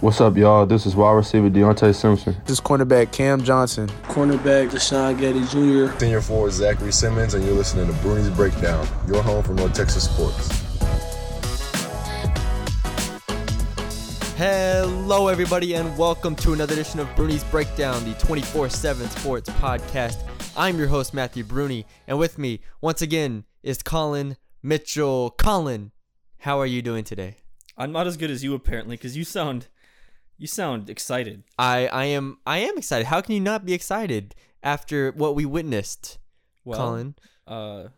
What's 0.00 0.18
up, 0.22 0.34
y'all? 0.34 0.64
This 0.64 0.86
is 0.86 0.96
wide 0.96 1.12
receiver 1.12 1.50
Deontay 1.50 1.94
Simpson. 1.94 2.34
This 2.46 2.52
is 2.52 2.60
cornerback 2.62 3.12
Cam 3.12 3.44
Johnson. 3.44 3.86
Cornerback 4.04 4.70
Deshaun 4.70 5.20
Gaddy 5.20 5.40
Jr. 5.40 5.94
Senior 5.98 6.22
forward 6.22 6.52
Zachary 6.52 6.90
Simmons, 6.90 7.34
and 7.34 7.44
you're 7.44 7.52
listening 7.52 7.86
to 7.86 7.92
Bruni's 8.00 8.30
Breakdown, 8.30 8.88
your 9.06 9.22
home 9.22 9.42
for 9.42 9.52
North 9.52 9.74
Texas 9.74 10.04
sports. 10.04 10.48
Hello, 14.38 15.28
everybody, 15.28 15.74
and 15.74 15.94
welcome 15.98 16.34
to 16.36 16.54
another 16.54 16.72
edition 16.72 16.98
of 16.98 17.14
Bruni's 17.14 17.44
Breakdown, 17.44 18.02
the 18.06 18.14
24 18.14 18.70
7 18.70 19.06
sports 19.10 19.50
podcast. 19.50 20.16
I'm 20.56 20.78
your 20.78 20.88
host, 20.88 21.12
Matthew 21.12 21.44
Bruni, 21.44 21.84
and 22.06 22.18
with 22.18 22.38
me, 22.38 22.60
once 22.80 23.02
again, 23.02 23.44
is 23.62 23.82
Colin 23.82 24.38
Mitchell. 24.62 25.28
Colin, 25.36 25.92
how 26.38 26.58
are 26.58 26.64
you 26.64 26.80
doing 26.80 27.04
today? 27.04 27.36
I'm 27.76 27.92
not 27.92 28.06
as 28.06 28.16
good 28.16 28.30
as 28.30 28.42
you 28.42 28.54
apparently, 28.54 28.96
because 28.96 29.14
you 29.14 29.24
sound 29.24 29.66
you 30.40 30.46
sound 30.46 30.88
excited. 30.88 31.44
I, 31.58 31.86
I 31.86 32.04
am 32.06 32.38
I 32.46 32.58
am 32.58 32.78
excited. 32.78 33.06
How 33.06 33.20
can 33.20 33.34
you 33.34 33.40
not 33.40 33.64
be 33.66 33.74
excited 33.74 34.34
after 34.62 35.12
what 35.12 35.34
we 35.34 35.44
witnessed, 35.44 36.18
Well, 36.64 36.78
Colin? 36.78 37.14
Uh, 37.46 37.88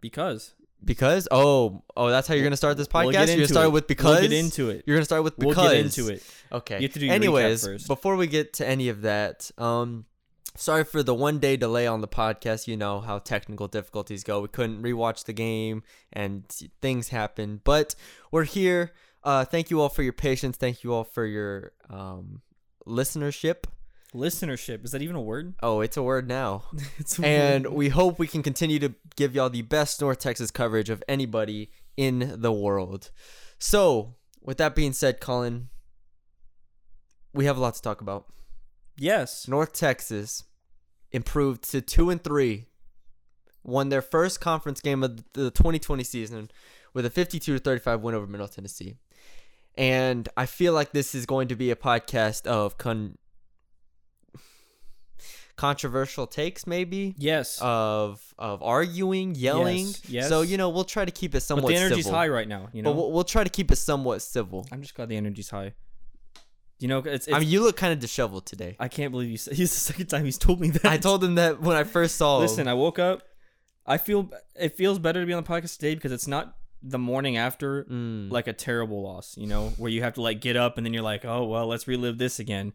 because 0.00 0.54
Because 0.84 1.26
oh 1.30 1.82
oh 1.96 2.10
that's 2.10 2.28
how 2.28 2.34
you're 2.34 2.44
gonna 2.44 2.56
start 2.56 2.76
this 2.76 2.86
podcast. 2.86 3.04
We'll 3.06 3.26
you're 3.26 3.36
gonna 3.36 3.48
start 3.48 3.66
it. 3.66 3.72
with 3.72 3.86
because 3.88 4.20
We'll 4.20 4.28
get 4.28 4.32
into 4.32 4.70
it. 4.70 4.84
You're 4.86 4.96
gonna 4.96 5.04
start 5.04 5.24
with 5.24 5.36
We'll 5.36 5.48
because 5.48 5.72
get 5.72 5.80
into 5.80 6.12
it. 6.12 6.22
Okay. 6.52 6.76
You 6.76 6.82
have 6.82 6.92
to 6.92 6.98
do 7.00 7.08
Anyways, 7.10 7.86
before 7.88 8.14
we 8.14 8.28
get 8.28 8.52
to 8.54 8.66
any 8.66 8.88
of 8.88 9.02
that, 9.02 9.50
um, 9.58 10.04
sorry 10.56 10.84
for 10.84 11.02
the 11.02 11.14
one 11.14 11.40
day 11.40 11.56
delay 11.56 11.88
on 11.88 12.02
the 12.02 12.08
podcast. 12.08 12.68
You 12.68 12.76
know 12.76 13.00
how 13.00 13.18
technical 13.18 13.66
difficulties 13.66 14.22
go. 14.22 14.40
We 14.42 14.48
couldn't 14.48 14.80
rewatch 14.80 15.24
the 15.24 15.32
game 15.32 15.82
and 16.12 16.46
things 16.80 17.08
happen, 17.08 17.62
but 17.64 17.96
we're 18.30 18.44
here. 18.44 18.92
Uh, 19.24 19.44
thank 19.44 19.70
you 19.70 19.80
all 19.80 19.88
for 19.88 20.02
your 20.02 20.12
patience. 20.12 20.56
Thank 20.56 20.84
you 20.84 20.92
all 20.92 21.04
for 21.04 21.24
your 21.24 21.72
um 21.88 22.42
listenership. 22.86 23.64
Listenership 24.14 24.84
is 24.84 24.92
that 24.92 25.02
even 25.02 25.16
a 25.16 25.20
word? 25.20 25.54
Oh, 25.62 25.80
it's 25.80 25.96
a 25.96 26.02
word 26.02 26.28
now. 26.28 26.64
it's 26.98 27.18
and 27.18 27.64
word. 27.66 27.74
we 27.74 27.88
hope 27.88 28.18
we 28.18 28.26
can 28.28 28.42
continue 28.42 28.78
to 28.78 28.94
give 29.16 29.34
y'all 29.34 29.50
the 29.50 29.62
best 29.62 30.00
North 30.00 30.18
Texas 30.20 30.50
coverage 30.50 30.90
of 30.90 31.02
anybody 31.08 31.70
in 31.96 32.40
the 32.40 32.52
world. 32.52 33.10
So, 33.58 34.14
with 34.42 34.58
that 34.58 34.74
being 34.74 34.92
said, 34.92 35.20
Colin, 35.20 35.68
we 37.32 37.46
have 37.46 37.56
a 37.56 37.60
lot 37.60 37.74
to 37.74 37.82
talk 37.82 38.00
about. 38.00 38.26
yes, 38.96 39.48
North 39.48 39.72
Texas 39.72 40.44
improved 41.10 41.68
to 41.70 41.80
two 41.80 42.10
and 42.10 42.22
three, 42.22 42.66
won 43.64 43.88
their 43.88 44.02
first 44.02 44.40
conference 44.40 44.80
game 44.80 45.02
of 45.02 45.16
the 45.32 45.50
2020 45.50 46.04
season 46.04 46.50
with 46.92 47.06
a 47.06 47.10
52 47.10 47.54
to 47.54 47.58
35 47.58 48.00
win 48.02 48.14
over 48.14 48.26
Middle 48.26 48.48
Tennessee. 48.48 48.96
And 49.76 50.28
I 50.36 50.46
feel 50.46 50.72
like 50.72 50.92
this 50.92 51.14
is 51.14 51.26
going 51.26 51.48
to 51.48 51.56
be 51.56 51.70
a 51.70 51.76
podcast 51.76 52.46
of 52.46 52.78
con- 52.78 53.18
controversial 55.56 56.26
takes, 56.26 56.66
maybe 56.66 57.14
yes. 57.18 57.58
of 57.60 58.34
of 58.38 58.62
arguing, 58.62 59.34
yelling. 59.34 59.86
Yes, 59.86 60.08
yes. 60.08 60.28
So 60.28 60.42
you 60.42 60.56
know 60.56 60.68
we'll 60.68 60.84
try 60.84 61.04
to 61.04 61.10
keep 61.10 61.34
it 61.34 61.40
somewhat. 61.40 61.62
but 61.62 61.68
the 61.68 61.76
energy's 61.76 62.04
civil. 62.04 62.18
high 62.18 62.28
right 62.28 62.48
now. 62.48 62.68
You 62.72 62.82
know, 62.82 62.92
But 62.92 62.96
we'll, 62.96 63.12
we'll 63.12 63.24
try 63.24 63.44
to 63.44 63.50
keep 63.50 63.70
it 63.70 63.76
somewhat 63.76 64.22
civil. 64.22 64.66
I'm 64.72 64.82
just 64.82 64.94
glad 64.94 65.08
the 65.08 65.16
energy's 65.16 65.50
high. 65.50 65.74
You 66.78 66.88
know, 66.88 66.98
it's. 66.98 67.26
it's 67.26 67.32
I 67.32 67.38
mean, 67.38 67.48
you 67.48 67.62
look 67.62 67.76
kind 67.76 67.92
of 67.92 67.98
disheveled 67.98 68.46
today. 68.46 68.76
I 68.78 68.88
can't 68.88 69.12
believe 69.12 69.30
you. 69.30 69.36
Said, 69.36 69.54
he's 69.56 69.70
the 69.70 69.80
second 69.80 70.06
time 70.06 70.24
he's 70.24 70.38
told 70.38 70.60
me 70.60 70.70
that. 70.70 70.84
I 70.84 70.96
told 70.98 71.22
him 71.22 71.36
that 71.36 71.60
when 71.60 71.76
I 71.76 71.84
first 71.84 72.16
saw. 72.16 72.38
Listen, 72.38 72.68
I 72.68 72.74
woke 72.74 72.98
up. 72.98 73.22
I 73.86 73.98
feel 73.98 74.30
it 74.58 74.76
feels 74.76 74.98
better 74.98 75.20
to 75.20 75.26
be 75.26 75.32
on 75.32 75.42
the 75.42 75.48
podcast 75.48 75.76
today 75.78 75.94
because 75.94 76.12
it's 76.12 76.26
not 76.26 76.56
the 76.86 76.98
morning 76.98 77.36
after 77.38 77.84
Mm. 77.84 78.30
like 78.30 78.46
a 78.46 78.52
terrible 78.52 79.02
loss, 79.02 79.36
you 79.38 79.46
know, 79.46 79.70
where 79.78 79.90
you 79.90 80.02
have 80.02 80.14
to 80.14 80.20
like 80.22 80.40
get 80.42 80.54
up 80.56 80.76
and 80.76 80.84
then 80.84 80.92
you're 80.92 81.02
like, 81.02 81.24
oh 81.24 81.44
well, 81.46 81.66
let's 81.66 81.88
relive 81.88 82.18
this 82.18 82.38
again, 82.38 82.74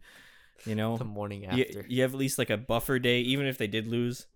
you 0.66 0.74
know. 0.74 0.96
the 0.96 1.04
morning 1.04 1.42
You, 1.42 1.64
after. 1.64 1.84
you 1.88 2.02
have 2.02 2.12
at 2.12 2.18
least 2.18 2.36
like 2.38 2.50
a 2.50 2.56
buffer 2.56 2.98
day, 2.98 3.20
even 3.20 3.46
if 3.46 3.56
they 3.56 3.68
did 3.68 3.86
lose. 3.86 4.26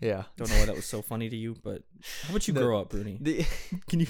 yeah. 0.00 0.24
Don't 0.36 0.50
know 0.50 0.58
why 0.58 0.66
that 0.66 0.74
was 0.76 0.84
so 0.86 1.00
funny 1.02 1.28
to 1.30 1.36
you, 1.36 1.56
but 1.62 1.82
how 2.24 2.30
about 2.30 2.46
you 2.46 2.54
The- 2.54 2.60
grow 2.60 2.80
up, 2.80 2.90
Bruni? 2.90 3.18
The, 3.20 3.46
Can 3.88 4.00
you? 4.00 4.06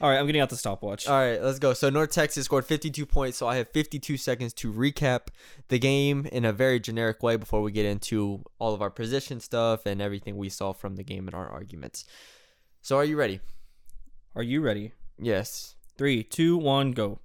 All 0.00 0.08
right, 0.08 0.18
I'm 0.18 0.26
getting 0.26 0.40
out 0.40 0.48
the 0.50 0.56
stopwatch. 0.56 1.08
all 1.08 1.18
right, 1.18 1.42
let's 1.42 1.58
go. 1.58 1.72
So 1.74 1.90
North 1.90 2.12
Texas 2.12 2.44
scored 2.44 2.64
52 2.64 3.04
points. 3.04 3.36
So 3.38 3.48
I 3.48 3.56
have 3.56 3.68
52 3.68 4.16
seconds 4.16 4.52
to 4.54 4.72
recap 4.72 5.28
the 5.68 5.78
game 5.78 6.26
in 6.30 6.44
a 6.44 6.52
very 6.52 6.78
generic 6.78 7.20
way 7.22 7.36
before 7.36 7.62
we 7.62 7.72
get 7.72 7.84
into 7.84 8.44
all 8.60 8.74
of 8.74 8.80
our 8.82 8.90
position 8.90 9.40
stuff 9.40 9.86
and 9.86 10.00
everything 10.00 10.36
we 10.36 10.48
saw 10.50 10.72
from 10.72 10.94
the 10.96 11.02
game 11.02 11.26
and 11.26 11.34
our 11.34 11.48
arguments. 11.48 12.04
So 12.80 12.96
are 12.96 13.04
you 13.04 13.16
ready? 13.16 13.40
Are 14.34 14.42
you 14.42 14.60
ready? 14.60 14.92
Yes. 15.18 15.74
Three, 15.96 16.22
two, 16.22 16.56
one, 16.56 16.92
go. 16.92 17.18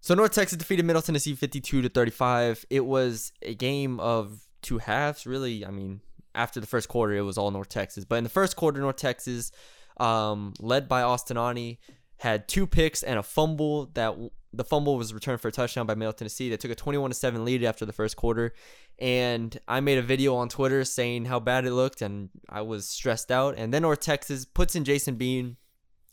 So 0.00 0.14
North 0.14 0.32
Texas 0.32 0.58
defeated 0.58 0.84
Middle 0.84 1.02
Tennessee 1.02 1.34
52 1.34 1.82
to 1.82 1.88
35. 1.88 2.64
It 2.70 2.84
was 2.84 3.32
a 3.42 3.54
game 3.54 3.98
of 4.00 4.40
two 4.62 4.78
halves, 4.78 5.26
really. 5.26 5.64
I 5.64 5.70
mean, 5.70 6.00
after 6.34 6.60
the 6.60 6.66
first 6.66 6.88
quarter, 6.88 7.14
it 7.14 7.22
was 7.22 7.38
all 7.38 7.50
North 7.50 7.68
Texas. 7.68 8.04
But 8.04 8.16
in 8.16 8.24
the 8.24 8.30
first 8.30 8.56
quarter, 8.56 8.80
North 8.80 8.96
Texas, 8.96 9.50
um, 9.98 10.54
led 10.60 10.88
by 10.88 11.02
Austin 11.02 11.36
Aune, 11.36 11.78
had 12.18 12.48
two 12.48 12.66
picks 12.66 13.02
and 13.02 13.18
a 13.18 13.22
fumble. 13.22 13.86
That 13.94 14.16
the 14.56 14.64
fumble 14.64 14.96
was 14.96 15.12
returned 15.12 15.40
for 15.40 15.48
a 15.48 15.52
touchdown 15.52 15.86
by 15.86 15.94
Middle 15.94 16.12
Tennessee. 16.12 16.48
They 16.48 16.56
took 16.56 16.70
a 16.70 16.74
21 16.74 17.10
to 17.10 17.14
seven 17.14 17.44
lead 17.44 17.62
after 17.64 17.84
the 17.84 17.92
first 17.92 18.16
quarter, 18.16 18.54
and 18.98 19.58
I 19.68 19.80
made 19.80 19.98
a 19.98 20.02
video 20.02 20.34
on 20.36 20.48
Twitter 20.48 20.84
saying 20.84 21.26
how 21.26 21.40
bad 21.40 21.66
it 21.66 21.72
looked, 21.72 22.02
and 22.02 22.30
I 22.48 22.62
was 22.62 22.88
stressed 22.88 23.30
out. 23.30 23.54
And 23.56 23.72
then 23.72 23.82
North 23.82 24.00
Texas 24.00 24.44
puts 24.44 24.74
in 24.74 24.84
Jason 24.84 25.16
Bean, 25.16 25.56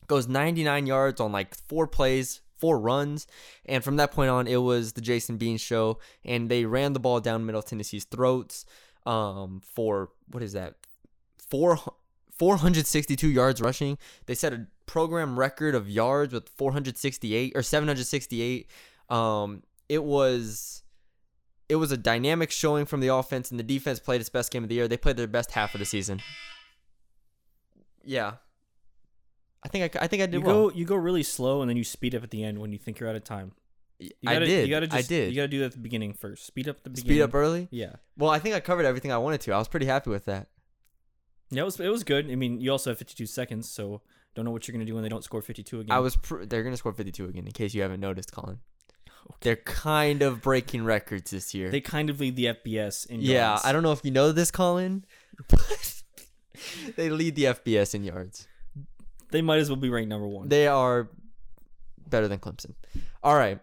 goes 0.08 0.28
99 0.28 0.86
yards 0.86 1.22
on 1.22 1.32
like 1.32 1.56
four 1.56 1.88
plays, 1.88 2.42
four 2.58 2.80
runs, 2.80 3.28
and 3.66 3.84
from 3.84 3.96
that 3.96 4.12
point 4.12 4.30
on, 4.30 4.48
it 4.48 4.58
was 4.58 4.94
the 4.94 5.02
Jason 5.02 5.38
Bean 5.38 5.58
show, 5.58 6.00
and 6.26 6.50
they 6.50 6.66
ran 6.66 6.94
the 6.94 7.00
ball 7.00 7.20
down 7.20 7.46
Middle 7.46 7.64
Tennessee's 7.64 8.06
throats 8.06 8.66
um, 9.06 9.62
for 9.64 10.10
what 10.30 10.44
is 10.44 10.54
that? 10.54 10.76
Four. 11.38 11.80
462 12.40 13.28
yards 13.28 13.62
rushing. 13.62 13.98
They 14.26 14.34
set 14.34 14.54
a 14.54 14.66
program 14.86 15.40
record 15.40 15.76
of 15.76 15.90
yards 15.90 16.34
with 16.34 16.50
468 16.50 17.54
or 17.56 17.62
768. 17.62 18.70
Um, 19.10 19.64
it 19.90 20.04
was 20.04 20.84
it 21.70 21.76
was 21.76 21.92
a 21.92 21.98
dynamic 21.98 22.52
showing 22.52 22.86
from 22.86 23.00
the 23.00 23.08
offense, 23.08 23.52
and 23.52 23.60
the 23.60 23.64
defense 23.64 24.00
played 24.00 24.22
its 24.22 24.30
best 24.30 24.52
game 24.52 24.64
of 24.64 24.70
the 24.70 24.76
year. 24.76 24.88
They 24.88 24.98
played 24.98 25.18
their 25.18 25.28
best 25.28 25.52
half 25.52 25.74
of 25.74 25.80
the 25.80 25.86
season. 25.86 26.22
Yeah, 28.04 28.34
I 29.64 29.70
think 29.70 29.96
I, 29.96 30.04
I 30.04 30.08
think 30.08 30.22
I 30.22 30.26
did 30.26 30.34
You 30.36 30.42
well. 30.42 30.70
go, 30.70 30.76
you 30.76 30.86
go 30.86 30.96
really 30.96 31.24
slow, 31.24 31.62
and 31.62 31.70
then 31.70 31.78
you 31.78 31.84
speed 31.84 32.16
up 32.16 32.24
at 32.24 32.32
the 32.32 32.44
end 32.44 32.60
when 32.60 32.72
you 32.72 32.78
think 32.78 33.00
you're 33.00 33.10
out 33.10 33.16
of 33.16 33.24
time. 33.24 33.54
You 34.00 34.10
I 34.28 34.34
gotta, 34.34 34.46
did. 34.46 34.68
You 34.68 34.74
gotta 34.74 34.88
just, 34.88 35.06
I 35.06 35.08
did. 35.08 35.30
You 35.30 35.36
gotta 35.38 35.48
do 35.48 35.60
that 35.60 35.66
at 35.66 35.72
the 35.74 35.80
beginning 35.80 36.14
first. 36.14 36.46
Speed 36.46 36.68
up 36.68 36.84
the 36.84 36.90
beginning. 36.90 37.08
Speed 37.10 37.22
up 37.22 37.34
early. 37.34 37.68
Yeah. 37.72 37.94
Well, 38.18 38.30
I 38.30 38.40
think 38.40 38.56
I 38.56 38.60
covered 38.60 38.86
everything 38.86 39.12
I 39.12 39.18
wanted 39.18 39.42
to. 39.42 39.54
I 39.54 39.58
was 39.58 39.68
pretty 39.70 39.86
happy 39.86 40.10
with 40.10 40.26
that. 40.26 40.48
Yeah, 41.50 41.62
it 41.62 41.66
was 41.66 41.80
it 41.80 41.90
was 41.90 42.04
good. 42.04 42.30
I 42.30 42.36
mean, 42.36 42.60
you 42.60 42.72
also 42.72 42.90
have 42.90 42.98
52 42.98 43.26
seconds, 43.26 43.70
so 43.70 44.02
don't 44.36 44.46
know 44.46 44.52
what 44.52 44.68
you're 44.68 44.74
gonna 44.74 44.86
do 44.86 44.94
when 44.96 45.04
they 45.04 45.10
don't 45.10 45.24
score 45.24 45.42
52 45.42 45.82
again. 45.82 45.96
I 45.96 46.00
was. 46.00 46.16
Pr- 46.16 46.46
they're 46.46 46.64
gonna 46.64 46.78
score 46.78 46.94
52 46.94 47.26
again. 47.26 47.46
In 47.46 47.52
case 47.52 47.74
you 47.74 47.82
haven't 47.82 48.00
noticed, 48.00 48.32
Colin. 48.32 48.60
They're 49.42 49.56
kind 49.56 50.22
of 50.22 50.42
breaking 50.42 50.84
records 50.84 51.32
this 51.32 51.54
year. 51.54 51.70
They 51.70 51.82
kind 51.82 52.10
of 52.10 52.20
lead 52.20 52.36
the 52.36 52.46
FBS 52.46 53.06
in 53.08 53.22
yeah. 53.22 53.60
I 53.64 53.72
don't 53.72 53.84
know 53.84 53.92
if 53.92 54.04
you 54.04 54.12
know 54.12 54.32
this, 54.32 54.52
Colin, 54.52 55.06
but 55.48 56.04
they 56.96 57.10
lead 57.10 57.36
the 57.36 57.46
FBS 57.46 57.96
in 57.96 58.04
yards. 58.04 58.48
They 59.32 59.42
might 59.42 59.60
as 59.60 59.70
well 59.70 59.78
be 59.78 59.90
ranked 59.90 60.10
number 60.10 60.28
one. 60.28 60.50
They 60.50 60.68
are 60.68 61.10
better 62.08 62.28
than 62.28 62.40
Clemson. 62.40 62.74
All 63.24 63.36
right, 63.36 63.60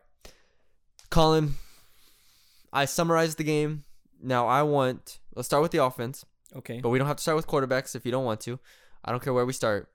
Colin. 1.10 1.54
I 2.72 2.84
summarized 2.84 3.38
the 3.38 3.44
game. 3.44 3.84
Now 4.22 4.46
I 4.46 4.62
want. 4.62 5.18
Let's 5.34 5.46
start 5.46 5.62
with 5.62 5.72
the 5.72 5.82
offense, 5.82 6.24
okay, 6.56 6.80
but 6.80 6.88
we 6.88 6.98
don't 6.98 7.06
have 7.06 7.16
to 7.16 7.22
start 7.22 7.36
with 7.36 7.46
quarterbacks 7.46 7.94
if 7.94 8.04
you 8.04 8.12
don't 8.12 8.24
want 8.24 8.40
to. 8.42 8.58
I 9.04 9.10
don't 9.12 9.22
care 9.22 9.32
where 9.32 9.46
we 9.46 9.52
start. 9.52 9.88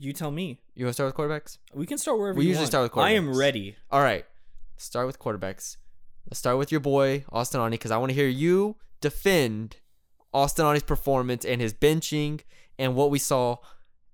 You 0.00 0.12
tell 0.12 0.30
me. 0.30 0.60
You 0.74 0.84
want 0.84 0.90
to 0.90 0.94
start 0.94 1.08
with 1.08 1.16
quarterbacks? 1.30 1.58
We 1.74 1.86
can 1.86 1.98
start 1.98 2.18
wherever 2.18 2.38
We 2.38 2.44
usually 2.46 2.62
want. 2.62 2.68
start 2.68 2.82
with 2.84 2.92
quarterbacks. 2.92 3.04
I 3.06 3.10
am 3.12 3.36
ready. 3.36 3.76
All 3.90 4.00
right. 4.02 4.24
Start 4.76 5.06
with 5.06 5.18
quarterbacks. 5.18 5.76
Let's 6.28 6.38
start 6.38 6.58
with 6.58 6.70
your 6.70 6.80
boy 6.80 7.24
Austin 7.32 7.60
Aune 7.60 7.70
because 7.72 7.90
I 7.90 7.96
want 7.98 8.10
to 8.10 8.14
hear 8.14 8.28
you 8.28 8.76
defend 9.00 9.76
Austin 10.32 10.64
Aune's 10.66 10.82
performance 10.82 11.44
and 11.44 11.60
his 11.60 11.72
benching 11.74 12.40
and 12.78 12.94
what 12.94 13.10
we 13.10 13.18
saw 13.18 13.56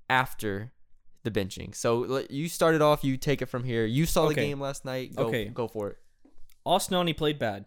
after 0.08 0.72
the 1.22 1.30
benching. 1.30 1.74
So 1.74 2.24
you 2.30 2.48
started 2.48 2.82
off. 2.82 3.02
You 3.04 3.16
take 3.16 3.42
it 3.42 3.46
from 3.46 3.64
here. 3.64 3.84
You 3.84 4.06
saw 4.06 4.28
the 4.28 4.34
game 4.34 4.60
last 4.60 4.84
night. 4.84 5.14
Go, 5.16 5.24
Okay. 5.26 5.46
go 5.46 5.68
for 5.68 5.90
it. 5.90 5.98
Austin 6.64 6.94
only 6.96 7.12
played 7.12 7.38
bad. 7.38 7.66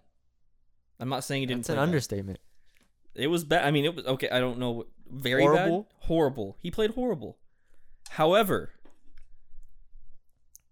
I'm 1.00 1.10
not 1.10 1.24
saying 1.24 1.42
he 1.42 1.46
didn't 1.46 1.60
That's 1.62 1.68
play 1.68 1.74
an 1.76 1.80
bad. 1.80 1.84
understatement. 1.84 2.40
It 3.16 3.28
was 3.28 3.44
bad. 3.44 3.66
I 3.66 3.72
mean, 3.72 3.86
it 3.86 3.96
was 3.96 4.06
okay. 4.06 4.30
I 4.30 4.40
don't 4.40 4.58
know. 4.60 4.72
what- 4.72 4.88
Very 5.10 5.44
Horrible? 5.44 5.84
bad. 5.84 6.08
Horrible. 6.08 6.58
He 6.62 6.70
played 6.72 6.92
horrible. 6.92 7.38
However, 8.12 8.72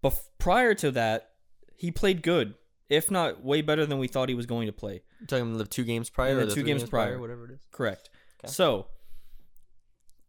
bef- 0.03 0.27
prior 0.37 0.73
to 0.75 0.91
that, 0.91 1.31
he 1.75 1.91
played 1.91 2.21
good, 2.23 2.55
if 2.89 3.11
not 3.11 3.43
way 3.43 3.61
better 3.61 3.85
than 3.85 3.97
we 3.99 4.07
thought 4.07 4.29
he 4.29 4.35
was 4.35 4.45
going 4.45 4.67
to 4.67 4.73
play. 4.73 5.01
You're 5.19 5.27
talking 5.27 5.47
about 5.47 5.57
the 5.59 5.65
two 5.65 5.83
games 5.83 6.09
prior, 6.09 6.35
the 6.35 6.45
two 6.47 6.51
three 6.55 6.63
games 6.63 6.83
prior. 6.89 7.19
whatever 7.19 7.45
it 7.45 7.51
is. 7.51 7.59
Correct. 7.71 8.09
Okay. 8.43 8.51
So, 8.51 8.87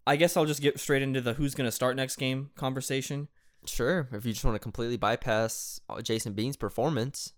I 0.06 0.16
guess 0.16 0.36
I'll 0.36 0.46
just 0.46 0.60
get 0.62 0.78
straight 0.80 1.02
into 1.02 1.20
the 1.20 1.34
who's 1.34 1.54
going 1.54 1.66
to 1.66 1.72
start 1.72 1.96
next 1.96 2.16
game 2.16 2.50
conversation. 2.56 3.28
Sure, 3.66 4.08
if 4.12 4.24
you 4.24 4.32
just 4.32 4.44
want 4.44 4.54
to 4.54 4.60
completely 4.60 4.96
bypass 4.96 5.80
uh, 5.90 6.00
Jason 6.00 6.32
Bean's 6.34 6.56
performance. 6.56 7.32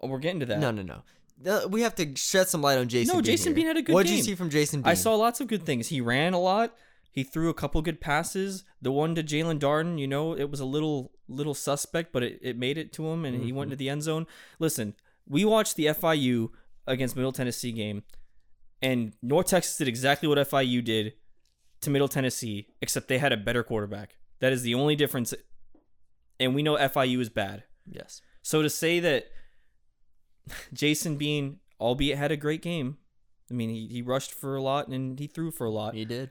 Oh, 0.00 0.06
we're 0.08 0.18
getting 0.20 0.40
to 0.40 0.46
that. 0.46 0.60
No, 0.60 0.70
no, 0.70 0.82
no. 0.82 1.02
Uh, 1.50 1.66
We 1.68 1.80
have 1.82 1.96
to 1.96 2.14
shed 2.14 2.48
some 2.48 2.62
light 2.62 2.78
on 2.78 2.88
Jason. 2.88 3.12
No, 3.16 3.20
Bean 3.20 3.24
Jason 3.32 3.48
here. 3.48 3.54
Bean 3.56 3.66
had 3.66 3.76
a 3.76 3.80
good 3.80 3.86
game. 3.88 3.94
What 3.94 4.06
did 4.06 4.16
you 4.16 4.22
see 4.22 4.34
from 4.36 4.50
Jason 4.50 4.82
Bean? 4.82 4.90
I 4.90 4.94
saw 4.94 5.16
lots 5.16 5.40
of 5.40 5.48
good 5.48 5.64
things. 5.66 5.88
He 5.88 6.00
ran 6.00 6.32
a 6.32 6.38
lot. 6.38 6.76
He 7.14 7.22
threw 7.22 7.48
a 7.48 7.54
couple 7.54 7.80
good 7.80 8.00
passes. 8.00 8.64
The 8.82 8.90
one 8.90 9.14
to 9.14 9.22
Jaelon 9.22 9.60
Darden, 9.60 9.98
you 10.00 10.08
know, 10.08 10.36
it 10.36 10.50
was 10.50 10.58
a 10.60 10.64
little 10.64 11.12
little 11.28 11.54
suspect, 11.54 12.12
but 12.12 12.22
it, 12.24 12.38
it 12.42 12.58
made 12.58 12.76
it 12.76 12.92
to 12.94 13.06
him 13.06 13.24
and 13.24 13.36
he 13.36 13.48
Mm-hmm. 13.48 13.56
went 13.56 13.68
into 13.68 13.76
the 13.76 13.88
end 13.88 14.02
zone. 14.02 14.26
Listen, 14.58 14.94
we 15.26 15.44
watched 15.44 15.76
the 15.76 15.86
FIU 15.86 16.50
against 16.86 17.14
Middle 17.16 17.32
Tennessee 17.32 17.72
game, 17.72 18.02
and 18.82 19.12
North 19.22 19.46
Texas 19.46 19.76
did 19.78 19.86
exactly 19.88 20.28
what 20.28 20.38
FIU 20.38 20.84
did 20.84 21.14
to 21.82 21.88
Middle 21.90 22.08
Tennessee, 22.08 22.66
except 22.82 23.08
they 23.08 23.18
had 23.18 23.32
a 23.32 23.36
better 23.38 23.62
quarterback. 23.62 24.16
That 24.40 24.52
is 24.52 24.62
the 24.62 24.74
only 24.74 24.96
difference. 24.96 25.32
And 26.40 26.54
we 26.54 26.62
know 26.64 26.76
FIU 26.76 27.20
is 27.20 27.28
bad. 27.30 27.62
Yes. 27.86 28.20
So 28.42 28.60
to 28.60 28.68
say 28.68 28.98
that 29.00 29.26
Jason 30.72 31.16
Bean, 31.16 31.60
albeit 31.80 32.18
had 32.18 32.32
a 32.32 32.36
great 32.36 32.60
game, 32.62 32.98
I 33.50 33.54
mean, 33.54 33.70
he, 33.70 33.86
he 33.86 34.02
rushed 34.02 34.32
for 34.32 34.56
a 34.56 34.62
lot 34.62 34.88
and 34.88 35.18
he 35.18 35.26
threw 35.26 35.50
for 35.50 35.64
a 35.66 35.70
lot. 35.70 35.94
He 35.94 36.04
did. 36.04 36.30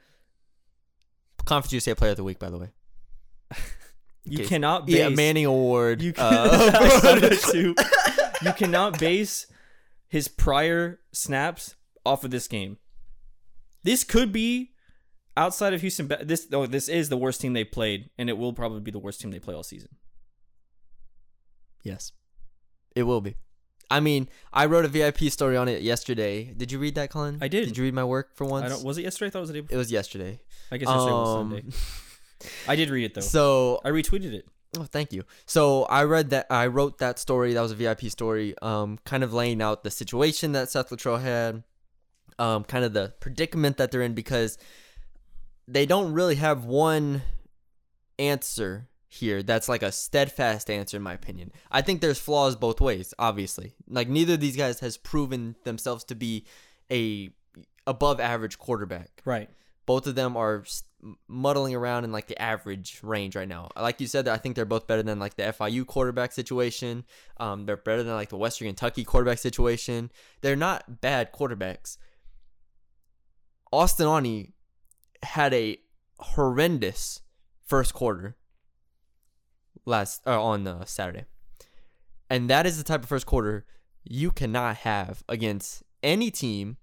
Conference 1.45 1.73
USA 1.73 1.93
Player 1.95 2.11
of 2.11 2.17
the 2.17 2.23
Week, 2.23 2.39
by 2.39 2.49
the 2.49 2.57
way. 2.57 2.69
You 4.25 4.39
Okay. 4.39 4.47
cannot 4.47 4.87
base 4.87 4.95
Yeah, 4.99 5.09
Manning 5.09 5.45
Award. 5.45 6.01
You 6.01 6.13
can, 6.13 6.23
uh, 6.23 6.49
I 6.79 6.87
saw 6.99 7.15
that 7.15 7.39
too. 7.51 7.75
You 8.41 8.53
cannot 8.53 8.97
base 8.97 9.47
his 10.07 10.29
prior 10.29 11.01
snaps 11.11 11.75
off 12.05 12.23
of 12.23 12.31
this 12.31 12.47
game. 12.47 12.77
This 13.83 14.05
could 14.05 14.31
be 14.31 14.71
outside 15.35 15.73
of 15.73 15.81
Houston. 15.81 16.07
Ba- 16.07 16.23
This 16.23 16.47
oh, 16.53 16.65
this 16.67 16.87
is 16.87 17.09
the 17.09 17.17
worst 17.17 17.41
team 17.41 17.51
they 17.51 17.65
played, 17.65 18.11
and 18.17 18.29
it 18.29 18.37
will 18.37 18.53
probably 18.53 18.79
be 18.79 18.91
the 18.91 18.99
worst 18.99 19.19
team 19.19 19.29
they 19.31 19.39
play 19.39 19.53
all 19.53 19.61
season. 19.63 19.89
yes, 21.83 22.13
it 22.95 23.03
will 23.03 23.19
be. 23.19 23.35
I 23.91 23.99
mean, 23.99 24.27
I 24.51 24.65
wrote 24.65 24.85
a 24.85 24.87
VIP 24.87 25.19
story 25.31 25.55
on 25.57 25.67
it 25.67 25.81
yesterday. 25.81 26.45
Did 26.55 26.71
you 26.71 26.79
read 26.79 26.95
that, 26.95 27.09
Colin? 27.11 27.37
I 27.41 27.47
did. 27.47 27.65
Did 27.65 27.77
you 27.77 27.83
read 27.83 27.93
my 27.93 28.03
work 28.03 28.35
for 28.35 28.45
once? 28.45 28.65
I 28.65 28.69
don't. 28.69 28.83
Was 28.83 28.97
it 28.97 29.03
yesterday? 29.03 29.27
I 29.27 29.29
thought 29.31 29.39
it 29.39 29.41
was 29.41 29.49
the 29.49 29.53
day 29.55 29.61
before. 29.61 29.75
It 29.75 29.77
was 29.77 29.91
yesterday. 29.91 30.39
I 30.71 30.77
guess 30.77 30.87
yesterday 30.87 31.11
was 31.11 31.29
Um, 31.29 31.51
Sunday. 31.51 31.65
I 32.67 32.75
did 32.75 32.89
read 32.89 33.05
it 33.05 33.13
though. 33.13 33.21
So 33.21 33.81
I 33.85 33.89
retweeted 33.89 34.33
it. 34.33 34.47
Oh, 34.77 34.83
thank 34.85 35.13
you. 35.13 35.23
So 35.45 35.83
I 35.83 36.03
read 36.03 36.31
that. 36.31 36.47
I 36.49 36.67
wrote 36.67 36.97
that 36.97 37.19
story. 37.19 37.53
That 37.53 37.61
was 37.61 37.71
a 37.71 37.75
VIP 37.75 38.01
story. 38.09 38.55
Um, 38.61 38.97
kind 39.05 39.23
of 39.23 39.31
laying 39.33 39.61
out 39.61 39.83
the 39.83 39.91
situation 39.91 40.53
that 40.53 40.69
Seth 40.69 40.89
Littrell 40.89 41.21
had. 41.21 41.63
Um, 42.39 42.63
kind 42.63 42.83
of 42.83 42.93
the 42.93 43.13
predicament 43.19 43.77
that 43.77 43.91
they're 43.91 44.01
in 44.01 44.15
because 44.15 44.57
they 45.67 45.85
don't 45.85 46.13
really 46.13 46.35
have 46.35 46.65
one 46.65 47.21
answer 48.17 48.87
here 49.13 49.43
that's 49.43 49.69
like 49.69 49.83
a 49.83 49.91
steadfast 49.91 50.69
answer 50.69 50.97
in 50.97 51.03
my 51.03 51.13
opinion. 51.13 51.51
I 51.71 51.81
think 51.81 52.01
there's 52.01 52.19
flaws 52.19 52.55
both 52.55 52.81
ways, 52.81 53.13
obviously. 53.19 53.73
Like 53.87 54.09
neither 54.09 54.33
of 54.33 54.39
these 54.39 54.57
guys 54.57 54.79
has 54.79 54.97
proven 54.97 55.55
themselves 55.63 56.03
to 56.05 56.15
be 56.15 56.45
a 56.91 57.29
above 57.85 58.19
average 58.19 58.57
quarterback 58.57 59.21
Right. 59.25 59.49
both 59.85 60.07
of 60.07 60.15
them 60.15 60.35
are 60.37 60.63
muddling 61.27 61.75
around 61.75 62.05
in 62.05 62.11
like 62.13 62.27
the 62.27 62.41
average 62.41 62.99
range 63.03 63.35
right 63.35 63.47
now. 63.47 63.69
Like 63.75 63.99
you 64.01 64.07
said, 64.07 64.27
I 64.27 64.37
think 64.37 64.55
they're 64.55 64.63
both 64.65 64.87
better 64.87 65.03
than 65.03 65.19
like 65.19 65.35
the 65.35 65.43
FIU 65.43 65.85
quarterback 65.85 66.31
situation. 66.31 67.03
Um, 67.37 67.65
they're 67.65 67.77
better 67.77 68.03
than 68.03 68.13
like 68.15 68.29
the 68.29 68.37
Western 68.37 68.67
Kentucky 68.67 69.03
quarterback 69.03 69.37
situation. 69.39 70.11
They're 70.41 70.55
not 70.55 71.01
bad 71.01 71.33
quarterbacks. 71.33 71.97
Austin 73.71 74.07
Aune 74.07 74.53
had 75.23 75.53
a 75.53 75.77
horrendous 76.19 77.21
first 77.65 77.93
quarter 77.93 78.35
last 79.85 80.21
uh, 80.25 80.41
on 80.41 80.67
uh, 80.67 80.85
Saturday, 80.85 81.25
and 82.29 82.49
that 82.49 82.65
is 82.65 82.77
the 82.77 82.83
type 82.83 83.03
of 83.03 83.09
first 83.09 83.25
quarter 83.25 83.65
you 84.03 84.31
cannot 84.31 84.77
have 84.77 85.23
against 85.29 85.83
any 86.01 86.29
team 86.29 86.77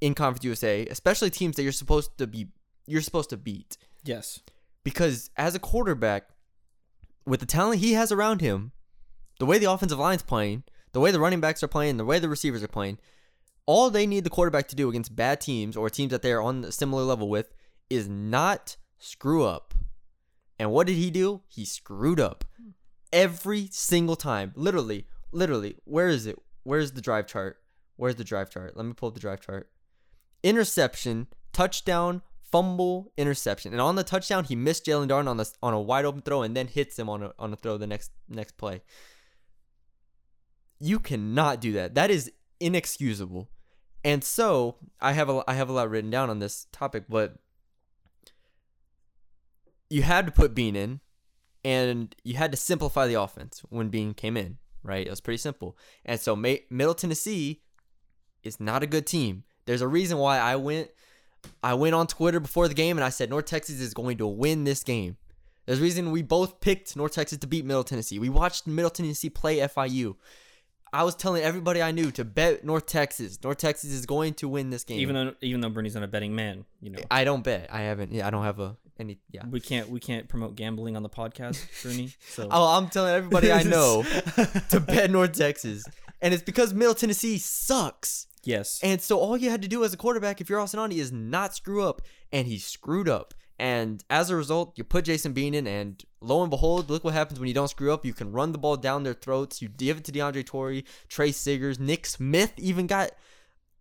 in 0.00 0.14
Conference 0.14 0.44
USA, 0.44 0.86
especially 0.86 1.30
teams 1.30 1.56
that 1.56 1.62
you're 1.62 1.72
supposed 1.72 2.16
to 2.18 2.26
be 2.26 2.48
you're 2.86 3.02
supposed 3.02 3.30
to 3.30 3.36
beat. 3.36 3.76
Yes. 4.04 4.40
Because 4.84 5.30
as 5.36 5.54
a 5.54 5.58
quarterback, 5.58 6.28
with 7.26 7.40
the 7.40 7.46
talent 7.46 7.80
he 7.80 7.94
has 7.94 8.12
around 8.12 8.40
him, 8.40 8.72
the 9.40 9.46
way 9.46 9.58
the 9.58 9.70
offensive 9.70 9.98
line's 9.98 10.22
playing, 10.22 10.62
the 10.92 11.00
way 11.00 11.10
the 11.10 11.20
running 11.20 11.40
backs 11.40 11.62
are 11.62 11.68
playing, 11.68 11.96
the 11.96 12.04
way 12.04 12.18
the 12.18 12.28
receivers 12.28 12.62
are 12.62 12.68
playing, 12.68 12.98
all 13.66 13.90
they 13.90 14.06
need 14.06 14.22
the 14.22 14.30
quarterback 14.30 14.68
to 14.68 14.76
do 14.76 14.88
against 14.88 15.16
bad 15.16 15.40
teams 15.40 15.76
or 15.76 15.90
teams 15.90 16.12
that 16.12 16.22
they're 16.22 16.40
on 16.40 16.64
a 16.64 16.72
similar 16.72 17.02
level 17.02 17.28
with 17.28 17.52
is 17.90 18.08
not 18.08 18.76
screw 18.98 19.44
up. 19.44 19.74
And 20.58 20.70
what 20.70 20.86
did 20.86 20.96
he 20.96 21.10
do? 21.10 21.42
He 21.48 21.64
screwed 21.64 22.20
up 22.20 22.44
every 23.12 23.68
single 23.70 24.16
time. 24.16 24.52
Literally, 24.56 25.06
literally. 25.32 25.76
Where 25.84 26.08
is 26.08 26.26
it? 26.26 26.38
Where's 26.62 26.92
the 26.92 27.00
drive 27.00 27.26
chart? 27.26 27.58
Where's 27.96 28.16
the 28.16 28.24
drive 28.24 28.50
chart? 28.50 28.76
Let 28.76 28.86
me 28.86 28.92
pull 28.92 29.08
up 29.08 29.14
the 29.14 29.20
drive 29.20 29.40
chart. 29.40 29.70
Interception, 30.42 31.26
touchdown, 31.52 32.22
fumble, 32.42 33.12
interception. 33.16 33.72
And 33.72 33.80
on 33.80 33.96
the 33.96 34.04
touchdown, 34.04 34.44
he 34.44 34.56
missed 34.56 34.86
Jaelon 34.86 35.08
Darden 35.08 35.28
on 35.28 35.36
the 35.36 35.50
on 35.62 35.74
a 35.74 35.80
wide 35.80 36.04
open 36.04 36.22
throw 36.22 36.42
and 36.42 36.56
then 36.56 36.68
hits 36.68 36.98
him 36.98 37.08
on 37.08 37.22
a 37.22 37.32
on 37.38 37.52
a 37.52 37.56
throw 37.56 37.76
the 37.76 37.86
next 37.86 38.10
next 38.28 38.56
play. 38.56 38.82
You 40.78 40.98
cannot 40.98 41.60
do 41.60 41.72
that. 41.72 41.94
That 41.94 42.10
is 42.10 42.30
inexcusable. 42.60 43.50
And 44.04 44.22
so 44.22 44.76
I 45.00 45.12
have 45.12 45.28
a 45.28 45.42
I 45.48 45.54
have 45.54 45.68
a 45.68 45.72
lot 45.72 45.90
written 45.90 46.10
down 46.10 46.30
on 46.30 46.38
this 46.38 46.66
topic, 46.72 47.04
but 47.08 47.36
you 49.90 50.02
had 50.02 50.26
to 50.26 50.32
put 50.32 50.54
Bean 50.54 50.76
in, 50.76 51.00
and 51.64 52.14
you 52.24 52.34
had 52.34 52.50
to 52.52 52.56
simplify 52.56 53.06
the 53.06 53.14
offense 53.14 53.62
when 53.68 53.88
Bean 53.88 54.14
came 54.14 54.36
in. 54.36 54.58
Right, 54.82 55.06
it 55.06 55.10
was 55.10 55.20
pretty 55.20 55.38
simple. 55.38 55.76
And 56.04 56.20
so 56.20 56.36
Ma- 56.36 56.62
Middle 56.70 56.94
Tennessee 56.94 57.62
is 58.44 58.60
not 58.60 58.84
a 58.84 58.86
good 58.86 59.04
team. 59.04 59.42
There's 59.64 59.82
a 59.82 59.88
reason 59.88 60.18
why 60.18 60.38
I 60.38 60.54
went 60.54 60.90
I 61.62 61.74
went 61.74 61.94
on 61.94 62.06
Twitter 62.06 62.40
before 62.40 62.68
the 62.68 62.74
game 62.74 62.96
and 62.96 63.04
I 63.04 63.08
said 63.08 63.30
North 63.30 63.46
Texas 63.46 63.80
is 63.80 63.94
going 63.94 64.18
to 64.18 64.26
win 64.26 64.64
this 64.64 64.82
game. 64.84 65.16
There's 65.64 65.80
a 65.80 65.82
reason 65.82 66.12
we 66.12 66.22
both 66.22 66.60
picked 66.60 66.96
North 66.96 67.12
Texas 67.12 67.38
to 67.38 67.46
beat 67.48 67.64
Middle 67.64 67.82
Tennessee. 67.82 68.20
We 68.20 68.28
watched 68.28 68.68
Middle 68.68 68.90
Tennessee 68.90 69.30
play 69.30 69.58
FIU. 69.58 70.14
I 70.92 71.02
was 71.02 71.16
telling 71.16 71.42
everybody 71.42 71.82
I 71.82 71.90
knew 71.90 72.12
to 72.12 72.24
bet 72.24 72.64
North 72.64 72.86
Texas. 72.86 73.38
North 73.42 73.58
Texas 73.58 73.90
is 73.90 74.06
going 74.06 74.34
to 74.34 74.48
win 74.48 74.70
this 74.70 74.84
game. 74.84 75.00
Even 75.00 75.14
though 75.16 75.34
even 75.40 75.60
though 75.60 75.68
Bruni's 75.68 75.94
not 75.94 76.04
a 76.04 76.08
betting 76.08 76.34
man, 76.34 76.64
you 76.80 76.90
know. 76.90 77.00
I 77.10 77.24
don't 77.24 77.42
bet. 77.42 77.68
I 77.72 77.80
haven't. 77.80 78.12
Yeah, 78.12 78.26
I 78.26 78.30
don't 78.30 78.44
have 78.44 78.60
a 78.60 78.76
any. 78.98 79.18
Yeah. 79.30 79.42
We 79.50 79.60
can't 79.60 79.88
we 79.88 80.00
can't 80.00 80.28
promote 80.28 80.56
gambling 80.56 80.96
on 80.96 81.02
the 81.02 81.08
podcast, 81.08 81.58
Bruni. 81.82 82.14
So 82.28 82.48
Oh, 82.50 82.76
I'm 82.76 82.88
telling 82.88 83.14
everybody 83.14 83.52
I 83.52 83.62
know 83.62 84.02
to 84.70 84.80
bet 84.80 85.10
North 85.10 85.32
Texas, 85.32 85.84
and 86.20 86.32
it's 86.34 86.42
because 86.42 86.72
Middle 86.74 86.94
Tennessee 86.94 87.38
sucks. 87.38 88.26
yes. 88.44 88.80
And 88.82 89.00
so 89.00 89.18
all 89.18 89.36
you 89.36 89.50
had 89.50 89.62
to 89.62 89.68
do 89.68 89.84
as 89.84 89.92
a 89.92 89.96
quarterback, 89.96 90.40
if 90.40 90.48
you're 90.48 90.60
Austin 90.60 90.80
Aune, 90.80 90.92
is 90.92 91.12
not 91.12 91.54
screw 91.54 91.82
up. 91.84 92.02
And 92.32 92.46
he 92.46 92.58
screwed 92.58 93.08
up. 93.08 93.34
And 93.58 94.04
as 94.10 94.28
a 94.28 94.36
result, 94.36 94.74
you 94.76 94.84
put 94.84 95.06
Jason 95.06 95.32
Bean 95.32 95.54
in, 95.54 95.66
and 95.66 96.02
lo 96.20 96.42
and 96.42 96.50
behold, 96.50 96.90
look 96.90 97.04
what 97.04 97.14
happens 97.14 97.40
when 97.40 97.48
you 97.48 97.54
don't 97.54 97.68
screw 97.68 97.90
up. 97.92 98.04
You 98.04 98.12
can 98.12 98.30
run 98.32 98.52
the 98.52 98.58
ball 98.58 98.76
down 98.76 99.02
their 99.02 99.14
throats. 99.14 99.62
You 99.62 99.68
give 99.68 99.96
it 99.96 100.04
to 100.04 100.12
DeAndre 100.12 100.44
Torrey, 100.44 100.84
Trey 101.08 101.30
Siggers, 101.32 101.78
Nick 101.80 102.04
Smith 102.04 102.52
even 102.58 102.86
got 102.86 103.12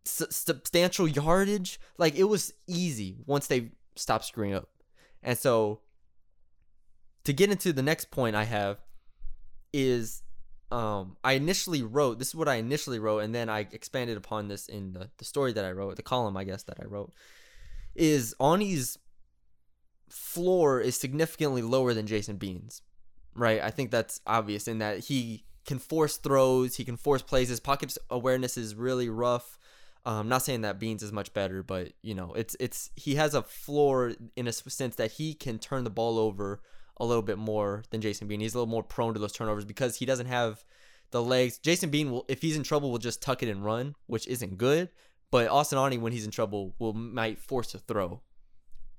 s- 0.05 0.23
substantial 0.29 1.07
yardage. 1.09 1.77
Like 1.97 2.15
it 2.15 2.23
was 2.23 2.53
easy 2.67 3.17
once 3.25 3.47
they 3.47 3.71
stopped 3.97 4.23
screwing 4.25 4.53
up. 4.53 4.69
And 5.25 5.37
so 5.37 5.81
to 7.25 7.33
get 7.33 7.51
into 7.51 7.73
the 7.73 7.81
next 7.81 8.11
point 8.11 8.35
I 8.35 8.45
have 8.45 8.77
is 9.73 10.21
um 10.71 11.17
I 11.23 11.33
initially 11.33 11.83
wrote 11.83 12.19
this 12.19 12.29
is 12.29 12.35
what 12.35 12.47
I 12.47 12.55
initially 12.55 12.99
wrote 12.99 13.19
and 13.19 13.35
then 13.35 13.49
I 13.49 13.67
expanded 13.71 14.15
upon 14.15 14.47
this 14.47 14.67
in 14.67 14.93
the, 14.93 15.09
the 15.17 15.25
story 15.25 15.51
that 15.53 15.65
I 15.65 15.71
wrote, 15.71 15.97
the 15.97 16.03
column 16.03 16.37
I 16.37 16.45
guess 16.45 16.63
that 16.63 16.77
I 16.79 16.85
wrote 16.85 17.11
is 17.95 18.35
Aune's 18.39 18.97
floor 20.09 20.79
is 20.79 20.95
significantly 20.95 21.61
lower 21.61 21.93
than 21.93 22.07
Jason 22.07 22.37
Bean's. 22.37 22.81
Right? 23.33 23.61
I 23.61 23.69
think 23.69 23.91
that's 23.91 24.21
obvious 24.25 24.67
in 24.67 24.79
that 24.79 24.99
he 24.99 25.43
can 25.65 25.79
force 25.79 26.17
throws, 26.17 26.75
he 26.75 26.85
can 26.85 26.95
force 26.95 27.21
plays, 27.21 27.49
his 27.49 27.59
pocket 27.59 27.97
awareness 28.09 28.55
is 28.55 28.75
really 28.75 29.09
rough. 29.09 29.57
I'm 30.05 30.17
um, 30.17 30.29
not 30.29 30.43
saying 30.43 30.61
that 30.61 30.79
Beans 30.79 31.01
is 31.01 31.11
much 31.11 31.33
better, 31.33 31.63
but 31.63 31.93
you 32.03 32.13
know, 32.13 32.33
it's 32.33 32.55
it's 32.59 32.91
he 32.95 33.15
has 33.15 33.33
a 33.33 33.41
floor 33.41 34.13
in 34.35 34.47
a 34.47 34.53
sense 34.53 34.97
that 34.97 35.13
he 35.13 35.33
can 35.33 35.57
turn 35.57 35.83
the 35.83 35.89
ball 35.89 36.19
over 36.19 36.61
a 36.97 37.05
little 37.05 37.23
bit 37.23 37.39
more 37.39 37.83
than 37.89 38.01
Jason 38.01 38.27
Bean. 38.27 38.39
He's 38.39 38.53
a 38.53 38.57
little 38.59 38.71
more 38.71 38.83
prone 38.83 39.13
to 39.15 39.19
those 39.19 39.33
turnovers 39.33 39.65
because 39.65 39.97
he 39.97 40.05
doesn't 40.05 40.27
have 40.27 40.63
the 41.09 41.23
legs. 41.23 41.57
Jason 41.57 41.89
Bean 41.89 42.11
will, 42.11 42.25
if 42.27 42.41
he's 42.41 42.55
in 42.55 42.61
trouble, 42.61 42.91
will 42.91 42.99
just 42.99 43.21
tuck 43.21 43.41
it 43.41 43.49
and 43.49 43.65
run, 43.65 43.95
which 44.05 44.27
isn't 44.27 44.59
good. 44.59 44.89
But 45.31 45.49
Austin 45.49 45.79
Aune, 45.79 45.99
when 46.01 46.13
he's 46.13 46.25
in 46.25 46.31
trouble, 46.31 46.75
will 46.77 46.93
might 46.93 47.39
force 47.39 47.73
a 47.73 47.79
throw, 47.79 48.21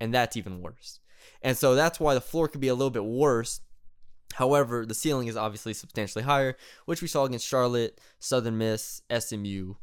and 0.01 0.13
that's 0.13 0.35
even 0.35 0.61
worse. 0.61 0.99
And 1.41 1.57
so 1.57 1.73
that's 1.73 2.01
why 2.01 2.15
the 2.15 2.21
floor 2.21 2.49
could 2.49 2.61
be 2.61 2.67
a 2.67 2.75
little 2.75 2.91
bit 2.91 3.05
worse. 3.05 3.61
However, 4.33 4.85
the 4.85 4.93
ceiling 4.93 5.27
is 5.27 5.37
obviously 5.37 5.73
substantially 5.73 6.25
higher, 6.25 6.57
which 6.85 7.01
we 7.01 7.07
saw 7.07 7.23
against 7.23 7.47
Charlotte, 7.47 7.99
Southern 8.19 8.57
Miss, 8.57 9.01
SMU, 9.17 9.75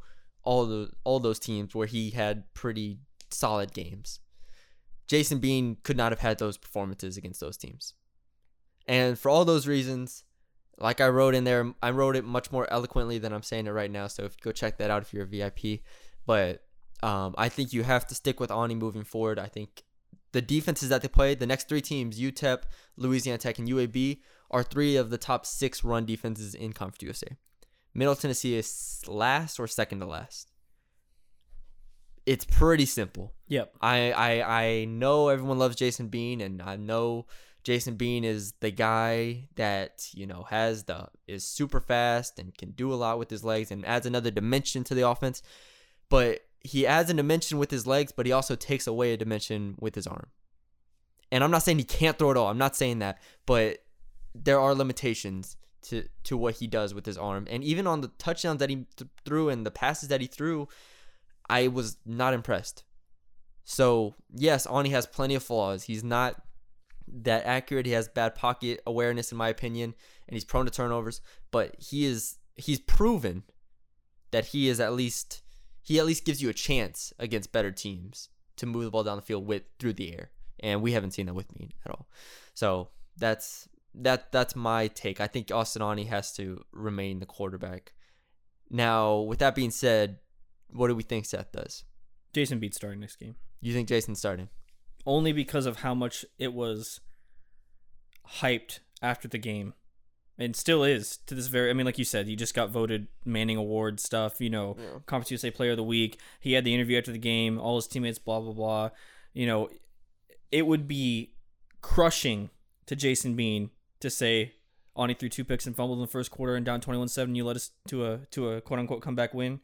all 0.44 0.66
the 0.66 0.90
all 1.04 1.20
those 1.20 1.38
teams 1.38 1.74
where 1.74 1.86
he 1.86 2.10
had 2.10 2.44
pretty 2.54 2.98
solid 3.30 3.72
games. 3.72 4.20
Jason 5.06 5.38
Bean 5.38 5.76
could 5.82 5.96
not 5.96 6.12
have 6.12 6.20
had 6.20 6.38
those 6.38 6.56
performances 6.56 7.16
against 7.16 7.40
those 7.40 7.56
teams. 7.56 7.94
And 8.86 9.18
for 9.18 9.28
all 9.28 9.44
those 9.44 9.66
reasons, 9.66 10.24
like 10.78 11.00
I 11.00 11.08
wrote 11.08 11.34
in 11.34 11.44
there, 11.44 11.74
I 11.82 11.90
wrote 11.90 12.16
it 12.16 12.24
much 12.24 12.50
more 12.50 12.70
eloquently 12.70 13.18
than 13.18 13.32
I'm 13.32 13.42
saying 13.42 13.66
it 13.66 13.70
right 13.70 13.90
now. 13.90 14.06
So 14.06 14.24
if 14.24 14.32
you 14.32 14.38
go 14.42 14.52
check 14.52 14.78
that 14.78 14.90
out 14.90 15.02
if 15.02 15.12
you're 15.12 15.24
a 15.24 15.26
VIP. 15.26 15.80
But 16.26 16.62
um, 17.02 17.34
I 17.36 17.48
think 17.48 17.72
you 17.72 17.82
have 17.82 18.06
to 18.08 18.14
stick 18.14 18.40
with 18.40 18.50
Aune 18.50 18.78
moving 18.78 19.04
forward. 19.04 19.38
I 19.38 19.46
think 19.46 19.84
the 20.32 20.42
defenses 20.42 20.88
that 20.88 21.02
they 21.02 21.08
play, 21.08 21.34
the 21.34 21.46
next 21.46 21.68
three 21.68 21.80
teams, 21.80 22.18
UTEP, 22.18 22.62
Louisiana 22.96 23.38
Tech, 23.38 23.58
and 23.58 23.68
UAB, 23.68 24.20
are 24.50 24.62
three 24.62 24.96
of 24.96 25.10
the 25.10 25.18
top 25.18 25.46
six 25.46 25.84
run 25.84 26.06
defenses 26.06 26.54
in 26.54 26.72
Conference 26.72 27.02
USA. 27.02 27.36
Middle 27.94 28.16
Tennessee 28.16 28.56
is 28.56 29.02
last 29.06 29.60
or 29.60 29.66
second 29.66 30.00
to 30.00 30.06
last. 30.06 30.50
It's 32.26 32.44
pretty 32.44 32.86
simple. 32.86 33.34
Yep. 33.48 33.76
I, 33.80 34.12
I 34.12 34.62
I 34.62 34.84
know 34.86 35.28
everyone 35.28 35.58
loves 35.58 35.76
Jason 35.76 36.08
Bean, 36.08 36.40
and 36.40 36.62
I 36.62 36.76
know 36.76 37.26
Jason 37.62 37.96
Bean 37.96 38.24
is 38.24 38.52
the 38.60 38.70
guy 38.70 39.48
that 39.56 40.08
you 40.12 40.26
know 40.26 40.44
has 40.48 40.84
the 40.84 41.08
is 41.28 41.44
super 41.44 41.80
fast 41.80 42.38
and 42.38 42.56
can 42.56 42.70
do 42.72 42.92
a 42.92 42.96
lot 42.96 43.18
with 43.18 43.30
his 43.30 43.44
legs 43.44 43.70
and 43.70 43.84
adds 43.86 44.06
another 44.06 44.30
dimension 44.30 44.84
to 44.84 44.94
the 44.94 45.06
offense. 45.06 45.42
But 46.08 46.40
he 46.60 46.86
adds 46.86 47.10
a 47.10 47.14
dimension 47.14 47.58
with 47.58 47.70
his 47.70 47.86
legs, 47.86 48.10
but 48.10 48.26
he 48.26 48.32
also 48.32 48.56
takes 48.56 48.86
away 48.86 49.12
a 49.12 49.18
dimension 49.18 49.76
with 49.78 49.94
his 49.94 50.06
arm. 50.06 50.28
And 51.30 51.44
I'm 51.44 51.50
not 51.50 51.62
saying 51.62 51.78
he 51.78 51.84
can't 51.84 52.18
throw 52.18 52.30
it 52.30 52.36
all. 52.36 52.48
I'm 52.48 52.58
not 52.58 52.76
saying 52.76 53.00
that, 53.00 53.18
but 53.44 53.78
there 54.34 54.60
are 54.60 54.74
limitations 54.74 55.56
to 55.84 56.08
to 56.24 56.36
what 56.36 56.56
he 56.56 56.66
does 56.66 56.94
with 56.94 57.06
his 57.06 57.18
arm. 57.18 57.46
And 57.50 57.62
even 57.64 57.86
on 57.86 58.00
the 58.00 58.08
touchdowns 58.18 58.58
that 58.60 58.70
he 58.70 58.86
th- 58.96 59.10
threw 59.24 59.48
and 59.48 59.64
the 59.64 59.70
passes 59.70 60.08
that 60.08 60.20
he 60.20 60.26
threw, 60.26 60.68
I 61.48 61.68
was 61.68 61.98
not 62.04 62.34
impressed. 62.34 62.84
So 63.64 64.14
yes, 64.34 64.66
Aune 64.66 64.90
has 64.90 65.06
plenty 65.06 65.34
of 65.34 65.42
flaws. 65.42 65.84
He's 65.84 66.04
not 66.04 66.42
that 67.06 67.44
accurate. 67.46 67.86
He 67.86 67.92
has 67.92 68.08
bad 68.08 68.34
pocket 68.34 68.80
awareness, 68.86 69.32
in 69.32 69.38
my 69.38 69.48
opinion, 69.48 69.94
and 70.28 70.34
he's 70.34 70.44
prone 70.44 70.64
to 70.64 70.70
turnovers. 70.70 71.20
But 71.50 71.76
he 71.78 72.04
is 72.04 72.36
he's 72.56 72.80
proven 72.80 73.44
that 74.30 74.46
he 74.46 74.68
is 74.68 74.80
at 74.80 74.92
least 74.92 75.42
he 75.82 75.98
at 75.98 76.06
least 76.06 76.24
gives 76.24 76.42
you 76.42 76.48
a 76.48 76.54
chance 76.54 77.12
against 77.18 77.52
better 77.52 77.70
teams 77.70 78.28
to 78.56 78.66
move 78.66 78.84
the 78.84 78.90
ball 78.90 79.04
down 79.04 79.16
the 79.16 79.22
field 79.22 79.46
with 79.46 79.62
through 79.78 79.94
the 79.94 80.14
air. 80.14 80.30
And 80.60 80.80
we 80.80 80.92
haven't 80.92 81.10
seen 81.10 81.26
that 81.26 81.34
with 81.34 81.54
me 81.58 81.74
at 81.84 81.90
all. 81.90 82.08
So 82.54 82.88
that's 83.18 83.68
that 83.94 84.32
that's 84.32 84.56
my 84.56 84.88
take. 84.88 85.20
I 85.20 85.26
think 85.26 85.50
Austin 85.52 85.82
Aune 85.82 86.06
has 86.06 86.32
to 86.34 86.64
remain 86.72 87.20
the 87.20 87.26
quarterback. 87.26 87.92
Now, 88.70 89.18
with 89.20 89.38
that 89.38 89.54
being 89.54 89.70
said, 89.70 90.18
what 90.70 90.88
do 90.88 90.94
we 90.94 91.02
think 91.02 91.26
Seth 91.26 91.52
does? 91.52 91.84
Jason 92.32 92.58
Bean 92.58 92.72
starting 92.72 93.00
next 93.00 93.16
game. 93.16 93.36
You 93.60 93.72
think 93.72 93.88
Jason's 93.88 94.18
starting? 94.18 94.48
Only 95.06 95.32
because 95.32 95.66
of 95.66 95.76
how 95.76 95.94
much 95.94 96.24
it 96.38 96.52
was 96.52 97.00
hyped 98.40 98.80
after 99.02 99.28
the 99.28 99.38
game. 99.38 99.74
And 100.36 100.56
still 100.56 100.82
is 100.82 101.18
to 101.26 101.34
this 101.36 101.46
very 101.46 101.70
I 101.70 101.74
mean, 101.74 101.86
like 101.86 101.98
you 101.98 102.04
said, 102.04 102.26
he 102.26 102.34
just 102.34 102.54
got 102.54 102.70
voted 102.70 103.06
Manning 103.24 103.56
Award 103.56 104.00
stuff, 104.00 104.40
you 104.40 104.50
know, 104.50 104.76
Yeah. 104.78 104.98
Conference 105.06 105.30
USA 105.30 105.50
Player 105.52 105.72
of 105.72 105.76
the 105.76 105.84
Week. 105.84 106.18
He 106.40 106.54
had 106.54 106.64
the 106.64 106.74
interview 106.74 106.98
after 106.98 107.12
the 107.12 107.18
game, 107.18 107.60
all 107.60 107.76
his 107.76 107.86
teammates, 107.86 108.18
blah 108.18 108.40
blah 108.40 108.52
blah. 108.52 108.90
You 109.32 109.46
know, 109.46 109.70
it 110.50 110.66
would 110.66 110.88
be 110.88 111.34
crushing 111.82 112.50
to 112.86 112.96
Jason 112.96 113.36
Bean 113.36 113.70
to 114.04 114.10
say 114.10 114.52
Aune 114.96 115.14
threw 115.18 115.28
two 115.28 115.44
picks 115.44 115.66
and 115.66 115.74
fumbled 115.74 115.98
in 115.98 116.02
the 116.02 116.10
first 116.10 116.30
quarter 116.30 116.54
and 116.54 116.64
down 116.64 116.80
21-7 116.80 117.34
you 117.34 117.44
led 117.44 117.56
us 117.56 117.70
to 117.88 118.06
a 118.06 118.18
to 118.30 118.50
a 118.50 118.60
quote 118.60 118.78
unquote 118.78 119.02
comeback 119.02 119.34
win. 119.34 119.60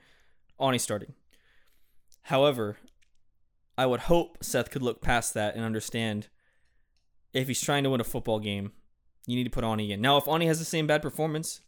Aune 0.58 0.78
starting. 0.78 1.14
However, 2.24 2.76
I 3.78 3.86
would 3.86 4.00
hope 4.00 4.38
Seth 4.42 4.70
could 4.70 4.82
look 4.82 5.00
past 5.00 5.32
that 5.34 5.54
and 5.54 5.64
understand 5.64 6.28
if 7.32 7.48
he's 7.48 7.62
trying 7.62 7.84
to 7.84 7.90
win 7.90 8.00
a 8.00 8.04
football 8.04 8.40
game, 8.40 8.72
you 9.26 9.36
need 9.36 9.44
to 9.44 9.50
put 9.50 9.64
Aune 9.64 9.80
in. 9.80 10.00
Now, 10.00 10.16
if 10.16 10.26
Aune 10.26 10.46
has 10.46 10.58
the 10.58 10.64
same 10.64 10.86
bad 10.86 11.00
performance, 11.00 11.60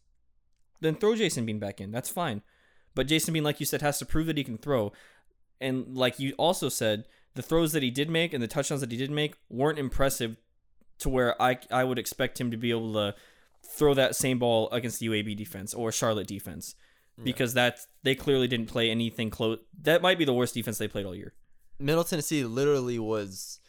then 0.81 0.95
throw 0.95 1.15
Jason 1.15 1.47
Bean 1.47 1.59
back 1.59 1.81
in. 1.81 1.91
That's 1.91 2.11
fine. 2.11 2.43
But 2.95 3.07
Jason 3.07 3.33
Bean, 3.33 3.45
like 3.45 3.61
you 3.61 3.67
said, 3.67 3.81
has 3.81 3.99
to 4.01 4.07
prove 4.07 4.27
that 4.27 4.37
he 4.37 4.45
can 4.45 4.59
throw. 4.59 4.93
And 5.61 5.97
like 5.97 6.19
you 6.19 6.35
also 6.37 6.69
said, 6.69 7.05
the 7.35 7.43
throws 7.43 7.73
that 7.73 7.83
he 7.83 7.91
did 7.91 8.11
make 8.11 8.35
and 8.35 8.43
the 8.43 8.49
touchdowns 8.49 8.83
that 8.83 8.91
he 8.91 8.99
did 8.99 9.11
make 9.11 9.37
weren't 9.49 9.79
impressive 9.79 10.37
to 11.03 11.09
where 11.09 11.41
I 11.41 11.59
I 11.71 11.85
would 11.85 11.99
expect 11.99 12.41
him 12.41 12.51
to 12.51 12.57
be 12.57 12.71
able 12.71 12.93
to 12.95 13.15
throw 13.65 13.95
that 13.95 14.17
same 14.17 14.39
ball 14.39 14.69
against 14.71 15.01
the 15.01 15.07
UAB 15.07 15.37
defense 15.37 15.75
or 15.75 15.93
Charlotte 15.93 16.27
defense. 16.27 16.75
Because 17.23 17.55
that 17.55 17.79
they 18.03 18.15
clearly 18.15 18.49
didn't 18.49 18.67
play 18.67 18.91
anything 18.91 19.29
close. 19.31 19.59
That 19.83 20.03
might 20.03 20.19
be 20.19 20.25
the 20.25 20.33
worst 20.33 20.55
defense 20.55 20.79
they 20.79 20.89
played 20.89 21.05
all 21.05 21.15
year. 21.15 21.35
Middle 21.79 22.05
Tennessee 22.05 22.43
literally 22.45 22.99
was. 22.99 23.61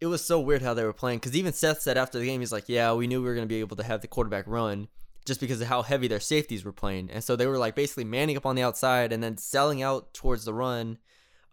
It 0.00 0.06
was 0.06 0.24
so 0.24 0.38
weird 0.38 0.62
how 0.62 0.74
they 0.74 0.84
were 0.84 0.92
playing 0.92 1.18
because 1.18 1.34
even 1.34 1.52
Seth 1.52 1.80
said 1.80 1.96
after 1.96 2.18
the 2.18 2.26
game, 2.26 2.40
he's 2.40 2.52
like, 2.52 2.68
"Yeah, 2.68 2.92
we 2.92 3.06
knew 3.06 3.20
we 3.20 3.26
were 3.26 3.34
going 3.34 3.48
to 3.48 3.52
be 3.52 3.60
able 3.60 3.76
to 3.78 3.82
have 3.82 4.00
the 4.00 4.06
quarterback 4.06 4.46
run 4.46 4.88
just 5.24 5.40
because 5.40 5.60
of 5.60 5.66
how 5.66 5.82
heavy 5.82 6.08
their 6.08 6.20
safeties 6.20 6.64
were 6.64 6.72
playing, 6.72 7.10
and 7.10 7.24
so 7.24 7.34
they 7.34 7.46
were 7.46 7.58
like 7.58 7.74
basically 7.74 8.04
manning 8.04 8.36
up 8.36 8.46
on 8.46 8.54
the 8.54 8.62
outside 8.62 9.12
and 9.12 9.22
then 9.22 9.38
selling 9.38 9.82
out 9.82 10.12
towards 10.14 10.44
the 10.44 10.54
run, 10.54 10.98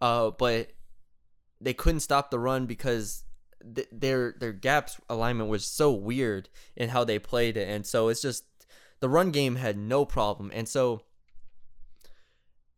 uh, 0.00 0.30
but 0.30 0.70
they 1.60 1.74
couldn't 1.74 2.00
stop 2.00 2.30
the 2.30 2.38
run 2.38 2.66
because 2.66 3.24
th- 3.74 3.88
their 3.92 4.34
their 4.38 4.52
gaps 4.52 5.00
alignment 5.08 5.50
was 5.50 5.64
so 5.64 5.92
weird 5.92 6.48
in 6.76 6.90
how 6.90 7.04
they 7.04 7.18
played 7.18 7.56
it, 7.56 7.68
and 7.68 7.86
so 7.86 8.08
it's 8.08 8.22
just 8.22 8.44
the 9.00 9.08
run 9.08 9.30
game 9.30 9.56
had 9.56 9.76
no 9.76 10.04
problem, 10.04 10.50
and 10.54 10.68
so 10.68 11.02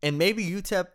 and 0.01 0.17
maybe 0.17 0.45
UTEP 0.45 0.87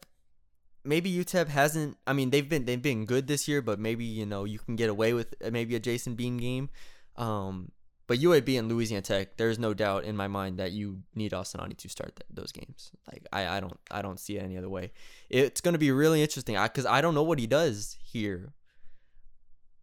maybe 0.84 1.10
UTEP 1.10 1.48
hasn't. 1.48 1.96
I 2.06 2.12
mean, 2.12 2.30
they've 2.30 2.48
been 2.48 2.64
they've 2.64 2.80
been 2.80 3.06
good 3.06 3.26
this 3.26 3.48
year, 3.48 3.62
but 3.62 3.78
maybe 3.78 4.04
you 4.04 4.26
know 4.26 4.44
you 4.44 4.58
can 4.58 4.76
get 4.76 4.90
away 4.90 5.12
with 5.12 5.34
uh, 5.44 5.50
maybe 5.50 5.74
a 5.74 5.80
Jason 5.80 6.14
Bean 6.14 6.36
game. 6.36 6.68
Um, 7.16 7.72
but 8.06 8.18
UAB 8.18 8.58
and 8.58 8.68
Louisiana 8.68 9.00
Tech, 9.00 9.38
there's 9.38 9.58
no 9.58 9.72
doubt 9.72 10.04
in 10.04 10.14
my 10.14 10.28
mind 10.28 10.58
that 10.58 10.72
you 10.72 11.02
need 11.14 11.32
Austin 11.32 11.60
Aune 11.60 11.74
to 11.74 11.88
start 11.88 12.16
th- 12.16 12.26
those 12.30 12.52
games. 12.52 12.90
Like 13.10 13.26
I, 13.32 13.56
I 13.56 13.60
don't 13.60 13.78
I 13.90 14.02
don't 14.02 14.20
see 14.20 14.36
it 14.36 14.42
any 14.42 14.58
other 14.58 14.68
way. 14.68 14.92
It's 15.30 15.60
going 15.60 15.72
to 15.72 15.78
be 15.78 15.90
really 15.90 16.20
interesting 16.20 16.56
because 16.60 16.84
I, 16.84 17.00
don't 17.00 17.14
know 17.14 17.22
what 17.22 17.38
he 17.38 17.46
does 17.46 17.96
here. 18.04 18.52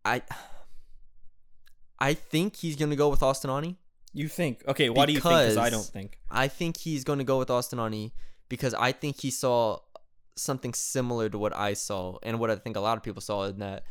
I 0.06 0.22
I 2.00 2.14
think 2.14 2.56
he's 2.56 2.76
going 2.76 2.90
to 2.90 2.96
go 2.96 3.10
with 3.10 3.22
Austin 3.22 3.50
Aune. 3.50 3.78
You 4.14 4.28
think? 4.28 4.64
Okay, 4.68 4.90
why 4.90 5.06
do 5.06 5.14
you 5.14 5.20
think? 5.20 5.34
Because 5.34 5.58
I 5.58 5.70
don't 5.70 5.86
think. 5.86 6.20
I 6.30 6.48
think 6.48 6.78
he's 6.78 7.04
going 7.04 7.20
to 7.20 7.26
go 7.26 7.38
with 7.38 7.50
Austin 7.50 7.80
Aune 7.80 8.12
because 8.50 8.74
I 8.74 8.92
think 8.92 9.22
he 9.22 9.32
saw 9.32 9.78
something 10.36 10.74
similar 10.74 11.30
to 11.30 11.38
what 11.38 11.56
I 11.56 11.74
saw 11.74 12.18
and 12.24 12.40
what 12.40 12.50
I 12.50 12.56
think 12.56 12.76
a 12.76 12.80
lot 12.80 12.98
of 12.98 13.04
people 13.04 13.22
saw 13.22 13.44
in 13.44 13.60
that 13.60 13.84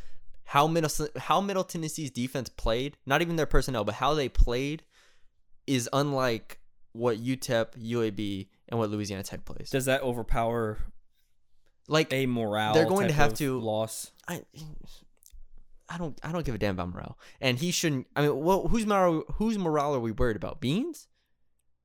how 0.45 0.67
middle 0.67 0.91
how 1.17 1.41
Middle 1.41 1.65
Tennessee's 1.65 2.11
defense 2.11 2.49
played, 2.49 2.97
not 3.07 3.23
even 3.23 3.37
their 3.37 3.47
personnel, 3.47 3.85
but 3.85 3.95
how 3.95 4.15
they 4.15 4.29
played 4.29 4.83
is 5.67 5.89
unlike 5.93 6.59
what 6.93 7.19
UTEP, 7.19 7.79
UAB, 7.81 8.49
and 8.69 8.79
what 8.79 8.91
Louisiana 8.91 9.23
Tech 9.23 9.45
plays. 9.45 9.71
Does 9.71 9.85
that 9.85 10.03
overpower 10.03 10.79
Like 11.89 12.13
a 12.13 12.27
morale? 12.27 12.75
They're 12.75 12.87
going 12.87 13.09
to 13.09 13.15
have 13.15 13.35
to- 13.35 13.61
loss. 13.61 14.11
I 14.27 14.43
I 15.93 15.99
don't 15.99 16.19
I 16.23 16.31
don't 16.33 16.45
give 16.47 16.55
a 16.55 16.59
damn 16.59 16.77
about 16.77 16.91
morale. 16.95 17.19
And 17.41 17.59
he 17.59 17.71
shouldn't 17.73 18.07
I 18.15 18.23
mean, 18.23 18.39
well, 18.43 18.69
whose 18.69 18.87
morale 18.87 19.25
whose 19.35 19.59
morale 19.59 19.95
are 19.95 20.01
we 20.01 20.13
worried 20.13 20.37
about? 20.37 20.61
Beans? 20.61 21.09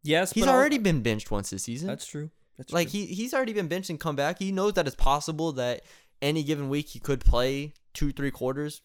Yes, 0.04 0.32
He's 0.34 0.46
but 0.46 0.52
I'll- 0.52 0.60
already 0.60 0.78
been 0.78 1.02
benched 1.02 1.32
once 1.32 1.50
this 1.50 1.64
season. 1.64 1.88
That's 1.88 2.06
true. 2.06 2.30
That's 2.58 2.72
like 2.72 2.90
true. 2.92 3.00
he 3.02 3.06
he's 3.08 3.34
already 3.34 3.54
been 3.54 3.68
benched 3.68 3.90
and 3.90 4.00
come 4.00 4.16
back. 4.16 4.38
He 4.40 4.52
knows 4.52 4.74
that 4.74 4.86
it's 4.88 4.96
possible 4.96 5.52
that 5.54 5.82
any 6.22 6.44
given 6.44 6.70
week 6.70 6.90
he 6.90 7.00
could 7.00 7.20
play 7.26 7.74
two 7.94 8.12
three 8.12 8.32
quarters. 8.32 8.82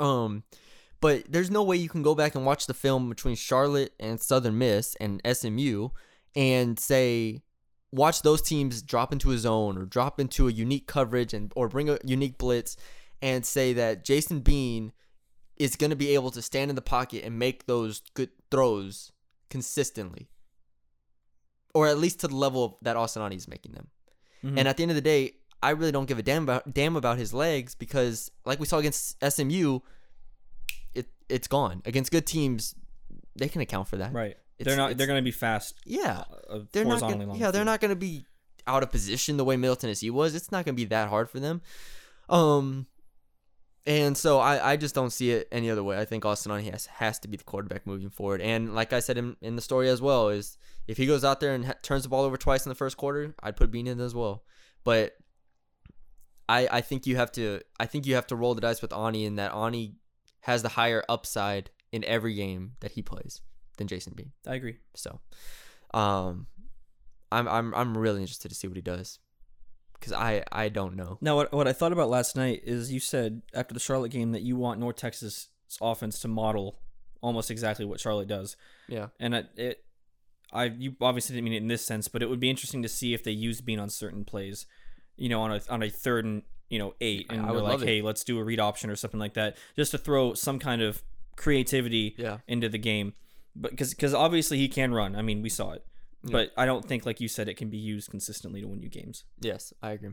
Um, 0.00 0.42
but 1.00 1.24
there's 1.30 1.50
no 1.50 1.62
way 1.62 1.76
you 1.76 1.88
can 1.88 2.02
go 2.02 2.14
back 2.14 2.34
and 2.34 2.46
watch 2.46 2.66
the 2.66 2.74
film 2.74 3.08
between 3.08 3.34
Charlotte 3.36 3.92
and 4.00 4.20
Southern 4.20 4.56
Miss 4.58 4.94
and 5.00 5.20
SMU 5.30 5.90
and 6.34 6.78
say 6.78 7.42
watch 7.92 8.22
those 8.22 8.40
teams 8.40 8.82
drop 8.82 9.12
into 9.12 9.32
a 9.32 9.38
zone 9.38 9.76
or 9.76 9.84
drop 9.84 10.18
into 10.18 10.48
a 10.48 10.52
unique 10.52 10.86
coverage 10.86 11.34
and 11.34 11.52
or 11.54 11.68
bring 11.68 11.90
a 11.90 11.98
unique 12.04 12.38
blitz 12.38 12.76
and 13.22 13.46
say 13.46 13.72
that 13.72 14.04
Jason 14.04 14.40
Bean 14.40 14.92
is 15.56 15.76
going 15.76 15.90
to 15.90 15.96
be 15.96 16.14
able 16.14 16.30
to 16.32 16.42
stand 16.42 16.70
in 16.70 16.74
the 16.74 16.82
pocket 16.82 17.24
and 17.24 17.38
make 17.38 17.66
those 17.66 18.02
good 18.14 18.30
throws 18.50 19.12
consistently 19.48 20.28
or 21.74 21.86
at 21.86 21.96
least 21.98 22.20
to 22.20 22.28
the 22.28 22.36
level 22.36 22.78
that 22.82 22.96
Austin 22.96 23.22
Aune 23.22 23.32
is 23.32 23.48
making 23.48 23.72
them. 23.72 23.88
Mhm. 24.44 24.58
And 24.58 24.68
at 24.68 24.76
the 24.76 24.82
end 24.82 24.90
of 24.90 24.94
the 24.96 25.00
day, 25.00 25.34
I 25.62 25.70
really 25.70 25.92
don't 25.92 26.06
give 26.06 26.18
a 26.18 26.22
damn 26.22 26.42
about 26.42 26.74
damn 26.74 26.96
about 26.96 27.16
his 27.18 27.32
legs 27.32 27.74
because, 27.74 28.30
like 28.44 28.58
we 28.58 28.66
saw 28.66 28.78
against 28.78 29.16
SMU, 29.22 29.78
it 30.94 31.06
it's 31.28 31.46
gone 31.48 31.80
against 31.84 32.10
good 32.10 32.26
teams. 32.26 32.74
They 33.36 33.48
can 33.48 33.60
account 33.60 33.88
for 33.88 33.96
that, 33.98 34.12
right. 34.12 34.36
It's- 34.58 34.66
they're 34.66 34.76
not. 34.76 34.96
They're 34.96 35.06
going 35.06 35.20
to 35.20 35.24
be 35.24 35.30
fast. 35.30 35.74
Yeah, 35.86 36.24
Uh, 36.48 36.60
they're 36.72 36.84
not. 36.84 37.00
horizontally 37.00 37.26
Gonna, 37.26 37.38
yeah, 37.38 37.46
the 37.46 37.52
they're 37.52 37.64
not 37.64 37.80
going 37.80 37.90
to 37.90 37.96
be 37.96 38.26
out 38.66 38.82
of 38.82 38.90
position 38.90 39.36
the 39.38 39.44
way 39.44 39.56
Middle 39.56 39.76
Tennessee 39.76 40.10
was. 40.10 40.34
It's 40.34 40.50
not 40.52 40.64
going 40.64 40.74
to 40.76 40.80
be 40.80 40.84
that 40.86 41.08
hard 41.08 41.30
for 41.30 41.40
them. 41.40 41.62
Um, 42.28 42.86
and 43.86 44.16
so 44.16 44.38
I, 44.38 44.72
I 44.72 44.76
just 44.76 44.94
don't 44.94 45.10
see 45.10 45.32
it 45.32 45.48
any 45.50 45.68
other 45.70 45.82
way. 45.82 45.98
I 45.98 46.04
think 46.04 46.24
Austin 46.24 46.52
Aune 46.52 46.70
has 46.70 46.86
has 46.86 47.18
to 47.20 47.28
be 47.28 47.36
the 47.36 47.44
quarterback 47.44 47.86
moving 47.86 48.10
forward. 48.10 48.40
And 48.40 48.74
like 48.74 48.92
I 48.92 49.00
said 49.00 49.18
in, 49.18 49.36
in 49.40 49.56
the 49.56 49.62
story 49.62 49.88
as 49.88 50.00
well, 50.00 50.28
is 50.28 50.56
if 50.86 50.96
he 50.96 51.06
goes 51.06 51.24
out 51.24 51.40
there 51.40 51.54
and 51.54 51.64
ha- 51.64 51.74
turns 51.82 52.04
the 52.04 52.08
ball 52.08 52.24
over 52.24 52.36
twice 52.36 52.64
in 52.64 52.68
the 52.68 52.76
first 52.76 52.96
quarter, 52.96 53.34
I'd 53.42 53.56
put 53.56 53.72
Bean 53.72 53.88
in 53.88 54.00
as 54.00 54.14
well. 54.14 54.44
But 54.84 55.16
I 56.48 56.68
I 56.70 56.80
think 56.80 57.06
you 57.06 57.16
have 57.16 57.32
to 57.32 57.60
I 57.80 57.86
think 57.86 58.06
you 58.06 58.14
have 58.14 58.26
to 58.28 58.36
roll 58.36 58.54
the 58.54 58.60
dice 58.60 58.82
with 58.82 58.92
Aune 58.92 59.16
in 59.16 59.36
that 59.36 59.52
Aune 59.52 59.94
has 60.42 60.62
the 60.62 60.70
higher 60.70 61.04
upside 61.08 61.70
in 61.90 62.04
every 62.04 62.34
game 62.34 62.72
that 62.80 62.92
he 62.92 63.02
plays 63.02 63.40
than 63.78 63.88
Jason 63.88 64.12
Bean. 64.16 64.32
I 64.46 64.54
agree. 64.54 64.76
So, 64.94 65.20
um, 65.92 66.46
I'm 67.32 67.48
I'm 67.48 67.74
I'm 67.74 67.98
really 67.98 68.20
interested 68.20 68.48
to 68.48 68.54
see 68.54 68.68
what 68.68 68.76
he 68.76 68.82
does 68.82 69.18
because 70.02 70.12
I 70.12 70.42
I 70.50 70.68
don't 70.68 70.96
know. 70.96 71.16
Now, 71.20 71.36
what 71.36 71.52
what 71.52 71.68
I 71.68 71.72
thought 71.72 71.92
about 71.92 72.10
last 72.10 72.34
night 72.34 72.62
is 72.64 72.92
you 72.92 72.98
said 72.98 73.42
after 73.54 73.72
the 73.72 73.80
Charlotte 73.80 74.10
game 74.10 74.32
that 74.32 74.42
you 74.42 74.56
want 74.56 74.80
North 74.80 74.96
Texas 74.96 75.48
offense 75.80 76.18
to 76.20 76.28
model 76.28 76.80
almost 77.20 77.52
exactly 77.52 77.84
what 77.84 78.00
Charlotte 78.00 78.26
does, 78.26 78.56
Yeah, 78.88 79.08
and 79.20 79.34
it, 79.34 79.50
it 79.56 79.84
I 80.52 80.64
you 80.64 80.96
obviously 81.00 81.36
didn't 81.36 81.44
mean 81.44 81.54
it 81.54 81.62
in 81.62 81.68
this 81.68 81.86
sense, 81.86 82.08
but 82.08 82.20
it 82.20 82.28
would 82.28 82.40
be 82.40 82.50
interesting 82.50 82.82
to 82.82 82.88
see 82.88 83.14
if 83.14 83.22
they 83.22 83.30
use 83.30 83.60
Bean 83.60 83.78
on 83.78 83.88
certain 83.88 84.24
plays, 84.24 84.66
you 85.16 85.28
know, 85.28 85.40
on 85.40 85.52
a 85.52 85.60
on 85.70 85.82
a 85.84 85.88
third 85.88 86.24
and 86.24 86.42
you 86.68 86.80
know 86.80 86.94
eight, 87.00 87.26
and 87.30 87.44
they're 87.44 87.60
like, 87.60 87.80
hey, 87.80 88.02
let's 88.02 88.24
do 88.24 88.40
a 88.40 88.44
read 88.44 88.58
option 88.58 88.90
or 88.90 88.96
something 88.96 89.20
like 89.20 89.34
that, 89.34 89.56
just 89.76 89.92
to 89.92 89.98
throw 89.98 90.34
some 90.34 90.58
kind 90.58 90.82
of 90.82 91.02
creativity 91.36 92.16
yeah, 92.18 92.38
into 92.48 92.68
the 92.68 92.78
game, 92.78 93.14
but 93.54 93.70
because 93.70 94.14
obviously 94.14 94.58
he 94.58 94.68
can 94.68 94.92
run. 94.92 95.14
I 95.14 95.22
mean, 95.22 95.42
we 95.42 95.48
saw 95.48 95.72
it. 95.72 95.86
Yeah. 96.24 96.32
But 96.32 96.52
I 96.56 96.66
don't 96.66 96.84
think, 96.84 97.04
like 97.04 97.20
you 97.20 97.28
said, 97.28 97.48
it 97.48 97.56
can 97.56 97.68
be 97.68 97.78
used 97.78 98.10
consistently 98.10 98.60
to 98.60 98.68
win 98.68 98.80
you 98.80 98.88
games. 98.88 99.24
yes, 99.40 99.72
I 99.82 99.92
agree. 99.92 100.10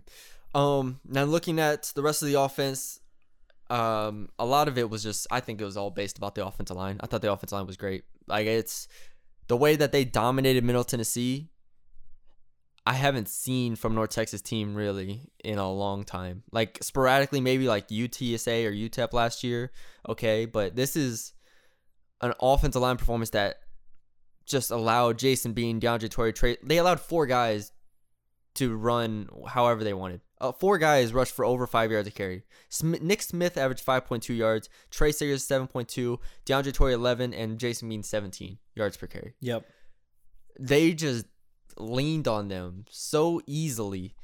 Um, 0.55 0.99
now 1.05 1.25
looking 1.25 1.59
at 1.59 1.91
the 1.95 2.01
rest 2.01 2.23
of 2.23 2.27
the 2.27 2.39
offense, 2.39 2.99
um, 3.69 4.29
a 4.39 4.45
lot 4.45 4.67
of 4.67 4.77
it 4.77 4.89
was 4.89 5.03
just 5.03 5.27
I 5.29 5.39
think 5.39 5.61
it 5.61 5.65
was 5.65 5.77
all 5.77 5.91
based 5.91 6.17
about 6.17 6.35
the 6.35 6.45
offensive 6.45 6.75
line. 6.75 6.97
I 7.01 7.07
thought 7.07 7.21
the 7.21 7.31
offensive 7.31 7.55
line 7.55 7.67
was 7.67 7.77
great. 7.77 8.03
Like 8.27 8.47
it's 8.47 8.87
the 9.47 9.57
way 9.57 9.75
that 9.75 9.91
they 9.91 10.05
dominated 10.05 10.63
Middle 10.63 10.83
Tennessee. 10.83 11.49
I 12.85 12.93
haven't 12.93 13.29
seen 13.29 13.75
from 13.75 13.93
North 13.93 14.09
Texas 14.09 14.41
team 14.41 14.73
really 14.73 15.29
in 15.43 15.59
a 15.59 15.71
long 15.71 16.03
time. 16.03 16.43
Like 16.51 16.79
sporadically, 16.81 17.41
maybe 17.41 17.67
like 17.67 17.89
UTSA 17.89 18.65
or 18.65 18.71
UTEP 18.71 19.13
last 19.13 19.43
year. 19.43 19.71
Okay, 20.07 20.45
but 20.45 20.75
this 20.75 20.95
is 20.95 21.33
an 22.21 22.33
offensive 22.41 22.81
line 22.81 22.97
performance 22.97 23.29
that 23.31 23.57
just 24.49 24.71
allowed 24.71 25.17
Jason 25.17 25.53
Bean, 25.53 25.79
DeAndre 25.79 26.09
Torrey, 26.09 26.33
Trey. 26.33 26.57
They 26.63 26.77
allowed 26.77 26.99
four 26.99 27.25
guys 27.25 27.71
to 28.55 28.75
run 28.75 29.29
however 29.47 29.83
they 29.83 29.93
wanted. 29.93 30.21
Uh, 30.41 30.51
four 30.51 30.77
guys 30.77 31.13
rushed 31.13 31.35
for 31.35 31.45
over 31.45 31.67
five 31.67 31.91
yards 31.91 32.07
a 32.07 32.11
carry. 32.11 32.43
Sm- 32.69 32.95
Nick 33.01 33.21
Smith 33.21 33.57
averaged 33.57 33.85
5.2 33.85 34.35
yards, 34.35 34.69
Trey 34.89 35.11
Siggers 35.11 35.47
7.2, 35.47 36.17
DeAndre 36.45 36.73
Torrey 36.73 36.93
11, 36.93 37.33
and 37.33 37.59
Jason 37.59 37.89
Bean 37.89 38.03
17 38.03 38.57
yards 38.75 38.97
per 38.97 39.07
carry. 39.07 39.33
Yep. 39.41 39.65
They 40.59 40.93
just 40.93 41.25
leaned 41.77 42.27
on 42.27 42.47
them 42.47 42.85
so 42.89 43.41
easily 43.47 44.15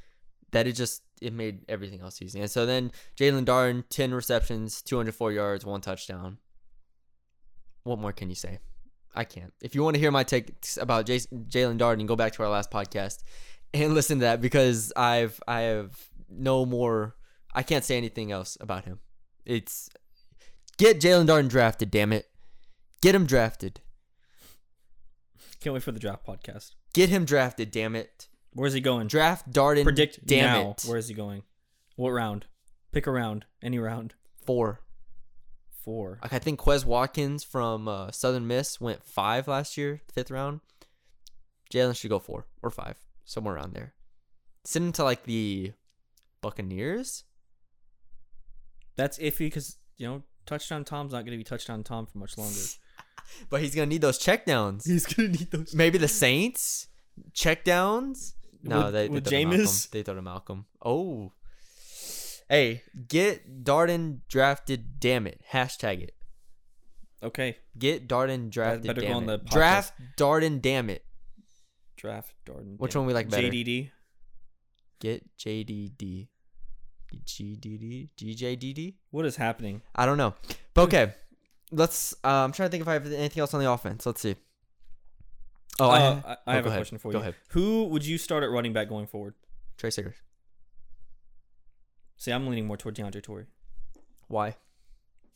that 0.52 0.68
it 0.68 0.74
just 0.74 1.04
it 1.22 1.34
made 1.34 1.64
everything 1.70 2.02
else 2.02 2.22
easy. 2.22 2.40
And 2.42 2.52
so 2.52 2.66
then 2.66 2.92
Jaelon 3.18 3.46
Darn, 3.46 3.84
10 3.90 4.14
receptions, 4.14 4.82
204 4.82 5.32
yards, 5.32 5.66
one 5.66 5.82
touchdown. 5.82 6.40
What 7.84 8.00
more 8.00 8.12
can 8.12 8.30
you 8.30 8.36
say? 8.36 8.60
I 9.16 9.24
can't. 9.24 9.54
If 9.62 9.76
you 9.76 9.84
want 9.84 9.96
to 9.96 10.00
hear 10.00 10.12
my 10.12 10.24
takes 10.24 10.78
about 10.78 11.06
Jaelon 11.06 11.78
Darden, 11.78 12.06
go 12.06 12.16
back 12.16 12.34
to 12.34 12.44
our 12.44 12.50
last 12.50 12.70
podcast 12.70 13.24
and 13.74 13.94
listen 13.96 14.20
to 14.20 14.26
that 14.26 14.42
because 14.42 14.92
I've 14.96 15.40
I 15.48 15.62
have 15.62 15.96
no 16.30 16.66
more. 16.66 17.16
I 17.54 17.64
can't 17.64 17.86
say 17.86 17.98
anything 17.98 18.32
else 18.32 18.58
about 18.60 18.86
him. 18.86 19.00
It's 19.46 19.90
get 20.78 21.00
Jaelon 21.00 21.28
Darden 21.28 21.50
drafted. 21.50 21.92
Damn 21.92 22.12
it, 22.12 22.28
get 23.02 23.16
him 23.16 23.26
drafted. 23.26 23.80
Can't 25.62 25.74
wait 25.74 25.84
for 25.84 25.92
the 25.92 26.00
draft 26.00 26.26
podcast. 26.28 26.72
Get 26.94 27.10
him 27.10 27.26
drafted. 27.26 27.72
Damn 27.72 27.96
it. 27.96 28.28
Where's 28.54 28.74
he 28.74 28.82
going? 28.82 29.08
Draft 29.08 29.52
Darden. 29.52 29.84
Predict 29.84 30.26
Damn 30.26 30.46
now. 30.46 30.70
it. 30.72 30.84
Where 30.88 30.98
is 30.98 31.08
he 31.08 31.14
going? 31.14 31.44
What 31.96 32.12
round? 32.12 32.46
Pick 32.92 33.08
a 33.08 33.12
round. 33.12 33.46
Any 33.62 33.80
round. 33.80 34.14
Four. 34.46 34.80
Four. 35.86 36.20
Like 36.24 36.34
I 36.34 36.40
think 36.40 36.60
Quez 36.60 36.84
Watkins 36.84 37.44
from 37.44 37.88
uh, 37.88 38.12
Southern 38.12 38.48
Miss 38.48 38.82
went 38.82 39.04
five 39.04 39.48
last 39.48 39.78
year, 39.78 40.02
fifth 40.12 40.32
round. 40.32 40.60
Jaelon 41.72 41.96
should 41.96 42.10
go 42.10 42.18
four 42.20 42.48
or 42.64 42.72
five, 42.72 42.98
somewhere 43.24 43.56
around 43.56 43.74
there. 43.74 43.94
Send 44.64 44.86
him 44.88 44.92
to 44.94 45.04
like 45.04 45.24
the 45.26 45.74
Buccaneers. 46.42 47.24
That's 48.96 49.20
iffy 49.20 49.40
because 49.40 49.78
you 49.98 50.08
know 50.08 50.24
touchdown 50.46 50.86
Tom's 50.86 51.12
not 51.14 51.20
going 51.26 51.32
to 51.32 51.38
be 51.38 51.44
touchdown 51.44 51.84
Tom 51.84 52.06
for 52.08 52.18
much 52.18 52.38
longer. 52.38 52.60
But 53.50 53.62
he's 53.62 53.74
gonna 53.74 53.88
need 53.88 54.02
those 54.02 54.20
checkdowns. 54.20 54.86
He's 54.86 55.08
going 55.08 55.32
to 55.34 55.40
need 55.40 55.50
those. 55.52 55.74
Maybe 55.74 55.98
the 55.98 56.08
Saints 56.08 56.88
checkdowns. 57.34 58.34
No, 58.62 58.86
With- 58.86 58.94
they, 58.94 59.08
they 59.08 59.10
with 59.10 59.24
to. 59.26 59.30
Jameis? 59.36 59.90
They 59.90 60.04
throw 60.04 60.14
to 60.14 60.22
Malcolm. 60.22 60.66
Oh, 60.84 61.32
hey, 62.50 62.84
get 63.08 63.64
Darden 63.64 64.20
drafted. 64.30 65.00
Damn 65.00 65.28
it! 65.28 65.42
Hashtag 65.52 66.02
it. 66.04 66.14
Okay. 67.24 67.58
Get 67.78 68.08
Darden 68.08 68.50
drafted. 68.50 68.88
better 68.88 69.02
go 69.02 69.08
damn 69.08 69.16
on 69.18 69.24
it. 69.24 69.28
the 69.28 69.40
podcast. 69.40 69.52
Draft 69.52 69.94
Darden. 70.18 70.62
Damn 70.62 70.90
it. 70.90 71.04
Draft 71.98 72.34
Darden. 72.46 72.78
Which 72.78 72.94
yeah. 72.94 73.00
one 73.00 73.08
we 73.08 73.14
like 73.14 73.30
better? 73.30 73.48
JDD. 73.48 73.90
Get 75.00 75.26
JDD. 75.38 76.28
GDD? 77.26 78.10
GJDD? 78.18 78.94
What 79.12 79.26
is 79.26 79.38
happening? 79.38 79.82
I 79.96 80.06
don't 80.06 80.18
know. 80.18 80.34
But 80.74 80.84
okay. 80.84 81.14
Let's 81.72 82.14
uh, 82.24 82.28
I'm 82.28 82.52
trying 82.52 82.68
to 82.68 82.72
think 82.72 82.82
if 82.82 82.88
I 82.88 82.94
have 82.94 83.06
anything 83.08 83.40
else 83.42 83.54
on 83.54 83.60
the 83.62 83.72
offense. 83.72 84.06
Let's 84.06 84.22
see. 84.22 84.36
Oh, 85.80 85.90
I, 85.90 85.98
Uh, 85.98 86.00
have, 86.16 86.26
I, 86.26 86.32
I 86.32 86.36
oh, 86.48 86.52
have 86.52 86.66
a 86.66 86.68
ahead. 86.70 86.80
question 86.80 86.98
for 87.00 87.12
Go 87.12 87.18
you. 87.18 87.22
ahead. 87.22 87.36
Who 87.50 87.86
would 87.86 88.06
you 88.06 88.18
start 88.18 88.44
at 88.44 88.50
running 88.52 88.72
back 88.74 88.88
going 88.88 89.08
forward? 89.08 89.34
Trey 89.78 89.90
Siggers. 89.90 90.16
See, 92.18 92.32
I'm 92.32 92.48
leaning 92.48 92.66
more 92.68 92.78
toward 92.78 92.96
DeAndre 92.96 93.22
Torrey 93.24 93.46
Why? 94.28 94.56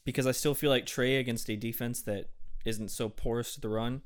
because 0.06 0.26
I 0.26 0.32
still 0.32 0.56
feel 0.56 0.70
like 0.70 0.86
Trey 0.86 1.18
against 1.18 1.50
a 1.50 1.56
defense 1.56 2.02
that 2.04 2.30
isn't 2.66 2.90
so 2.90 3.10
porous 3.10 3.54
to 3.56 3.62
the 3.62 3.70
run 3.70 4.02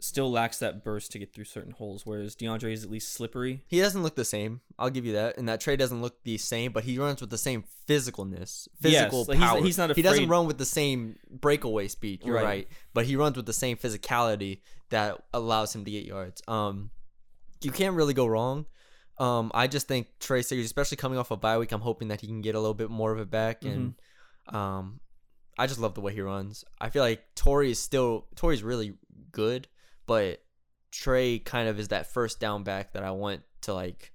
still 0.00 0.30
lacks 0.30 0.58
that 0.60 0.84
burst 0.84 1.10
to 1.10 1.18
get 1.18 1.34
through 1.34 1.42
certain 1.44 1.72
holes, 1.72 2.06
whereas 2.06 2.36
DeAndre 2.36 2.72
is 2.72 2.84
at 2.84 2.90
least 2.90 3.12
slippery. 3.12 3.64
He 3.66 3.80
doesn't 3.80 4.00
look 4.04 4.14
the 4.14 4.24
same. 4.24 4.60
I'll 4.78 4.90
give 4.90 5.04
you 5.04 5.12
that. 5.14 5.36
And 5.36 5.48
that 5.48 5.60
Trey 5.60 5.74
doesn't 5.74 6.00
look 6.00 6.22
the 6.22 6.38
same, 6.38 6.70
but 6.70 6.84
he 6.84 6.98
runs 6.98 7.20
with 7.20 7.30
the 7.30 7.38
same 7.38 7.64
physicalness, 7.88 8.68
physical 8.80 9.24
like, 9.26 9.38
he's- 9.38 9.50
power. 9.50 9.60
he's 9.64 9.76
not 9.78 9.96
He 9.96 10.02
doesn't 10.02 10.18
afraid- 10.24 10.30
run 10.30 10.46
with 10.46 10.56
the 10.58 10.64
same 10.66 11.18
breakaway 11.28 11.88
speed. 11.88 12.22
You're 12.24 12.36
Right. 12.36 12.44
right. 12.44 12.68
But 12.94 13.06
he 13.06 13.16
runs 13.16 13.36
with 13.36 13.46
the 13.46 13.52
same 13.52 13.76
physicality 13.76 14.60
that 14.90 15.20
allows 15.34 15.74
him 15.74 15.84
to 15.84 15.90
get 15.90 16.04
yards. 16.04 16.42
Um, 16.46 16.90
you 17.60 17.72
can't 17.72 17.96
really 17.96 18.14
go 18.14 18.26
wrong. 18.26 18.66
Um, 19.20 19.50
I 19.54 19.66
just 19.66 19.88
think 19.88 20.06
Trey 20.20 20.40
Siggers, 20.40 20.64
especially 20.64 20.96
coming 20.96 21.18
off 21.18 21.30
a 21.30 21.36
bye 21.36 21.58
week, 21.58 21.72
I'm 21.72 21.80
hoping 21.80 22.08
that 22.08 22.20
he 22.20 22.26
can 22.26 22.40
get 22.40 22.54
a 22.54 22.60
little 22.60 22.74
bit 22.74 22.90
more 22.90 23.12
of 23.12 23.18
it 23.18 23.30
back. 23.30 23.64
And 23.64 23.94
um, 24.48 25.00
I 25.58 25.66
just 25.66 25.80
love 25.80 25.94
the 25.94 26.00
way 26.00 26.12
he 26.14 26.20
runs. 26.20 26.64
I 26.80 26.90
feel 26.90 27.02
like 27.02 27.24
Tori 27.34 27.70
is 27.72 27.78
still 27.80 28.26
Torrey's 28.36 28.62
really 28.62 28.94
good, 29.32 29.66
but 30.06 30.42
Trey 30.92 31.38
kind 31.40 31.68
of 31.68 31.78
is 31.78 31.88
that 31.88 32.12
first 32.12 32.38
down 32.40 32.62
back 32.62 32.92
that 32.92 33.02
I 33.02 33.10
want 33.10 33.42
to 33.62 33.74
like 33.74 34.12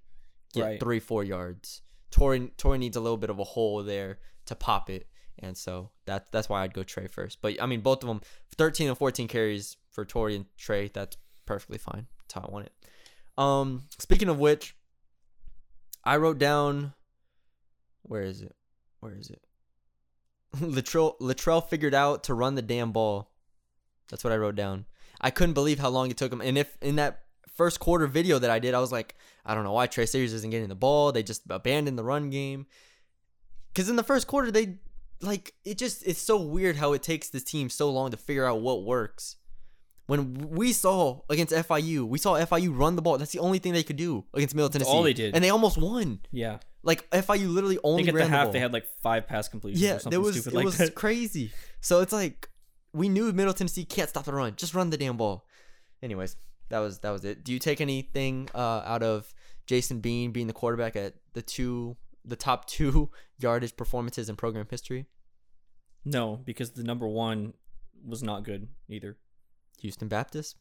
get 0.53 0.63
Right. 0.63 0.79
three, 0.79 0.99
four 0.99 1.23
yards. 1.23 1.81
Tori 2.11 2.51
Tori 2.57 2.77
needs 2.77 2.95
a 2.97 3.01
little 3.01 3.17
bit 3.17 3.29
of 3.29 3.39
a 3.39 3.43
hole 3.43 3.83
there 3.83 4.19
to 4.45 4.55
pop 4.55 4.89
it. 4.89 5.07
And 5.39 5.57
so 5.57 5.89
that's 6.05 6.29
that's 6.31 6.47
why 6.47 6.63
I'd 6.63 6.73
go 6.73 6.83
Trey 6.83 7.07
first. 7.07 7.39
But 7.41 7.61
I 7.61 7.65
mean 7.65 7.81
both 7.81 8.03
of 8.03 8.07
them 8.07 8.21
13 8.55 8.87
and 8.87 8.97
14 8.97 9.27
carries 9.27 9.75
for 9.91 10.05
Tori 10.05 10.35
and 10.35 10.45
Trey, 10.57 10.87
that's 10.93 11.17
perfectly 11.45 11.77
fine. 11.77 12.07
That's 12.21 12.33
how 12.35 12.47
I 12.47 12.51
want 12.51 12.67
it. 12.67 12.73
Um 13.37 13.83
speaking 13.99 14.29
of 14.29 14.39
which, 14.39 14.75
I 16.03 16.17
wrote 16.17 16.37
down 16.37 16.93
where 18.03 18.21
is 18.21 18.41
it? 18.41 18.55
Where 18.99 19.13
is 19.13 19.29
it? 19.29 19.41
Littrell 20.57 21.17
Littrell 21.19 21.67
figured 21.67 21.93
out 21.93 22.23
to 22.25 22.33
run 22.33 22.55
the 22.55 22.61
damn 22.61 22.91
ball. 22.91 23.31
That's 24.09 24.23
what 24.23 24.33
I 24.33 24.37
wrote 24.37 24.55
down. 24.55 24.85
I 25.21 25.31
couldn't 25.31 25.53
believe 25.53 25.79
how 25.79 25.89
long 25.89 26.11
it 26.11 26.17
took 26.17 26.31
him. 26.31 26.41
And 26.41 26.57
if 26.57 26.77
in 26.81 26.97
that 26.97 27.23
first 27.55 27.79
quarter 27.79 28.07
video 28.07 28.39
that 28.39 28.49
I 28.49 28.59
did, 28.59 28.73
I 28.73 28.79
was 28.79 28.91
like, 28.91 29.15
I 29.45 29.55
don't 29.55 29.63
know 29.63 29.71
why 29.71 29.87
Trey 29.87 30.05
Siggers 30.05 30.33
isn't 30.33 30.49
getting 30.49 30.69
the 30.69 30.75
ball. 30.75 31.11
They 31.11 31.23
just 31.23 31.43
abandoned 31.49 31.97
the 31.97 32.03
run 32.03 32.29
game. 32.29 32.67
Because 33.71 33.89
in 33.89 33.95
the 33.95 34.03
first 34.03 34.27
quarter, 34.27 34.51
they 34.51 34.77
like 35.21 35.53
it 35.63 35.77
just 35.77 36.05
it's 36.05 36.21
so 36.21 36.37
weird 36.37 36.75
how 36.75 36.93
it 36.93 37.01
takes 37.01 37.29
this 37.29 37.43
team 37.43 37.69
so 37.69 37.89
long 37.89 38.11
to 38.11 38.17
figure 38.17 38.45
out 38.45 38.61
what 38.61 38.83
works. 38.83 39.37
When 40.05 40.33
we 40.49 40.73
saw 40.73 41.21
against 41.29 41.53
FIU, 41.53 42.05
we 42.05 42.17
saw 42.17 42.35
FIU 42.37 42.77
run 42.77 42.95
the 42.97 43.01
ball. 43.01 43.17
That's 43.17 43.31
the 43.31 43.39
only 43.39 43.59
thing 43.59 43.71
they 43.73 43.83
could 43.83 43.95
do 43.95 44.25
against 44.33 44.53
Middle 44.53 44.69
Tennessee. 44.69 44.91
all 44.91 45.01
they 45.03 45.13
did. 45.13 45.33
and 45.33 45.43
they 45.43 45.49
almost 45.49 45.77
won. 45.77 46.19
Yeah. 46.31 46.59
Like 46.83 47.09
FIU 47.11 47.47
literally 47.53 47.77
I 47.77 47.81
only 47.85 48.03
think 48.03 48.09
at 48.15 48.19
ran 48.19 48.29
the 48.31 48.35
half 48.37 48.45
ball. 48.47 48.53
they 48.53 48.59
had 48.59 48.73
like 48.73 48.85
five 49.01 49.27
pass 49.27 49.47
completions 49.47 49.81
Yeah, 49.81 49.95
or 49.95 49.99
something 49.99 50.11
there 50.11 50.19
was 50.19 50.35
stupid 50.35 50.53
it 50.53 50.55
like 50.57 50.65
was 50.65 50.77
that. 50.77 50.95
crazy. 50.95 51.51
So 51.79 52.01
it's 52.01 52.11
like 52.11 52.49
we 52.91 53.07
knew 53.07 53.31
Middle 53.31 53.53
Tennessee 53.53 53.85
can't 53.85 54.09
stop 54.09 54.25
the 54.25 54.33
run. 54.33 54.55
Just 54.57 54.73
run 54.75 54.89
the 54.89 54.97
damn 54.97 55.15
ball. 55.15 55.45
Anyways, 56.01 56.35
that 56.67 56.79
was 56.79 56.99
that 56.99 57.11
was 57.11 57.23
it. 57.23 57.45
Do 57.45 57.53
you 57.53 57.59
take 57.59 57.79
anything 57.79 58.49
uh, 58.53 58.81
out 58.85 59.03
of 59.03 59.33
Jason 59.67 60.01
Bean 60.01 60.31
being 60.31 60.47
the 60.47 60.53
quarterback 60.53 60.97
at 60.97 61.13
the 61.31 61.41
two 61.41 61.95
the 62.25 62.35
top 62.35 62.65
two 62.67 63.09
yardage 63.39 63.77
performances 63.77 64.27
in 64.27 64.35
program 64.35 64.67
history? 64.69 65.05
No, 66.03 66.35
because 66.43 66.71
the 66.71 66.83
number 66.83 67.07
one 67.07 67.53
was 68.05 68.21
not 68.21 68.43
good 68.43 68.67
either. 68.89 69.15
Houston 69.83 70.07
Baptist. 70.07 70.55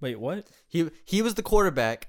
Wait, 0.00 0.18
what? 0.18 0.46
He 0.68 0.90
he 1.04 1.22
was 1.22 1.34
the 1.34 1.42
quarterback 1.42 2.08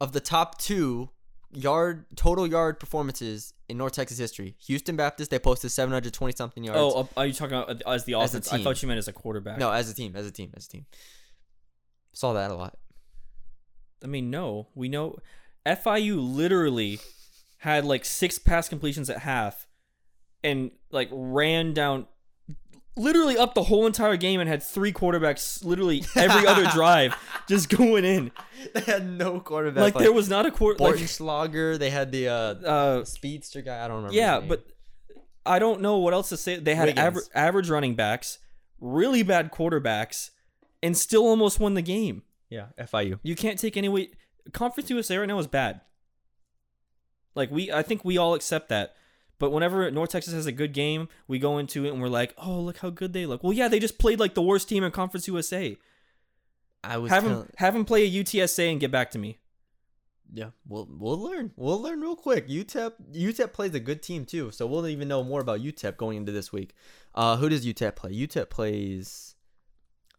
of 0.00 0.12
the 0.12 0.20
top 0.20 0.58
two 0.58 1.10
yard 1.50 2.04
total 2.14 2.46
yard 2.46 2.78
performances 2.78 3.54
in 3.68 3.78
North 3.78 3.94
Texas 3.94 4.18
history. 4.18 4.56
Houston 4.66 4.96
Baptist 4.96 5.30
they 5.30 5.38
posted 5.38 5.70
720 5.70 6.32
something 6.36 6.62
yards. 6.62 6.78
Oh, 6.78 7.08
are 7.16 7.26
you 7.26 7.32
talking 7.32 7.56
about 7.56 7.82
as 7.86 8.04
the 8.04 8.14
As 8.14 8.30
offense? 8.30 8.52
I 8.52 8.62
thought 8.62 8.82
you 8.82 8.88
meant 8.88 8.98
as 8.98 9.08
a 9.08 9.12
quarterback. 9.12 9.58
no, 9.58 9.72
as 9.72 9.90
a 9.90 9.94
team, 9.94 10.14
as 10.14 10.26
a 10.26 10.30
team, 10.30 10.52
as 10.56 10.66
a 10.66 10.68
team. 10.68 10.86
Saw 12.12 12.34
that 12.34 12.50
a 12.50 12.54
lot. 12.54 12.76
I 14.04 14.06
mean, 14.06 14.30
no. 14.30 14.68
We 14.74 14.88
know 14.88 15.16
FIU 15.66 16.18
literally 16.18 17.00
had 17.58 17.84
like 17.84 18.04
six 18.04 18.38
pass 18.38 18.68
completions 18.68 19.08
at 19.08 19.20
half 19.20 19.66
and 20.44 20.70
like 20.90 21.08
ran 21.10 21.72
down 21.72 22.06
literally 22.98 23.36
up 23.36 23.54
the 23.54 23.62
whole 23.62 23.86
entire 23.86 24.16
game 24.16 24.40
and 24.40 24.48
had 24.48 24.62
three 24.62 24.92
quarterbacks 24.92 25.64
literally 25.64 26.04
every 26.16 26.46
other 26.46 26.66
drive 26.72 27.16
just 27.48 27.68
going 27.68 28.04
in. 28.04 28.30
They 28.74 28.80
had 28.80 29.08
no 29.08 29.40
quarterback. 29.40 29.94
Like, 29.94 30.02
there 30.02 30.12
was 30.12 30.28
not 30.28 30.46
a 30.46 30.50
quarter 30.50 30.82
like 30.82 30.98
Schlager. 30.98 31.78
They 31.78 31.90
had 31.90 32.12
the 32.12 32.28
uh, 32.28 32.32
uh 32.32 33.04
speedster 33.04 33.62
guy. 33.62 33.84
I 33.84 33.88
don't 33.88 33.98
remember. 33.98 34.16
yeah, 34.16 34.40
but 34.40 34.66
I 35.46 35.58
don't 35.58 35.80
know 35.80 35.98
what 35.98 36.12
else 36.12 36.28
to 36.30 36.36
say. 36.36 36.56
They 36.58 36.74
had 36.74 36.98
aver- 36.98 37.24
average 37.34 37.70
running 37.70 37.94
backs, 37.94 38.38
really 38.80 39.22
bad 39.22 39.50
quarterbacks, 39.52 40.30
and 40.82 40.96
still 40.96 41.26
almost 41.26 41.58
won 41.60 41.74
the 41.74 41.82
game. 41.82 42.22
yeah, 42.50 42.66
FIU. 42.78 43.18
You 43.22 43.34
can't 43.34 43.58
take 43.58 43.76
any 43.76 43.88
weight. 43.88 44.14
Conference 44.52 44.90
USA 44.90 45.16
right 45.18 45.28
now 45.28 45.38
is 45.38 45.46
bad. 45.46 45.80
Like 47.34 47.50
we, 47.50 47.70
I 47.70 47.82
think 47.82 48.04
we 48.04 48.18
all 48.18 48.34
accept 48.34 48.68
that. 48.70 48.94
But 49.38 49.50
whenever 49.50 49.90
North 49.90 50.10
Texas 50.10 50.34
has 50.34 50.46
a 50.46 50.52
good 50.52 50.72
game, 50.72 51.08
we 51.28 51.38
go 51.38 51.58
into 51.58 51.84
it 51.84 51.90
and 51.90 52.00
we're 52.02 52.08
like, 52.08 52.34
"Oh, 52.36 52.60
look 52.60 52.78
how 52.78 52.90
good 52.90 53.12
they 53.12 53.26
look." 53.26 53.42
Well, 53.42 53.52
yeah, 53.52 53.68
they 53.68 53.78
just 53.78 53.98
played 53.98 54.18
like 54.18 54.34
the 54.34 54.42
worst 54.42 54.68
team 54.68 54.82
in 54.82 54.90
Conference 54.90 55.28
USA. 55.28 55.76
I 56.82 56.98
was 56.98 57.10
Have 57.10 57.24
them, 57.24 57.48
have 57.56 57.74
them 57.74 57.84
play 57.84 58.04
a 58.04 58.10
UTSA 58.10 58.70
and 58.70 58.80
get 58.80 58.90
back 58.90 59.10
to 59.12 59.18
me. 59.18 59.38
Yeah, 60.32 60.50
we'll 60.66 60.86
we'll 60.90 61.18
learn. 61.18 61.52
We'll 61.56 61.80
learn 61.80 62.00
real 62.00 62.16
quick. 62.16 62.48
UTEP 62.48 62.92
UTEP 63.14 63.52
plays 63.52 63.74
a 63.74 63.80
good 63.80 64.02
team 64.02 64.24
too, 64.24 64.50
so 64.50 64.66
we'll 64.66 64.86
even 64.86 65.08
know 65.08 65.24
more 65.24 65.40
about 65.40 65.60
UTEP 65.60 65.96
going 65.96 66.18
into 66.18 66.32
this 66.32 66.52
week. 66.52 66.74
Uh, 67.14 67.36
who 67.36 67.48
does 67.48 67.64
UTEP 67.64 67.96
play? 67.96 68.12
UTEP 68.12 68.50
plays 68.50 69.36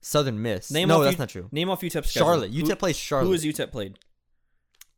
Southern 0.01 0.41
Miss. 0.41 0.71
Name 0.71 0.87
no, 0.87 1.03
that's 1.03 1.13
U- 1.15 1.19
not 1.19 1.29
true. 1.29 1.47
Name 1.51 1.69
off 1.69 1.81
UTEP's 1.81 2.09
schedule. 2.09 2.27
Charlotte. 2.27 2.51
Who- 2.51 2.63
UTEP 2.63 2.79
plays 2.79 2.97
Charlotte. 2.97 3.27
Who 3.27 3.33
is 3.33 3.45
UTEP 3.45 3.71
played? 3.71 3.99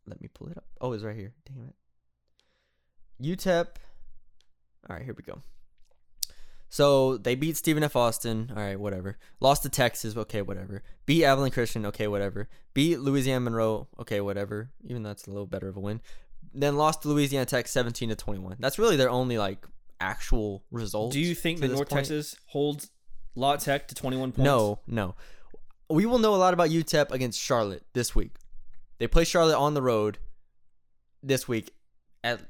Let 0.07 0.21
me 0.21 0.29
pull 0.34 0.47
it 0.47 0.57
up. 0.57 0.65
Oh, 0.79 0.93
it's 0.93 1.03
right 1.03 1.15
here. 1.15 1.34
Damn 1.45 1.69
it. 1.69 1.75
UTEP. 3.21 3.67
All 4.91 4.97
right, 4.97 5.06
here 5.06 5.15
we 5.15 5.23
go. 5.23 5.41
So 6.67 7.17
they 7.17 7.36
beat 7.36 7.56
Stephen 7.56 7.82
F. 7.82 7.95
Austin. 7.95 8.51
All 8.54 8.62
right, 8.62 8.77
whatever. 8.77 9.17
Lost 9.39 9.63
to 9.63 9.69
Texas. 9.69 10.17
Okay, 10.17 10.41
whatever. 10.41 10.84
Beat 11.06 11.23
Abilene 11.23 11.51
Christian. 11.51 11.86
Okay, 11.86 12.10
whatever. 12.10 12.49
Beat 12.73 12.99
Louisiana 12.99 13.39
Monroe. 13.39 13.88
Okay, 13.99 14.19
whatever. 14.19 14.69
Even 14.84 15.01
that's 15.01 15.27
a 15.27 15.30
little 15.30 15.45
better 15.45 15.69
of 15.69 15.77
a 15.77 15.80
win. 15.80 16.01
Then 16.54 16.75
lost 16.75 17.04
to 17.04 17.08
Louisiana 17.08 17.45
Tech 17.45 17.69
17 17.69 18.10
to 18.10 18.15
21. 18.15 18.58
That's 18.60 18.77
really 18.77 18.97
their 18.97 19.10
only 19.10 19.38
like 19.38 19.65
actual 20.01 20.65
result. 20.71 21.13
Do 21.13 21.21
you 21.21 21.36
think 21.36 21.62
that 21.62 21.69
North 21.69 21.88
point. 21.88 22.08
Texas 22.08 22.36
holds 22.47 22.89
La 23.34 23.56
Tech 23.56 23.88
to 23.88 23.95
21 23.95 24.34
points? 24.34 24.39
No, 24.39 24.80
no. 24.88 25.15
We 25.89 26.06
will 26.06 26.19
know 26.19 26.36
a 26.36 26.38
lot 26.38 26.54
about 26.54 26.69
UTEP 26.69 27.12
against 27.12 27.39
Charlotte 27.39 27.86
this 27.93 28.13
week. 28.13 28.36
They 28.99 29.08
play 29.08 29.23
Charlotte 29.23 29.58
on 29.58 29.73
the 29.73 29.82
road 29.82 30.17
this 31.23 31.47
week 31.47 31.73
at 32.25 32.41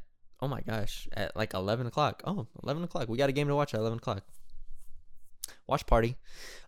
oh 0.41 0.47
my 0.47 0.61
gosh 0.61 1.07
at 1.13 1.35
like 1.35 1.53
11 1.53 1.87
o'clock. 1.87 2.21
Oh, 2.25 2.47
11 2.63 2.83
o'clock. 2.83 3.07
We 3.09 3.17
got 3.17 3.29
a 3.29 3.33
game 3.33 3.47
to 3.47 3.55
watch 3.55 3.73
at 3.73 3.79
11 3.79 3.99
o'clock. 3.99 4.23
Watch 5.67 5.85
party. 5.85 6.15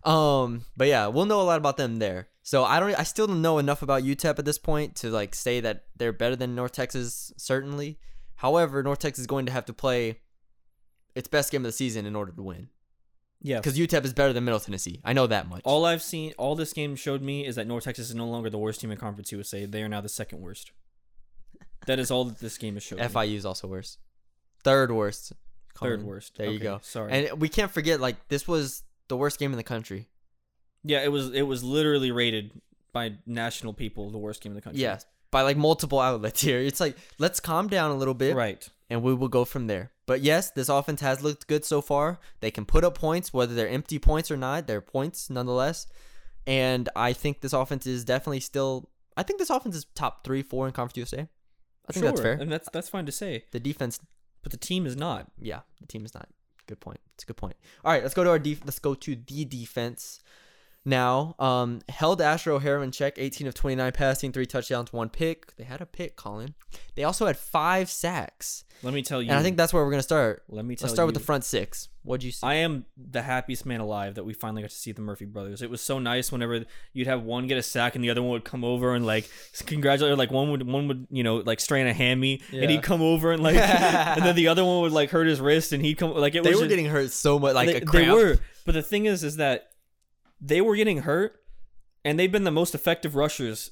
Um, 0.04 0.64
but 0.76 0.88
yeah, 0.88 1.08
we'll 1.08 1.26
know 1.26 1.40
a 1.40 1.42
lot 1.44 1.58
about 1.58 1.76
them 1.76 1.98
there. 1.98 2.28
So 2.42 2.64
I 2.64 2.80
don't. 2.80 2.94
I 2.98 3.02
still 3.02 3.26
don't 3.26 3.42
know 3.42 3.58
enough 3.58 3.82
about 3.82 4.02
UTEP 4.02 4.38
at 4.38 4.44
this 4.44 4.58
point 4.58 4.94
to 4.96 5.10
like 5.10 5.34
say 5.34 5.60
that 5.60 5.84
they're 5.96 6.12
better 6.12 6.36
than 6.36 6.54
North 6.54 6.72
Texas. 6.72 7.32
Certainly. 7.36 7.98
However, 8.36 8.82
North 8.82 8.98
Texas 8.98 9.22
is 9.22 9.26
going 9.26 9.46
to 9.46 9.52
have 9.52 9.64
to 9.66 9.72
play 9.72 10.20
its 11.14 11.28
best 11.28 11.50
game 11.52 11.62
of 11.62 11.66
the 11.66 11.72
season 11.72 12.04
in 12.06 12.16
order 12.16 12.32
to 12.32 12.42
win 12.42 12.68
Yeah. 13.40 13.58
because 13.60 13.78
UTEP 13.78 14.04
is 14.04 14.12
better 14.12 14.32
than 14.32 14.44
Middle 14.44 14.58
Tennessee. 14.60 15.00
I 15.04 15.12
know 15.12 15.26
that 15.28 15.48
much. 15.48 15.62
All 15.64 15.84
I've 15.84 16.02
seen, 16.02 16.34
all 16.36 16.56
this 16.56 16.72
game 16.72 16.96
showed 16.96 17.22
me 17.22 17.46
is 17.46 17.54
that 17.54 17.66
North 17.68 17.84
Texas 17.84 18.08
is 18.08 18.14
no 18.14 18.26
longer 18.26 18.50
the 18.50 18.58
worst 18.58 18.80
team 18.80 18.90
in 18.90 18.98
Conference 18.98 19.30
USA. 19.32 19.64
They 19.66 19.82
are 19.82 19.88
now 19.88 20.00
the 20.00 20.08
second 20.08 20.40
worst. 20.40 20.72
That 21.86 21.98
is 21.98 22.10
all 22.10 22.24
that 22.26 22.38
this 22.38 22.56
game 22.58 22.78
showed. 22.78 22.98
me. 22.98 23.04
FIU 23.04 23.36
is 23.36 23.44
also 23.46 23.68
worse. 23.68 23.98
Third 24.62 24.90
worst. 24.90 25.32
Third 25.76 26.02
worst. 26.04 26.36
There 26.38 26.50
you 26.50 26.58
go. 26.58 26.78
sorry. 26.82 27.12
And 27.12 27.40
we 27.40 27.48
can't 27.48 27.70
forget, 27.70 28.00
like 28.00 28.28
this 28.28 28.46
was 28.48 28.82
the 29.08 29.16
worst 29.16 29.38
game 29.38 29.50
in 29.52 29.56
the 29.56 29.62
country. 29.64 30.08
Yeah, 30.82 31.02
it 31.02 31.10
was 31.12 31.30
it 31.32 31.42
was 31.42 31.62
literally 31.64 32.10
rated 32.10 32.52
by 32.92 33.14
national 33.26 33.72
people 33.74 34.10
the 34.10 34.18
worst 34.18 34.42
game 34.42 34.52
in 34.52 34.56
the 34.56 34.62
country. 34.62 34.80
Yes, 34.82 35.04
by 35.30 35.42
like 35.42 35.56
multiple 35.56 35.98
outlets 36.00 36.40
here. 36.42 36.58
It's 36.60 36.80
like 36.80 36.96
let's 37.18 37.40
calm 37.40 37.68
down 37.68 37.90
a 37.90 37.94
little 37.94 38.14
bit, 38.14 38.34
Right. 38.36 38.66
and 38.88 39.02
we 39.02 39.14
will 39.14 39.28
go 39.28 39.44
from 39.44 39.66
there. 39.66 39.90
But 40.06 40.20
yes, 40.20 40.50
this 40.50 40.68
offense 40.68 41.00
has 41.00 41.22
looked 41.22 41.46
good 41.48 41.64
so 41.64 41.80
far. 41.80 42.18
They 42.40 42.50
can 42.50 42.66
put 42.66 42.84
up 42.84 42.96
points, 42.98 43.32
whether 43.32 43.54
they're 43.54 43.68
empty 43.68 43.98
points 43.98 44.30
or 44.30 44.36
not. 44.36 44.66
They're 44.66 44.80
points 44.82 45.28
nonetheless. 45.30 45.86
And 46.46 46.88
I 46.94 47.14
think 47.14 47.40
this 47.40 47.54
offense 47.54 47.86
is 47.86 48.04
definitely 48.04 48.40
still. 48.40 48.90
I 49.16 49.22
think 49.22 49.38
this 49.38 49.50
offense 49.50 49.74
is 49.76 49.86
top 49.94 50.22
three, 50.24 50.42
four 50.42 50.66
in 50.66 50.72
Conference 50.72 50.96
USA. 50.98 51.28
I 51.88 51.92
think 51.92 52.04
that's 52.06 52.20
fair. 52.20 52.32
And 52.34 52.50
that's 52.50 52.68
that's 52.72 52.88
fine 52.88 53.06
to 53.06 53.12
say. 53.12 53.44
The 53.52 53.60
defense 53.60 54.00
But 54.42 54.52
the 54.52 54.58
team 54.58 54.86
is 54.86 54.96
not. 54.96 55.30
yeah, 55.40 55.60
the 55.80 55.86
team 55.86 56.04
is 56.04 56.14
not. 56.14 56.28
Good 56.66 56.80
point. 56.80 57.00
It's 57.14 57.24
a 57.24 57.26
good 57.26 57.36
point. 57.36 57.56
All 57.84 57.92
right, 57.92 58.02
let's 58.02 58.14
go 58.14 58.24
to 58.24 58.30
our 58.30 58.38
def- 58.38 58.64
let's 58.64 58.78
go 58.78 58.94
to 58.94 59.16
the 59.16 59.44
defense. 59.44 60.20
Now, 60.86 61.34
um, 61.38 61.80
held 61.88 62.20
Asher 62.20 62.52
O'Hara 62.52 62.82
in 62.82 62.90
check, 62.90 63.14
18 63.16 63.46
of 63.46 63.54
29 63.54 63.92
passing, 63.92 64.32
three 64.32 64.44
touchdowns, 64.44 64.92
one 64.92 65.08
pick. 65.08 65.56
They 65.56 65.64
had 65.64 65.80
a 65.80 65.86
pick, 65.86 66.14
Colin. 66.16 66.54
They 66.94 67.04
also 67.04 67.26
had 67.26 67.38
five 67.38 67.88
sacks, 67.88 68.64
Let 68.82 68.92
me 68.92 69.00
tell 69.02 69.22
you. 69.22 69.30
and 69.30 69.38
I 69.38 69.42
think 69.42 69.56
that's 69.56 69.72
where 69.72 69.82
we're 69.84 69.90
gonna 69.90 70.02
start. 70.02 70.42
Let 70.48 70.64
me 70.66 70.76
tell 70.76 70.86
you. 70.86 70.88
Let's 70.88 70.94
start 70.94 71.06
with 71.06 71.14
the 71.14 71.20
front 71.22 71.44
six. 71.44 71.88
What'd 72.02 72.22
you 72.22 72.32
see? 72.32 72.46
I 72.46 72.54
am 72.56 72.84
the 72.98 73.22
happiest 73.22 73.64
man 73.64 73.80
alive 73.80 74.16
that 74.16 74.24
we 74.24 74.34
finally 74.34 74.60
got 74.60 74.70
to 74.70 74.76
see 74.76 74.92
the 74.92 75.00
Murphy 75.00 75.24
brothers. 75.24 75.62
It 75.62 75.70
was 75.70 75.80
so 75.80 75.98
nice 75.98 76.30
whenever 76.30 76.66
you'd 76.92 77.06
have 77.06 77.22
one 77.22 77.46
get 77.46 77.56
a 77.56 77.62
sack 77.62 77.94
and 77.94 78.04
the 78.04 78.10
other 78.10 78.20
one 78.20 78.32
would 78.32 78.44
come 78.44 78.62
over 78.62 78.94
and 78.94 79.06
like 79.06 79.30
congratulate. 79.64 80.12
Or 80.12 80.16
like 80.16 80.30
one 80.30 80.50
would 80.50 80.66
one 80.66 80.86
would 80.88 81.06
you 81.10 81.22
know 81.22 81.36
like 81.36 81.60
strain 81.60 81.86
a 81.86 81.94
hammy 81.94 82.42
and 82.52 82.70
he'd 82.70 82.82
come 82.82 83.00
over 83.00 83.32
and 83.32 83.42
like 83.42 83.56
and 83.56 84.22
then 84.22 84.36
the 84.36 84.48
other 84.48 84.64
one 84.66 84.82
would 84.82 84.92
like 84.92 85.08
hurt 85.08 85.26
his 85.26 85.40
wrist 85.40 85.72
and 85.72 85.82
he'd 85.82 85.94
come 85.94 86.12
like 86.14 86.34
it 86.34 86.42
they 86.42 86.50
was 86.50 86.58
were 86.58 86.64
just- 86.64 86.68
getting 86.70 86.86
hurt 86.90 87.10
so 87.10 87.38
much, 87.38 87.54
like 87.54 87.68
they, 87.68 87.80
a 87.80 87.84
they 87.86 88.10
were. 88.10 88.36
But 88.66 88.72
the 88.74 88.82
thing 88.82 89.06
is, 89.06 89.24
is 89.24 89.36
that 89.36 89.70
they 90.44 90.60
were 90.60 90.76
getting 90.76 90.98
hurt, 90.98 91.40
and 92.04 92.18
they've 92.18 92.30
been 92.30 92.44
the 92.44 92.50
most 92.50 92.74
effective 92.74 93.14
rushers 93.14 93.70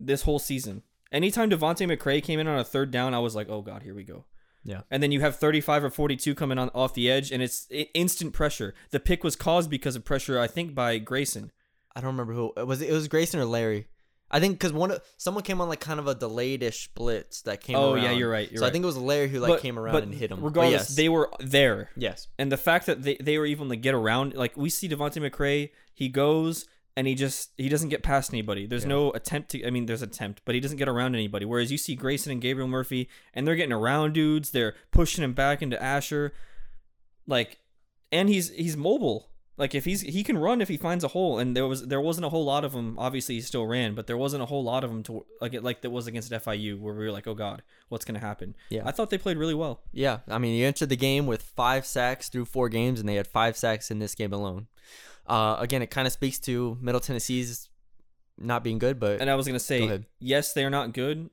this 0.00 0.22
whole 0.22 0.38
season. 0.38 0.82
Anytime 1.12 1.48
Devontae 1.48 1.90
McCray 1.90 2.22
came 2.22 2.40
in 2.40 2.48
on 2.48 2.58
a 2.58 2.64
third 2.64 2.90
down, 2.90 3.14
I 3.14 3.20
was 3.20 3.34
like, 3.34 3.48
"Oh 3.48 3.62
God, 3.62 3.82
here 3.82 3.94
we 3.94 4.04
go." 4.04 4.26
Yeah. 4.64 4.82
And 4.90 5.02
then 5.02 5.12
you 5.12 5.20
have 5.20 5.36
35 5.36 5.84
or 5.84 5.90
42 5.90 6.34
coming 6.34 6.58
on 6.58 6.70
off 6.74 6.92
the 6.92 7.10
edge, 7.10 7.30
and 7.30 7.42
it's 7.42 7.66
instant 7.94 8.32
pressure. 8.32 8.74
The 8.90 9.00
pick 9.00 9.24
was 9.24 9.36
caused 9.36 9.70
because 9.70 9.96
of 9.96 10.04
pressure, 10.04 10.38
I 10.38 10.46
think, 10.46 10.74
by 10.74 10.98
Grayson. 10.98 11.52
I 11.94 12.00
don't 12.00 12.10
remember 12.10 12.34
who 12.34 12.52
it 12.56 12.66
was 12.66 12.82
it. 12.82 12.90
It 12.90 12.92
was 12.92 13.08
Grayson 13.08 13.40
or 13.40 13.44
Larry. 13.44 13.86
I 14.30 14.40
think 14.40 14.54
because 14.58 14.72
one 14.72 14.90
of- 14.90 15.02
someone 15.16 15.42
came 15.42 15.60
on 15.60 15.68
like 15.68 15.80
kind 15.80 15.98
of 15.98 16.06
a 16.06 16.14
delayed-ish 16.14 16.88
blitz 16.94 17.42
that 17.42 17.60
came. 17.62 17.76
Oh, 17.76 17.94
yeah, 17.94 18.10
you're 18.10 18.30
right, 18.30 18.50
you're 18.50 18.60
so 18.60 18.66
I 18.66 18.70
think 18.70 18.82
it 18.82 18.86
was 18.86 18.96
Larry 18.98 19.28
who 19.28 19.40
like 19.40 19.48
But- 19.54 19.60
came 19.62 19.78
around 19.78 19.96
and 20.02 20.14
hit 20.14 20.30
him. 20.30 20.42
Regardless, 20.44 20.72
yes. 20.90 20.96
they 20.96 21.08
were 21.08 21.30
there. 21.40 21.90
yes. 21.96 22.28
And 22.38 22.52
the 22.52 22.56
fact 22.58 22.86
that 22.86 23.02
they, 23.02 23.16
they 23.16 23.38
were 23.38 23.46
even 23.46 23.68
to 23.70 23.76
get 23.76 23.94
around, 23.94 24.34
like 24.34 24.56
we 24.56 24.68
see 24.70 24.88
Devontae 24.88 25.30
McRae, 25.30 25.70
he 25.94 26.08
goes 26.08 26.66
and 26.96 27.06
he 27.06 27.14
just 27.14 27.52
he 27.56 27.68
doesn't 27.68 27.88
get 27.90 28.02
past 28.02 28.32
anybody. 28.32 28.66
There's 28.66 28.82
Yeah. 28.82 28.88
no 28.88 29.12
attempt 29.12 29.50
to. 29.52 29.64
I 29.66 29.70
mean, 29.70 29.86
there's 29.86 30.02
attempt, 30.02 30.42
but 30.44 30.54
he 30.54 30.60
doesn't 30.60 30.78
get 30.78 30.88
around 30.88 31.14
anybody. 31.14 31.44
Whereas 31.46 31.70
you 31.72 31.78
see 31.78 31.94
Grayson 31.94 32.32
and 32.32 32.40
Gabriel 32.42 32.68
Murphy, 32.68 33.08
and 33.32 33.46
they're 33.46 33.54
getting 33.56 33.72
around 33.72 34.14
dudes. 34.14 34.50
They're 34.50 34.74
pushing 34.90 35.22
him 35.24 35.32
back 35.32 35.62
into 35.62 35.80
Asher, 35.82 36.32
like, 37.26 37.58
and 38.10 38.28
he's 38.28 38.50
he's 38.50 38.76
mobile. 38.76 39.30
Like 39.58 39.74
if 39.74 39.84
he's 39.84 40.02
he 40.02 40.22
can 40.22 40.38
run 40.38 40.60
if 40.60 40.68
he 40.68 40.76
finds 40.76 41.02
a 41.02 41.08
hole, 41.08 41.38
and 41.40 41.56
there 41.56 41.66
was 41.66 41.86
there 41.88 42.00
wasn't 42.00 42.26
a 42.26 42.28
whole 42.28 42.44
lot 42.44 42.64
of 42.64 42.72
them. 42.72 42.94
Obviously, 42.96 43.34
he 43.34 43.40
still 43.40 43.66
ran, 43.66 43.94
but 43.96 44.06
there 44.06 44.16
wasn't 44.16 44.42
a 44.42 44.46
whole 44.46 44.62
lot 44.62 44.84
of 44.84 44.90
them 44.90 45.02
to 45.02 45.26
like 45.40 45.52
it 45.52 45.64
like 45.64 45.80
there 45.82 45.90
was 45.90 46.06
against 46.06 46.30
FIU, 46.30 46.78
where 46.78 46.94
we 46.94 47.04
were 47.04 47.10
like, 47.10 47.26
oh 47.26 47.34
god, 47.34 47.62
what's 47.88 48.04
gonna 48.04 48.20
happen? 48.20 48.54
Yeah. 48.70 48.82
I 48.86 48.92
thought 48.92 49.10
they 49.10 49.18
played 49.18 49.36
really 49.36 49.54
well. 49.54 49.82
Yeah, 49.92 50.20
I 50.28 50.38
mean, 50.38 50.54
he 50.54 50.64
entered 50.64 50.90
the 50.90 50.96
game 50.96 51.26
with 51.26 51.42
five 51.42 51.84
sacks 51.86 52.28
through 52.28 52.44
four 52.44 52.68
games, 52.68 53.00
and 53.00 53.08
they 53.08 53.16
had 53.16 53.26
five 53.26 53.56
sacks 53.56 53.90
in 53.90 53.98
this 53.98 54.14
game 54.14 54.32
alone. 54.32 54.68
Uh, 55.26 55.56
again, 55.58 55.82
it 55.82 55.90
kind 55.90 56.06
of 56.06 56.12
speaks 56.12 56.38
to 56.38 56.78
Middle 56.80 57.00
Tennessee's 57.00 57.68
not 58.38 58.62
being 58.62 58.78
good, 58.78 59.00
but 59.00 59.20
And 59.20 59.28
I 59.28 59.34
was 59.34 59.46
gonna 59.48 59.58
say, 59.58 59.82
ahead. 59.82 60.06
yes, 60.20 60.52
they 60.52 60.64
are 60.64 60.70
not 60.70 60.92
good, 60.94 61.30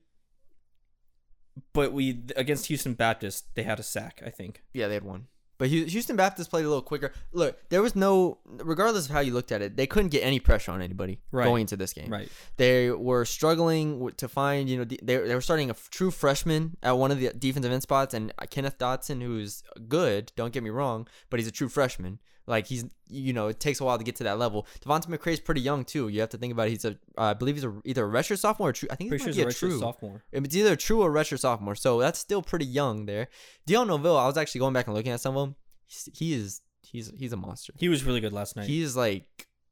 but 1.73 1.93
we 1.93 2.23
against 2.35 2.65
Houston 2.67 2.95
Baptist, 2.95 3.53
they 3.55 3.63
had 3.63 3.79
a 3.79 3.83
sack. 3.83 4.23
I 4.25 4.31
think. 4.31 4.63
yeah, 4.73 4.87
they 4.87 4.95
had 4.95 5.03
one. 5.03 5.27
But 5.57 5.69
Houston 5.69 6.15
Baptist 6.15 6.49
played 6.49 6.65
a 6.65 6.67
little 6.67 6.81
quicker. 6.81 7.13
Look, 7.31 7.57
there 7.69 7.81
was 7.81 7.95
no, 7.95 8.39
regardless 8.45 9.05
of 9.05 9.11
how 9.11 9.21
you 9.21 9.33
looked 9.33 9.51
at 9.51 9.61
it, 9.61 9.77
they 9.77 9.87
couldn't 9.87 10.09
get 10.09 10.19
any 10.21 10.39
pressure 10.39 10.71
on 10.71 10.81
anybody 10.81 11.19
Right. 11.31 11.45
going 11.45 11.61
into 11.61 11.77
this 11.77 11.93
game. 11.93 12.11
Right. 12.11 12.29
They 12.57 12.91
were 12.91 13.23
struggling 13.23 14.11
to 14.17 14.27
find, 14.27 14.67
you 14.69 14.77
know, 14.77 14.83
they, 14.83 15.17
they 15.17 15.33
were 15.35 15.41
starting 15.41 15.69
a 15.69 15.73
f- 15.73 15.89
true 15.89 16.11
freshman 16.11 16.75
at 16.83 16.97
one 16.97 17.11
of 17.11 17.19
the 17.19 17.29
defensive 17.29 17.71
end 17.71 17.83
spots, 17.83 18.13
and 18.13 18.33
Kenneth 18.49 18.77
Dotson, 18.77 19.21
who's 19.21 19.63
good, 19.87 20.31
don't 20.35 20.51
get 20.53 20.63
me 20.63 20.69
wrong, 20.69 21.07
but 21.29 21.39
he's 21.39 21.47
a 21.47 21.51
true 21.51 21.69
freshman. 21.69 22.19
Like 22.47 22.67
he's, 22.67 22.85
you 23.09 23.33
know, 23.33 23.47
it 23.47 23.59
takes 23.59 23.79
a 23.79 23.83
while 23.83 23.97
to 23.97 24.03
get 24.03 24.17
to 24.17 24.23
that 24.25 24.37
level. 24.37 24.67
Devonta 24.85 25.07
McRae's 25.07 25.39
pretty 25.39 25.61
young 25.61 25.83
too. 25.83 26.09
You 26.09 26.19
have 26.21 26.29
to 26.29 26.37
think 26.37 26.53
about 26.53 26.67
it. 26.67 26.71
He's 26.71 26.85
a, 26.85 26.91
uh, 27.17 27.21
I 27.21 27.33
believe 27.33 27.55
he's 27.55 27.63
a, 27.63 27.73
either 27.85 28.05
a 28.05 28.09
redshirt 28.09 28.37
sophomore 28.37 28.69
or 28.69 28.73
true. 28.73 28.87
I 28.91 28.95
think 28.95 29.09
Pretty 29.09 29.23
he's 29.25 29.35
sure 29.35 29.45
might 29.45 29.51
he's 29.53 29.59
be 29.61 29.65
a 29.65 29.67
a 29.67 29.71
true. 29.71 29.79
sophomore. 29.79 30.23
It's 30.31 30.55
either 30.55 30.73
a 30.73 30.77
true 30.77 31.01
or 31.01 31.11
redshirt 31.11 31.39
sophomore. 31.39 31.75
So 31.75 31.99
that's 31.99 32.19
still 32.19 32.41
pretty 32.43 32.65
young 32.65 33.07
there. 33.07 33.29
Dion 33.65 33.87
Novil, 33.87 34.15
I 34.17 34.27
was 34.27 34.37
actually 34.37 34.59
going 34.59 34.73
back 34.73 34.85
and 34.87 34.95
looking 34.95 35.11
at 35.11 35.21
some 35.21 35.35
of 35.35 35.47
them. 35.47 35.55
He's, 35.87 36.09
he 36.13 36.33
is, 36.33 36.61
he's, 36.83 37.11
he's 37.17 37.33
a 37.33 37.37
monster. 37.37 37.73
He 37.77 37.89
was 37.89 38.03
really 38.03 38.21
good 38.21 38.33
last 38.33 38.55
night. 38.55 38.67
He's 38.67 38.95
like, 38.95 39.25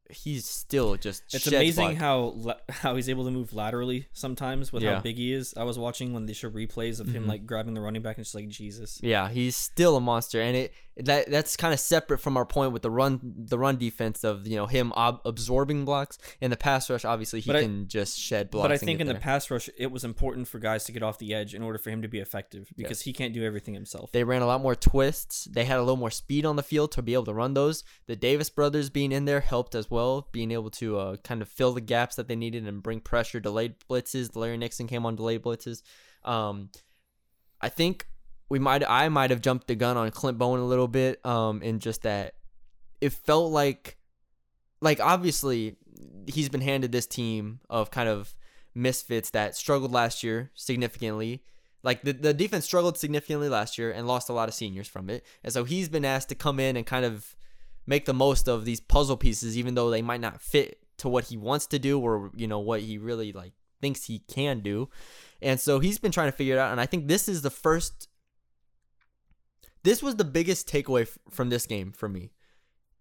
he's 0.09 0.45
still 0.45 0.95
just. 0.95 1.23
It's 1.33 1.47
amazing 1.47 1.95
block. 1.95 1.97
how 1.97 2.55
how 2.69 2.95
he's 2.95 3.09
able 3.09 3.25
to 3.25 3.31
move 3.31 3.53
laterally 3.53 4.07
sometimes 4.13 4.71
with 4.71 4.83
Yeah. 4.83 4.95
how 4.95 5.01
big 5.01 5.17
he 5.17 5.33
is. 5.33 5.53
I 5.57 5.63
was 5.63 5.79
watching 5.79 6.13
when 6.13 6.25
they 6.27 6.33
show 6.33 6.51
replays 6.51 6.99
of 6.99 7.07
him 7.07 7.23
Mhm. 7.23 7.27
like 7.29 7.45
grabbing 7.47 7.73
the 7.73 7.81
running 7.81 8.01
back 8.03 8.17
and 8.17 8.21
it's 8.23 8.29
just 8.31 8.35
like 8.35 8.49
Jesus. 8.49 8.99
Yeah, 9.01 9.29
he's 9.29 9.55
still 9.55 9.95
a 9.95 10.01
monster, 10.01 10.39
and 10.41 10.55
it 10.55 10.73
that 10.97 11.29
that's 11.31 11.57
kind 11.57 11.73
of 11.73 11.79
separate 11.79 12.19
from 12.19 12.37
our 12.37 12.45
point 12.45 12.71
with 12.71 12.83
the 12.83 12.91
run 12.91 13.19
the 13.35 13.57
run 13.57 13.77
defense 13.77 14.23
of 14.23 14.45
you 14.45 14.55
know 14.55 14.67
him 14.67 14.93
ob- 14.93 15.21
absorbing 15.25 15.85
blocks 15.85 16.19
and 16.39 16.51
the 16.53 16.57
pass 16.57 16.89
rush. 16.89 17.03
Obviously, 17.03 17.39
he 17.39 17.47
But 17.49 17.55
I- 17.55 17.61
can 17.63 17.87
just 17.87 18.19
shed 18.19 18.51
blocks. 18.51 18.65
But 18.65 18.71
I 18.73 18.77
think 18.77 18.99
in 18.99 19.07
the 19.07 19.15
pass 19.15 19.49
rush, 19.49 19.69
it 19.77 19.91
was 19.91 20.03
important 20.03 20.47
for 20.47 20.59
guys 20.59 20.83
to 20.83 20.91
get 20.91 21.01
off 21.01 21.17
the 21.17 21.33
edge 21.33 21.55
in 21.55 21.63
order 21.63 21.79
for 21.79 21.89
him 21.89 22.01
to 22.03 22.07
be 22.07 22.19
effective 22.19 22.69
because 22.77 22.99
Yes. 22.99 23.01
he 23.01 23.13
can't 23.13 23.33
do 23.33 23.43
everything 23.43 23.73
himself. 23.73 24.11
They 24.11 24.23
ran 24.23 24.41
a 24.43 24.45
lot 24.45 24.61
more 24.61 24.75
twists. 24.75 25.45
They 25.45 25.65
had 25.65 25.77
a 25.77 25.81
little 25.81 25.97
more 25.97 26.11
speed 26.11 26.45
on 26.45 26.57
the 26.57 26.63
field 26.63 26.91
to 26.91 27.01
be 27.01 27.13
able 27.13 27.25
to 27.25 27.33
run 27.33 27.55
those. 27.55 27.83
The 28.05 28.15
Davis 28.15 28.49
brothers 28.51 28.91
being 28.91 29.11
in 29.11 29.25
there 29.25 29.39
helped 29.39 29.73
as 29.73 29.89
well, 29.89 30.27
being 30.31 30.51
able 30.51 30.69
to 30.71 30.97
uh, 30.99 31.17
kind 31.23 31.41
of 31.41 31.49
fill 31.49 31.73
the 31.73 31.81
gaps 31.81 32.15
that 32.17 32.27
they 32.27 32.35
needed 32.35 32.67
and 32.67 32.83
bring 32.83 32.99
pressure. 32.99 33.39
Delayed 33.39 33.75
blitzes. 33.89 34.35
Larry 34.35 34.57
Nixon 34.57 34.87
came 34.87 35.05
on 35.07 35.15
delayed 35.15 35.41
blitzes. 35.41 35.81
Um, 36.23 36.69
I 37.59 37.69
think 37.69 38.07
we 38.49 38.59
might. 38.59 38.83
I 38.87 39.09
might 39.09 39.29
have 39.29 39.41
jumped 39.41 39.67
the 39.67 39.75
gun 39.75 39.97
on 39.97 40.09
Clint 40.11 40.37
Bowen 40.37 40.59
a 40.59 40.65
little 40.65 40.87
bit. 40.87 41.25
Um, 41.25 41.61
in 41.61 41.79
just 41.79 42.03
that 42.03 42.35
it 43.01 43.11
felt 43.11 43.51
like, 43.51 43.97
like 44.81 44.99
obviously 44.99 45.75
he's 46.27 46.49
been 46.49 46.61
handed 46.61 46.91
this 46.91 47.05
team 47.05 47.59
of 47.69 47.91
kind 47.91 48.07
of 48.07 48.33
misfits 48.73 49.31
that 49.31 49.55
struggled 49.55 49.91
last 49.91 50.23
year 50.23 50.51
significantly. 50.55 51.43
Like 51.83 52.03
the, 52.03 52.13
the 52.13 52.33
defense 52.33 52.63
struggled 52.65 52.97
significantly 52.97 53.49
last 53.49 53.77
year 53.77 53.91
and 53.91 54.07
lost 54.07 54.29
a 54.29 54.33
lot 54.33 54.47
of 54.47 54.55
seniors 54.55 54.87
from 54.87 55.09
it. 55.09 55.25
And 55.43 55.51
so 55.51 55.65
he's 55.65 55.89
been 55.89 56.05
asked 56.05 56.29
to 56.29 56.35
come 56.35 56.59
in 56.59 56.77
and 56.77 56.85
kind 56.85 57.03
of 57.03 57.35
make 57.85 58.05
the 58.05 58.13
most 58.13 58.47
of 58.47 58.63
these 58.63 58.79
puzzle 58.79 59.17
pieces, 59.17 59.57
even 59.57 59.75
though 59.75 59.89
they 59.89 60.01
might 60.01 60.21
not 60.21 60.41
fit 60.41 60.79
to 60.99 61.09
what 61.09 61.25
he 61.25 61.35
wants 61.35 61.67
to 61.67 61.79
do 61.79 61.99
or, 61.99 62.31
you 62.35 62.47
know, 62.47 62.59
what 62.59 62.79
he 62.79 62.97
really 62.97 63.33
like 63.33 63.51
thinks 63.81 64.05
he 64.05 64.19
can 64.19 64.61
do. 64.61 64.89
And 65.41 65.59
so 65.59 65.79
he's 65.79 65.99
been 65.99 66.13
trying 66.13 66.31
to 66.31 66.37
figure 66.37 66.55
it 66.55 66.59
out. 66.59 66.71
And 66.71 66.79
I 66.79 66.85
think 66.85 67.07
this 67.07 67.27
is 67.27 67.41
the 67.41 67.49
first 67.49 68.07
this 69.83 70.01
was 70.01 70.15
the 70.15 70.23
biggest 70.23 70.67
takeaway 70.67 71.03
f- 71.03 71.17
from 71.29 71.49
this 71.49 71.65
game 71.65 71.91
for 71.91 72.09
me. 72.09 72.31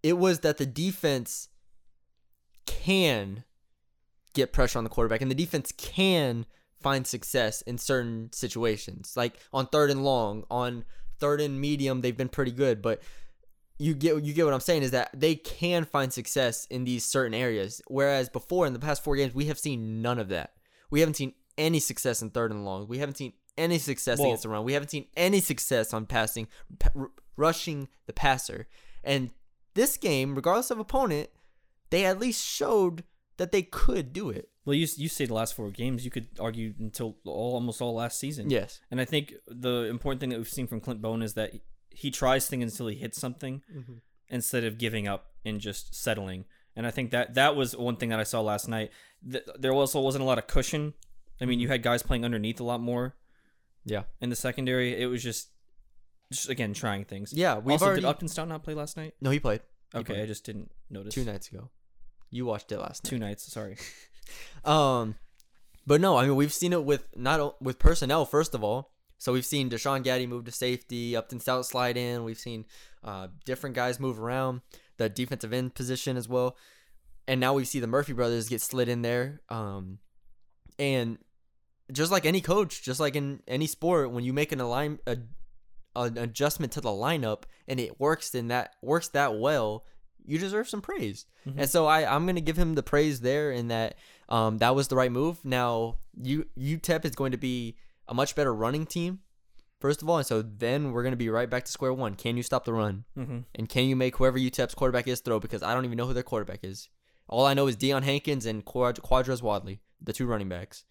It 0.03 0.19
was 0.19 0.41
that 0.41 0.59
the 0.59 0.67
defense 0.67 1.49
can 2.67 3.45
get 4.35 4.53
pressure 4.53 4.79
on 4.79 4.85
the 4.85 4.91
quarterback 4.91 5.21
and 5.21 5.31
the 5.31 5.37
defense 5.37 5.73
can 5.77 6.47
find 6.81 7.07
success 7.07 7.63
in 7.63 7.79
certain 7.79 8.31
situations. 8.33 9.15
Like 9.17 9.39
on 9.53 9.67
third 9.67 9.91
and 9.91 10.05
long, 10.05 10.45
on 10.51 10.85
third 11.19 11.41
and 11.41 11.61
medium, 11.61 12.01
they've 12.01 12.17
been 12.17 12.29
pretty 12.29 12.51
good, 12.51 12.83
but 12.83 13.03
you 13.79 13.95
get 13.95 14.23
you 14.25 14.33
get 14.33 14.45
what 14.45 14.55
I'm 14.55 14.61
saying 14.61 14.83
is 14.83 14.91
that 14.93 15.11
they 15.15 15.35
can 15.35 15.85
find 15.85 16.13
success 16.13 16.67
in 16.67 16.85
these 16.85 17.05
certain 17.05 17.35
areas. 17.35 17.81
Whereas 17.89 18.29
before 18.29 18.67
in 18.67 18.73
the 18.73 18.79
past 18.79 19.03
four 19.03 19.17
games, 19.17 19.35
we 19.35 19.47
have 19.47 19.59
seen 19.59 20.03
none 20.03 20.19
of 20.19 20.29
that. 20.29 20.53
We 20.91 21.01
haven't 21.01 21.15
seen 21.15 21.35
any 21.59 21.81
success 21.81 22.23
in 22.23 22.31
third 22.31 22.51
and 22.51 22.65
long. 22.65 22.87
We 22.87 22.99
haven't 22.99 23.17
seen 23.17 23.33
any 23.57 23.79
success 23.79 24.19
Well- 24.19 24.29
against 24.29 24.43
the 24.45 24.49
run. 24.49 24.65
We 24.65 24.73
haven't 24.73 24.89
seen 24.91 25.07
any 25.17 25.41
success 25.41 25.93
on 25.93 26.07
passing, 26.07 26.49
r- 26.95 27.11
rushing 27.37 27.89
the 28.07 28.13
passer. 28.13 28.67
And 29.05 29.31
this 29.75 29.97
game, 29.97 30.35
regardless 30.35 30.71
of 30.71 30.79
opponent, 30.79 31.31
they 31.91 32.05
at 32.05 32.19
least 32.19 32.45
showed 32.45 33.05
that 33.37 33.53
they 33.53 33.63
could 33.63 34.13
do 34.13 34.31
it. 34.31 34.49
Well, 34.65 34.75
you 34.75 34.87
you 34.97 35.09
say 35.09 35.27
the 35.27 35.35
last 35.35 35.55
four 35.55 35.71
games, 35.71 36.05
you 36.05 36.11
could 36.11 36.29
argue 36.39 36.75
until 36.79 37.17
all, 37.25 37.55
almost 37.55 37.83
all 37.83 37.95
last 37.95 38.19
season. 38.19 38.49
Yes. 38.51 38.81
And 38.91 39.01
I 39.01 39.05
think 39.05 39.35
the 39.49 39.85
important 39.91 40.21
thing 40.21 40.31
that 40.31 40.39
we've 40.39 40.49
seen 40.49 40.67
from 40.69 40.81
Clint 40.81 41.03
Bowen 41.03 41.21
is 41.23 41.35
that 41.35 41.53
he 41.91 42.11
tries 42.11 42.47
things 42.49 42.71
until 42.73 42.87
he 42.87 42.97
hits 42.97 43.19
something 43.21 43.63
Mm-hmm. 43.75 43.95
instead 44.29 44.65
of 44.65 44.79
giving 44.79 45.09
up 45.09 45.33
and 45.45 45.61
just 45.61 45.95
settling. 45.95 46.45
And 46.77 46.87
I 46.87 46.91
think 46.91 47.11
that 47.11 47.35
that 47.35 47.57
was 47.57 47.77
one 47.77 47.97
thing 47.97 48.11
that 48.11 48.21
I 48.21 48.23
saw 48.23 48.41
last 48.41 48.69
night. 48.69 48.93
Th- 49.31 49.45
There 49.59 49.73
also 49.73 50.01
wasn't 50.01 50.23
a 50.23 50.27
lot 50.27 50.39
of 50.39 50.47
cushion. 50.47 50.95
I 51.41 51.45
mean, 51.45 51.59
you 51.59 51.69
had 51.69 51.83
guys 51.83 52.03
playing 52.03 52.25
underneath 52.25 52.61
a 52.61 52.65
lot 52.65 52.81
more 52.81 53.17
Yeah. 53.85 54.03
in 54.21 54.31
the 54.31 54.37
secondary. 54.37 55.01
It 55.01 55.07
was 55.07 55.23
just, 55.23 55.49
just 56.33 56.49
again 56.49 56.73
trying 56.75 57.05
things. 57.05 57.33
Yeah. 57.33 57.59
We've 57.59 57.73
also, 57.73 57.87
already. 57.87 58.03
did 58.03 58.09
Upton 58.09 58.29
Stout 58.29 58.49
not 58.49 58.63
play 58.63 58.75
last 58.75 58.97
night? 58.97 59.15
no, 59.21 59.31
he 59.31 59.41
played. 59.41 59.61
He 59.93 59.99
Okay, 59.99 60.15
played. 60.15 60.23
I 60.23 60.27
just 60.27 60.45
didn't 60.45 60.71
notice. 60.91 61.15
two 61.15 61.25
nights 61.25 61.49
ago. 61.49 61.71
You 62.31 62.47
watched 62.47 62.73
it 62.73 62.79
last 62.79 63.05
night. 63.05 63.11
Two 63.11 63.19
nights. 63.19 63.51
Sorry. 63.53 63.77
Um, 64.65 65.17
but 65.87 66.01
no, 66.01 66.17
I 66.17 66.27
mean 66.27 66.37
we've 66.37 66.53
seen 66.53 66.73
it 66.73 66.85
with 66.85 67.05
not 67.17 67.41
o- 67.41 67.57
with 67.61 67.79
personnel 67.79 68.25
first 68.25 68.55
of 68.55 68.63
all. 68.65 68.93
So 69.19 69.33
we've 69.33 69.45
seen 69.45 69.69
Deshaun 69.69 70.03
Gaddy 70.03 70.27
move 70.27 70.45
to 70.47 70.53
safety, 70.53 71.15
Upton 71.17 71.39
Stout 71.41 71.67
slide 71.67 71.97
in. 71.97 72.25
We've 72.25 72.39
seen 72.39 72.65
uh, 73.05 73.29
different 73.45 73.75
guys 73.77 74.01
move 74.01 74.19
around 74.21 74.63
the 74.97 75.09
defensive 75.09 75.53
end 75.53 75.75
position 75.75 76.17
as 76.17 76.29
well, 76.29 76.57
and 77.29 77.41
now 77.41 77.53
we 77.55 77.65
see 77.65 77.79
the 77.81 77.87
Murphy 77.87 78.13
brothers 78.15 78.49
get 78.49 78.61
slid 78.61 78.89
in 78.89 79.03
there. 79.03 79.43
Um, 79.49 79.99
and 80.79 81.19
just 81.93 82.11
like 82.11 82.25
any 82.27 82.41
coach, 82.41 82.83
just 82.83 83.01
like 83.01 83.15
in 83.17 83.41
any 83.47 83.67
sport, 83.67 84.11
when 84.11 84.25
you 84.25 84.33
make 84.33 84.53
an 84.53 84.61
align 84.61 84.99
a, 85.07 85.19
an 85.95 86.17
adjustment 86.19 86.73
to 86.73 86.81
the 86.81 86.89
lineup 86.89 87.43
and 87.69 87.79
it 87.79 88.01
works 88.01 88.35
in 88.35 88.49
that 88.49 88.75
works 88.83 89.09
that 89.09 89.39
well, 89.39 89.85
you 90.25 90.39
deserve 90.39 90.69
some 90.69 90.81
praise. 90.81 91.27
Mhm. 91.47 91.55
And 91.59 91.69
so 91.71 91.87
I 91.87 92.05
I'm 92.15 92.27
gonna 92.27 92.41
give 92.41 92.57
him 92.57 92.75
the 92.75 92.83
praise 92.83 93.21
there 93.21 93.51
in 93.53 93.69
that 93.69 93.97
um 94.29 94.59
that 94.59 94.75
was 94.75 94.89
the 94.89 94.97
right 94.97 95.13
move. 95.13 95.45
Now 95.45 95.99
you 96.21 96.47
UTEP 96.59 97.05
is 97.05 97.13
going 97.15 97.33
to 97.33 97.39
be 97.39 97.77
a 98.09 98.15
much 98.15 98.35
better 98.35 98.55
running 98.55 98.87
team. 98.87 99.21
First 99.81 100.01
of 100.01 100.09
all, 100.09 100.19
and 100.19 100.27
so 100.27 100.43
then 100.43 100.93
we're 100.93 101.03
going 101.03 101.13
to 101.13 101.17
be 101.17 101.29
right 101.29 101.51
back 101.51 101.65
to 101.65 101.73
square 101.73 101.93
one. 101.93 102.15
Can 102.15 102.37
you 102.37 102.45
stop 102.45 102.65
the 102.65 102.73
run? 102.73 103.03
Mm-hmm. 103.19 103.39
And 103.57 103.69
can 103.69 103.87
you 103.87 103.97
make 103.97 104.17
whoever 104.17 104.39
UTEP's 104.39 104.77
quarterback 104.77 105.09
is 105.09 105.19
throw? 105.21 105.41
Because 105.41 105.61
I 105.65 105.75
don't 105.75 105.85
even 105.85 105.97
know 105.99 106.07
who 106.07 106.15
their 106.15 106.23
quarterback 106.23 106.61
is. 106.63 106.89
All 107.29 107.45
I 107.47 107.55
know 107.55 107.67
is 107.67 107.77
Deion 107.77 108.05
Hankins 108.05 108.47
and 108.47 108.65
Quad- 108.65 109.03
Quardraiz 109.03 109.43
Wadley, 109.43 109.81
the 110.01 110.13
two 110.13 110.27
running 110.27 110.49
backs. 110.49 110.85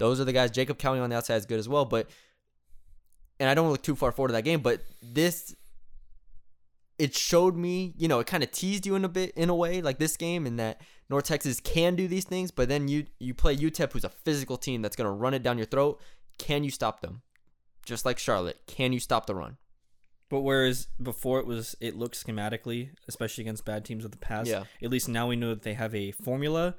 Those 0.00 0.18
are 0.18 0.24
the 0.24 0.32
guys. 0.32 0.50
Jacob 0.50 0.78
Cowing 0.78 1.00
on 1.00 1.10
the 1.10 1.16
outside 1.16 1.36
is 1.36 1.46
good 1.46 1.58
as 1.58 1.68
well. 1.68 1.84
But 1.84 2.08
and 3.38 3.48
I 3.48 3.54
don't 3.54 3.70
look 3.70 3.82
too 3.82 3.94
far 3.94 4.10
forward 4.10 4.28
to 4.28 4.32
that 4.32 4.42
game, 4.42 4.60
but 4.60 4.80
this 5.02 5.54
it 6.98 7.14
showed 7.14 7.54
me, 7.54 7.94
you 7.96 8.08
know, 8.08 8.18
it 8.18 8.26
kind 8.26 8.42
of 8.42 8.50
teased 8.50 8.86
you 8.86 8.94
in 8.94 9.04
a 9.04 9.08
bit 9.08 9.32
in 9.36 9.48
a 9.50 9.54
way, 9.54 9.82
like 9.82 9.98
this 9.98 10.16
game, 10.16 10.46
in 10.46 10.56
that 10.56 10.80
North 11.10 11.24
Texas 11.24 11.60
can 11.60 11.96
do 11.96 12.08
these 12.08 12.24
things, 12.24 12.50
but 12.50 12.68
then 12.68 12.88
you 12.88 13.06
you 13.18 13.34
play 13.34 13.54
UTEP, 13.54 13.92
who's 13.92 14.04
a 14.04 14.08
physical 14.08 14.56
team 14.56 14.80
that's 14.80 14.96
gonna 14.96 15.12
run 15.12 15.34
it 15.34 15.42
down 15.42 15.58
your 15.58 15.66
throat. 15.66 16.00
Can 16.38 16.64
you 16.64 16.70
stop 16.70 17.02
them? 17.02 17.20
Just 17.84 18.06
like 18.06 18.18
Charlotte, 18.18 18.58
can 18.66 18.94
you 18.94 19.00
stop 19.00 19.26
the 19.26 19.34
run? 19.34 19.58
But 20.30 20.40
whereas 20.40 20.86
before 21.02 21.40
it 21.40 21.46
was, 21.46 21.76
it 21.80 21.96
looked 21.96 22.24
schematically, 22.24 22.90
especially 23.06 23.42
against 23.42 23.66
bad 23.66 23.84
teams 23.84 24.04
of 24.04 24.12
the 24.12 24.16
past. 24.16 24.48
Yeah. 24.48 24.64
At 24.82 24.90
least 24.90 25.08
now 25.08 25.26
we 25.26 25.36
know 25.36 25.50
that 25.50 25.62
they 25.62 25.74
have 25.74 25.94
a 25.94 26.12
formula. 26.12 26.76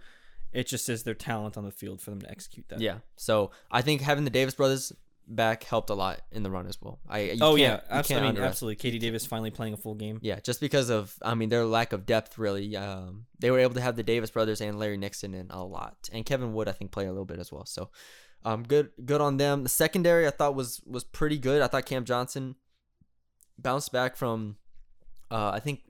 It 0.53 0.67
just 0.67 0.89
is 0.89 1.03
their 1.03 1.13
talent 1.13 1.57
on 1.57 1.63
the 1.63 1.71
field 1.71 2.01
for 2.01 2.09
them 2.09 2.21
to 2.21 2.29
execute 2.29 2.67
that. 2.69 2.81
Yeah. 2.81 2.97
So 3.15 3.51
I 3.71 3.81
think 3.81 4.01
having 4.01 4.23
the 4.25 4.29
Davis 4.29 4.53
brothers 4.55 4.91
back 5.27 5.63
helped 5.63 5.89
a 5.89 5.93
lot 5.93 6.21
in 6.31 6.43
the 6.43 6.49
run 6.51 6.67
as 6.67 6.81
well. 6.81 6.99
I 7.07 7.19
you 7.19 7.37
oh 7.41 7.55
can't- 7.55 7.59
yeah, 7.59 7.79
absolutely. 7.89 7.95
I 7.97 8.03
can't 8.03 8.35
mean, 8.37 8.45
absolutely. 8.45 8.91
KD 8.91 8.99
Davis 8.99 9.25
finally 9.25 9.51
playing 9.51 9.73
a 9.73 9.77
full 9.77 9.95
game. 9.95 10.19
Yeah, 10.21 10.39
just 10.39 10.59
because 10.59 10.89
of 10.89 11.15
I 11.21 11.35
mean 11.35 11.49
their 11.49 11.65
lack 11.65 11.93
of 11.93 12.05
depth 12.05 12.37
really. 12.37 12.75
Um, 12.75 13.25
they 13.39 13.49
were 13.51 13.59
able 13.59 13.75
to 13.75 13.81
have 13.81 13.95
the 13.95 14.03
Davis 14.03 14.29
brothers 14.29 14.59
and 14.61 14.77
Larry 14.77 14.97
Nixon 14.97 15.33
in 15.33 15.47
a 15.49 15.63
lot, 15.63 16.09
and 16.11 16.25
Kevin 16.25 16.53
Wood 16.53 16.67
I 16.67 16.73
think 16.73 16.91
played 16.91 17.07
a 17.07 17.11
little 17.11 17.25
bit 17.25 17.39
as 17.39 17.51
well. 17.51 17.65
So, 17.65 17.89
um, 18.43 18.63
good 18.63 18.89
good 19.05 19.21
on 19.21 19.37
them. 19.37 19.63
The 19.63 19.69
secondary 19.69 20.27
I 20.27 20.31
thought 20.31 20.55
was 20.55 20.81
was 20.85 21.03
pretty 21.05 21.37
good. 21.37 21.61
I 21.61 21.67
thought 21.67 21.85
Cam 21.85 22.03
Johnson 22.03 22.55
bounced 23.57 23.91
back 23.91 24.15
from. 24.17 24.57
Uh, 25.29 25.51
I 25.53 25.59
think 25.61 25.81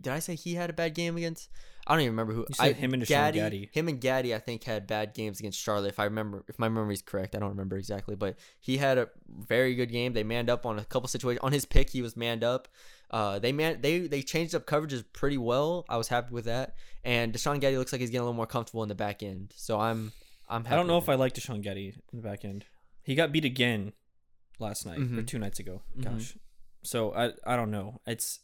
did 0.00 0.12
I 0.12 0.18
say 0.18 0.34
he 0.34 0.54
had 0.54 0.70
a 0.70 0.72
bad 0.72 0.94
game 0.94 1.16
against? 1.16 1.48
I 1.86 1.94
don't 1.94 2.02
even 2.02 2.12
remember 2.12 2.34
who. 2.34 2.40
You 2.48 2.54
said 2.54 2.64
I, 2.64 2.72
him 2.72 2.92
and 2.94 3.02
Deshaun 3.02 3.08
Gaddy, 3.08 3.38
Gaddy. 3.38 3.70
Him 3.72 3.88
and 3.88 4.00
Gaddy, 4.00 4.34
I 4.34 4.38
think, 4.38 4.64
had 4.64 4.86
bad 4.86 5.14
games 5.14 5.40
against 5.40 5.58
Charlotte. 5.58 5.88
If 5.88 5.98
I 5.98 6.04
remember, 6.04 6.44
if 6.46 6.58
my 6.58 6.68
memory 6.68 6.94
is 6.94 7.02
correct, 7.02 7.34
I 7.34 7.38
don't 7.38 7.48
remember 7.50 7.76
exactly, 7.76 8.14
but 8.16 8.36
he 8.60 8.76
had 8.76 8.98
a 8.98 9.08
very 9.28 9.74
good 9.74 9.90
game. 9.90 10.12
They 10.12 10.22
manned 10.22 10.50
up 10.50 10.66
on 10.66 10.78
a 10.78 10.84
couple 10.84 11.08
situations. 11.08 11.42
On 11.42 11.52
his 11.52 11.64
pick, 11.64 11.90
he 11.90 12.02
was 12.02 12.16
manned 12.16 12.44
up. 12.44 12.68
Uh, 13.10 13.38
they 13.40 13.50
man, 13.52 13.80
they 13.80 14.00
they 14.06 14.22
changed 14.22 14.54
up 14.54 14.66
coverages 14.66 15.04
pretty 15.12 15.38
well. 15.38 15.84
I 15.88 15.96
was 15.96 16.08
happy 16.08 16.32
with 16.32 16.44
that. 16.44 16.74
And 17.02 17.32
Deshaun 17.32 17.58
Gaddy 17.60 17.76
looks 17.78 17.92
like 17.92 18.00
he's 18.00 18.10
getting 18.10 18.20
a 18.20 18.24
little 18.24 18.34
more 18.36 18.46
comfortable 18.46 18.82
in 18.84 18.88
the 18.88 18.94
back 18.94 19.22
end. 19.22 19.52
So 19.56 19.80
I'm 19.80 20.12
I'm 20.48 20.64
happy. 20.64 20.74
I 20.74 20.76
don't 20.76 20.86
know 20.86 20.98
if 20.98 21.08
I 21.08 21.14
like 21.14 21.34
Deshaun 21.34 21.60
Gaddy 21.62 21.94
in 22.12 22.20
the 22.20 22.28
back 22.28 22.44
end. 22.44 22.66
He 23.02 23.14
got 23.16 23.32
beat 23.32 23.44
again 23.44 23.94
last 24.60 24.84
night 24.86 24.98
or 24.98 25.02
Mhm. 25.02 25.26
two 25.26 25.38
nights 25.38 25.58
ago. 25.58 25.82
Mhm. 25.98 26.04
Gosh. 26.04 26.36
So 26.82 27.12
I 27.14 27.32
I 27.44 27.56
don't 27.56 27.70
know. 27.72 28.00
It's 28.06 28.38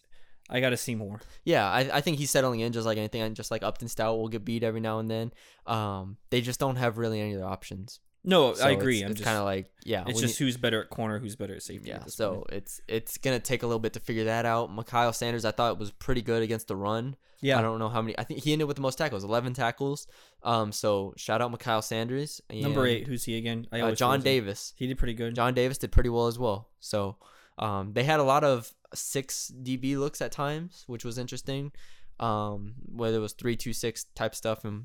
I 0.48 0.60
got 0.60 0.70
to 0.70 0.76
see 0.76 0.94
more. 0.94 1.20
Yeah, 1.44 1.68
I, 1.68 1.80
I 1.94 2.00
think 2.00 2.18
he's 2.18 2.30
settling 2.30 2.60
in 2.60 2.72
just 2.72 2.86
like 2.86 2.98
anything. 2.98 3.20
And 3.22 3.34
just 3.34 3.50
like 3.50 3.62
Upton 3.62 3.88
Stout 3.88 4.16
will 4.16 4.28
get 4.28 4.44
beat 4.44 4.62
every 4.62 4.80
now 4.80 4.98
and 5.00 5.10
then. 5.10 5.32
Um, 5.66 6.16
they 6.30 6.40
just 6.40 6.60
don't 6.60 6.76
have 6.76 6.98
really 6.98 7.20
any 7.20 7.34
other 7.34 7.44
options. 7.46 8.00
No, 8.24 8.54
So 8.54 8.64
I 8.66 8.70
agree. 8.70 8.96
It's, 8.96 9.04
I'm 9.04 9.10
it's 9.12 9.20
just 9.20 9.24
kind 9.26 9.38
of 9.38 9.44
like 9.44 9.70
yeah. 9.84 10.02
it's 10.06 10.20
just 10.20 10.38
who's 10.38 10.56
better 10.56 10.82
at 10.82 10.90
corner, 10.90 11.18
who's 11.20 11.36
better 11.36 11.54
at 11.54 11.62
safety. 11.62 11.90
yeah. 11.90 11.96
at 11.98 12.10
So 12.10 12.34
point. 12.36 12.46
it's 12.52 12.80
it's 12.88 13.18
gonna 13.18 13.38
take 13.38 13.62
a 13.62 13.66
little 13.66 13.78
bit 13.78 13.92
to 13.92 14.00
figure 14.00 14.24
that 14.24 14.44
out. 14.44 14.74
Mikhail 14.74 15.12
Sanders, 15.12 15.44
I 15.44 15.52
thought 15.52 15.78
was 15.78 15.92
pretty 15.92 16.22
good 16.22 16.42
against 16.42 16.66
the 16.66 16.74
run. 16.74 17.14
yeah, 17.40 17.56
I 17.56 17.62
don't 17.62 17.78
know 17.78 17.88
how 17.88 18.02
many. 18.02 18.18
I 18.18 18.24
think 18.24 18.42
he 18.42 18.52
ended 18.52 18.66
with 18.66 18.74
the 18.76 18.82
most 18.82 18.98
tackles, 18.98 19.22
eleven 19.22 19.54
tackles. 19.54 20.08
Um, 20.42 20.72
so 20.72 21.14
shout 21.16 21.40
out 21.40 21.52
Mikhail 21.52 21.82
Sanders. 21.82 22.40
number 22.52 22.84
eight. 22.84 23.06
Who's 23.06 23.22
he 23.22 23.36
again? 23.38 23.68
I 23.70 23.80
uh, 23.80 23.94
John 23.94 24.18
forget 24.18 24.18
his 24.18 24.24
name. 24.24 24.44
Davis. 24.44 24.74
He 24.76 24.86
did 24.88 24.98
pretty 24.98 25.14
good. 25.14 25.36
John 25.36 25.54
Davis 25.54 25.78
did 25.78 25.92
pretty 25.92 26.08
well 26.08 26.26
as 26.26 26.36
well. 26.36 26.68
So 26.80 27.18
um, 27.58 27.92
they 27.92 28.02
had 28.02 28.18
a 28.18 28.24
lot 28.24 28.42
of 28.42 28.74
six 28.94 29.52
DB 29.62 29.96
looks 29.96 30.20
at 30.20 30.32
times, 30.32 30.84
which 30.86 31.04
was 31.04 31.18
interesting. 31.18 31.72
Um, 32.18 32.74
whether 32.86 33.18
it 33.18 33.20
was 33.20 33.34
three 33.34 33.56
two 33.56 33.72
six 33.72 34.04
type 34.14 34.34
stuff 34.34 34.64
and 34.64 34.84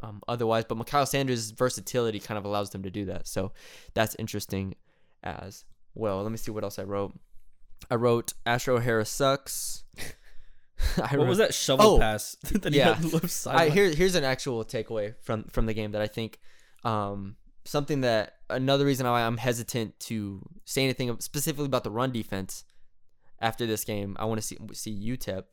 um, 0.00 0.22
otherwise, 0.28 0.64
but 0.64 0.76
Mikhail 0.76 1.06
Sanders' 1.06 1.50
versatility 1.50 2.20
kind 2.20 2.38
of 2.38 2.44
allows 2.44 2.70
them 2.70 2.82
to 2.82 2.90
do 2.90 3.06
that. 3.06 3.26
So 3.26 3.52
that's 3.94 4.14
interesting 4.18 4.74
as 5.22 5.64
well. 5.94 6.22
Let 6.22 6.30
me 6.30 6.38
see 6.38 6.50
what 6.50 6.64
else 6.64 6.78
I 6.78 6.84
wrote. 6.84 7.18
I 7.90 7.94
wrote 7.94 8.34
Asher 8.44 8.72
O'Hara 8.72 9.04
sucks. 9.04 9.84
I 11.02 11.16
what 11.16 11.26
was 11.26 11.38
that 11.38 11.54
shovel 11.54 11.94
Oh, 11.94 11.98
pass 11.98 12.36
that 12.52 12.72
yeah. 12.72 12.98
I, 13.46 13.70
here, 13.70 13.88
here's 13.90 14.14
an 14.14 14.24
actual 14.24 14.62
takeaway 14.64 15.14
from 15.22 15.44
from 15.44 15.64
the 15.64 15.72
game 15.72 15.92
that 15.92 16.02
I 16.02 16.06
think 16.06 16.38
um, 16.84 17.36
something 17.64 18.02
that 18.02 18.34
another 18.50 18.84
reason 18.84 19.06
why 19.06 19.22
I'm 19.22 19.38
hesitant 19.38 19.98
to 20.00 20.46
say 20.66 20.84
anything 20.84 21.18
specifically 21.20 21.66
about 21.66 21.84
the 21.84 21.90
run 21.90 22.12
defense 22.12 22.64
after 23.40 23.66
this 23.66 23.84
game. 23.84 24.16
I 24.18 24.24
want 24.24 24.40
to 24.40 24.46
see 24.46 24.58
see 24.72 24.92
UTEP. 25.16 25.44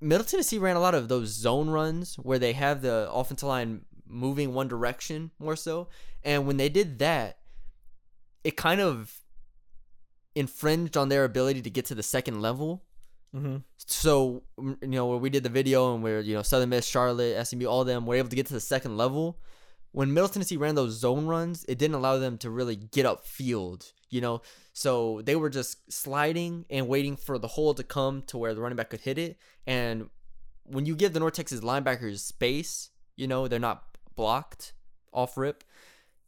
Middle 0.00 0.24
Tennessee 0.24 0.58
ran 0.58 0.76
a 0.76 0.80
lot 0.80 0.94
of 0.94 1.08
those 1.08 1.28
zone 1.28 1.68
runs 1.68 2.16
where 2.16 2.38
they 2.38 2.54
have 2.54 2.80
the 2.82 3.10
offensive 3.12 3.46
line 3.48 3.82
moving 4.06 4.54
one 4.54 4.68
direction 4.68 5.30
more 5.38 5.56
so, 5.56 5.88
and 6.24 6.46
when 6.46 6.56
they 6.56 6.68
did 6.68 6.98
that, 7.00 7.38
it 8.44 8.56
kind 8.56 8.80
of 8.80 9.20
infringed 10.34 10.96
on 10.96 11.08
their 11.08 11.24
ability 11.24 11.62
to 11.62 11.70
get 11.70 11.84
to 11.86 11.94
the 11.94 12.02
second 12.02 12.42
level 12.42 12.82
Mhm. 13.34 13.62
so 13.78 14.42
you 14.56 14.76
know 14.82 15.06
where 15.06 15.18
we 15.18 15.28
did 15.30 15.42
the 15.42 15.48
video 15.50 15.94
and 15.94 16.02
where 16.02 16.20
you 16.20 16.34
know 16.34 16.42
Southern 16.42 16.68
Miss, 16.70 16.86
Charlotte, 16.86 17.36
SMU, 17.36 17.66
all 17.66 17.80
of 17.82 17.86
them 17.86 18.06
were 18.06 18.14
able 18.14 18.28
to 18.28 18.36
get 18.36 18.46
to 18.46 18.54
the 18.54 18.60
second 18.60 18.96
level. 18.96 19.38
When 19.92 20.12
Middle 20.14 20.28
Tennessee 20.28 20.56
ran 20.56 20.74
those 20.74 20.92
zone 20.92 21.26
runs, 21.26 21.64
it 21.68 21.78
didn't 21.78 21.94
allow 21.96 22.18
them 22.18 22.38
to 22.38 22.50
really 22.50 22.76
get 22.76 23.04
up 23.06 23.26
field. 23.26 23.92
You 24.08 24.20
know, 24.20 24.42
so 24.72 25.20
they 25.24 25.34
were 25.34 25.50
just 25.50 25.92
sliding 25.92 26.64
and 26.70 26.86
waiting 26.86 27.16
for 27.16 27.38
the 27.38 27.48
hole 27.48 27.74
to 27.74 27.82
come 27.82 28.22
to 28.28 28.38
where 28.38 28.54
the 28.54 28.60
running 28.60 28.76
back 28.76 28.90
could 28.90 29.00
hit 29.00 29.18
it. 29.18 29.36
And 29.66 30.10
when 30.64 30.86
you 30.86 30.94
give 30.94 31.12
the 31.12 31.20
North 31.20 31.34
Texas 31.34 31.60
linebackers 31.60 32.20
space, 32.20 32.90
you 33.16 33.26
know 33.26 33.48
they're 33.48 33.58
not 33.58 33.84
blocked 34.14 34.74
off 35.12 35.36
rip. 35.36 35.64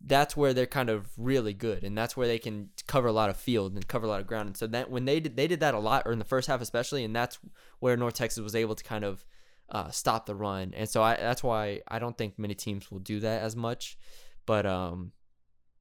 That's 0.00 0.36
where 0.36 0.54
they're 0.54 0.66
kind 0.66 0.90
of 0.90 1.08
really 1.16 1.54
good, 1.54 1.82
and 1.82 1.98
that's 1.98 2.16
where 2.16 2.28
they 2.28 2.38
can 2.38 2.70
cover 2.86 3.08
a 3.08 3.12
lot 3.12 3.30
of 3.30 3.36
field 3.36 3.74
and 3.74 3.86
cover 3.86 4.06
a 4.06 4.08
lot 4.08 4.20
of 4.20 4.26
ground. 4.26 4.46
And 4.46 4.56
so 4.56 4.66
that 4.68 4.90
when 4.90 5.04
they 5.04 5.18
did, 5.18 5.36
they 5.36 5.48
did 5.48 5.60
that 5.60 5.74
a 5.74 5.78
lot, 5.78 6.04
or 6.06 6.12
in 6.12 6.20
the 6.20 6.24
first 6.24 6.46
half 6.46 6.60
especially, 6.60 7.04
and 7.04 7.14
that's 7.14 7.38
where 7.80 7.96
North 7.96 8.14
Texas 8.14 8.42
was 8.42 8.54
able 8.54 8.76
to 8.76 8.84
kind 8.84 9.04
of 9.04 9.24
uh, 9.70 9.90
stop 9.90 10.26
the 10.26 10.34
run. 10.34 10.72
And 10.76 10.88
so 10.88 11.02
I, 11.02 11.16
that's 11.16 11.42
why 11.42 11.82
I 11.88 11.98
don't 11.98 12.16
think 12.16 12.38
many 12.38 12.54
teams 12.54 12.90
will 12.90 13.00
do 13.00 13.20
that 13.20 13.42
as 13.42 13.56
much. 13.56 13.98
But 14.46 14.66
um, 14.66 15.12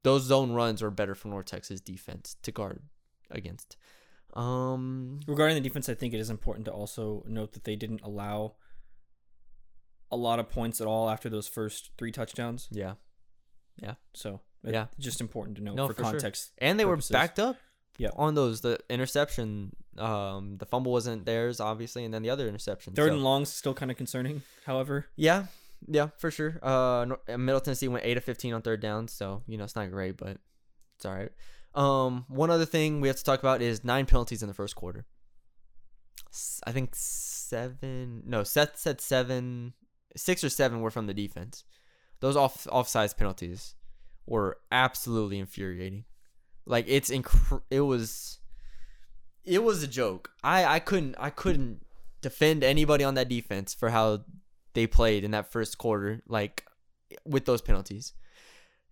those 0.08 0.24
zone 0.24 0.52
runs 0.54 0.82
are 0.82 0.92
better 0.92 1.16
for 1.16 1.28
North 1.28 1.46
Texas 1.48 1.80
defense 1.82 2.36
to 2.44 2.52
guard 2.52 2.82
against. 3.30 3.78
Um, 4.34 5.20
Regarding 5.28 5.56
the 5.56 5.62
defense, 5.68 5.90
I 5.90 5.96
think 5.96 6.14
it 6.14 6.20
is 6.20 6.30
important 6.30 6.66
to 6.66 6.72
also 6.72 7.24
note 7.28 7.54
that 7.54 7.64
they 7.64 7.76
didn't 7.76 8.02
allow 8.04 8.56
a 10.12 10.16
lot 10.18 10.40
of 10.40 10.50
points 10.50 10.80
at 10.80 10.88
all 10.88 11.10
after 11.10 11.30
those 11.30 11.48
first 11.48 11.92
three 11.98 12.12
touchdowns. 12.12 12.68
yeah, 12.72 12.94
yeah. 13.82 13.96
So 14.14 14.42
Yeah. 14.64 14.88
just 15.00 15.22
important 15.22 15.58
to 15.58 15.64
note 15.64 15.76
No, 15.76 15.88
for, 15.88 15.94
for 15.94 16.04
sure. 16.04 16.12
context. 16.14 16.52
and 16.60 16.80
they 16.80 16.86
purposes. 16.86 17.12
were 17.12 17.14
backed 17.20 17.40
up. 17.40 17.58
Yeah. 18.00 18.10
on 18.16 18.36
those 18.36 18.62
the 18.62 18.78
interception, 18.92 19.76
um, 19.98 20.58
the 20.60 20.68
fumble 20.68 20.92
wasn't 20.92 21.26
theirs 21.26 21.60
obviously, 21.60 22.06
and 22.06 22.14
then 22.14 22.22
the 22.22 22.30
other 22.30 22.48
interception. 22.48 22.94
Third 22.94 23.10
so- 23.10 23.14
and 23.16 23.24
long's 23.24 23.50
still 23.50 23.74
kind 23.74 23.90
of 23.90 23.98
concerning. 23.98 24.44
However, 24.66 25.08
Yeah, 25.16 25.48
yeah, 25.88 26.10
for 26.18 26.32
sure. 26.32 26.60
Uh, 26.62 27.06
uh, 27.28 27.38
Middle 27.38 27.62
Tennessee 27.62 27.88
went 27.88 28.06
eight 28.06 28.18
of 28.18 28.24
fifteen 28.24 28.54
on 28.54 28.62
third 28.62 28.82
down, 28.82 29.08
so 29.08 29.44
you 29.48 29.58
know 29.58 29.64
it's 29.64 29.76
not 29.76 29.92
great, 29.92 30.18
but 30.18 30.38
it's 30.96 31.06
all 31.06 31.14
right. 31.14 31.32
Um, 31.76 32.26
one 32.28 32.50
other 32.50 32.66
thing 32.66 33.02
we 33.02 33.08
have 33.08 33.18
to 33.18 33.24
talk 33.24 33.40
about 33.40 33.62
is 33.62 33.84
nine 33.84 34.06
penalties 34.06 34.42
in 34.42 34.48
the 34.48 34.54
first 34.54 34.76
quarter. 34.76 35.06
I 36.66 36.72
think 36.72 36.92
seven. 36.94 38.24
No, 38.26 38.44
Seth 38.44 38.78
said 38.78 39.00
seven, 39.00 39.74
six 40.16 40.44
or 40.44 40.50
seven 40.50 40.82
were 40.82 40.92
from 40.92 41.08
the 41.08 41.14
defense. 41.14 41.64
Those 42.20 42.36
off 42.36 42.66
offsides 42.66 43.16
penalties 43.16 43.76
were 44.26 44.58
absolutely 44.72 45.40
infuriating. 45.40 46.06
Like 46.66 46.86
it's 46.88 47.10
inc- 47.10 47.62
it 47.70 47.82
was 47.82 48.40
it 49.46 49.64
was 49.64 49.84
a 49.84 49.88
joke. 49.88 50.32
I 50.44 50.66
I 50.66 50.80
couldn't 50.80 51.16
I 51.18 51.30
couldn't 51.30 51.82
defend 52.22 52.64
anybody 52.64 53.04
on 53.04 53.14
that 53.14 53.30
defense 53.30 53.74
for 53.74 53.90
how 53.90 54.26
they 54.78 54.86
played 54.86 55.24
in 55.24 55.32
that 55.32 55.52
first 55.52 55.80
quarter 55.80 56.22
like 56.28 56.64
with 57.26 57.46
those 57.46 57.64
penalties. 57.64 58.14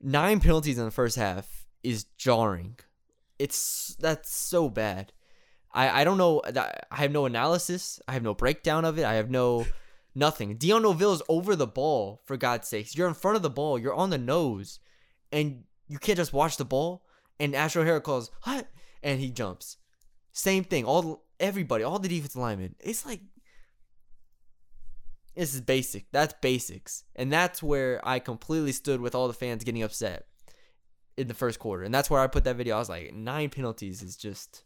Nine 0.01 0.39
penalties 0.39 0.79
in 0.79 0.85
the 0.85 0.89
first 0.89 1.15
half 1.15 1.67
is 1.83 2.05
jarring. 2.17 2.79
It's 3.37 3.95
that's 3.99 4.35
so 4.35 4.67
bad. 4.67 5.13
I 5.71 6.01
I 6.01 6.03
don't 6.03 6.17
know 6.17 6.41
I 6.55 6.95
have 6.95 7.11
no 7.11 7.27
analysis. 7.27 8.01
I 8.07 8.13
have 8.13 8.23
no 8.23 8.33
breakdown 8.33 8.83
of 8.83 8.97
it. 8.97 9.05
I 9.05 9.13
have 9.13 9.29
no 9.29 9.67
nothing. 10.15 10.55
Dion 10.57 10.81
Novil's 10.81 11.21
over 11.29 11.55
the 11.55 11.67
ball 11.67 12.23
for 12.25 12.35
God's 12.35 12.67
sakes. 12.67 12.95
You're 12.95 13.07
in 13.07 13.13
front 13.13 13.37
of 13.37 13.43
the 13.43 13.51
ball. 13.51 13.77
You're 13.77 13.93
on 13.93 14.09
the 14.09 14.17
nose, 14.17 14.79
and 15.31 15.65
you 15.87 15.99
can't 15.99 16.17
just 16.17 16.33
watch 16.33 16.57
the 16.57 16.65
ball. 16.65 17.05
And 17.39 17.53
Asher 17.53 17.81
O'Hara 17.81 18.01
calls 18.01 18.31
what, 18.41 18.69
and 19.03 19.19
he 19.19 19.29
jumps. 19.29 19.77
Same 20.31 20.63
thing. 20.63 20.83
All 20.83 21.25
everybody, 21.39 21.83
all 21.83 21.99
the 21.99 22.09
defensive 22.09 22.41
linemen. 22.41 22.73
It's 22.79 23.05
like 23.05 23.19
this 25.35 25.53
is 25.53 25.61
basic. 25.61 26.05
That's 26.11 26.33
basics, 26.41 27.03
and 27.15 27.31
that's 27.31 27.61
where 27.61 27.99
I 28.07 28.19
completely 28.19 28.71
stood 28.71 29.01
with 29.01 29.15
all 29.15 29.27
the 29.27 29.33
fans 29.33 29.63
getting 29.63 29.83
upset 29.83 30.27
in 31.17 31.27
the 31.27 31.33
first 31.33 31.59
quarter, 31.59 31.83
and 31.83 31.93
that's 31.93 32.09
where 32.09 32.21
I 32.21 32.27
put 32.27 32.43
that 32.45 32.55
video. 32.55 32.75
I 32.75 32.79
was 32.79 32.89
like, 32.89 33.13
nine 33.13 33.49
penalties 33.49 34.01
is 34.01 34.15
just 34.15 34.63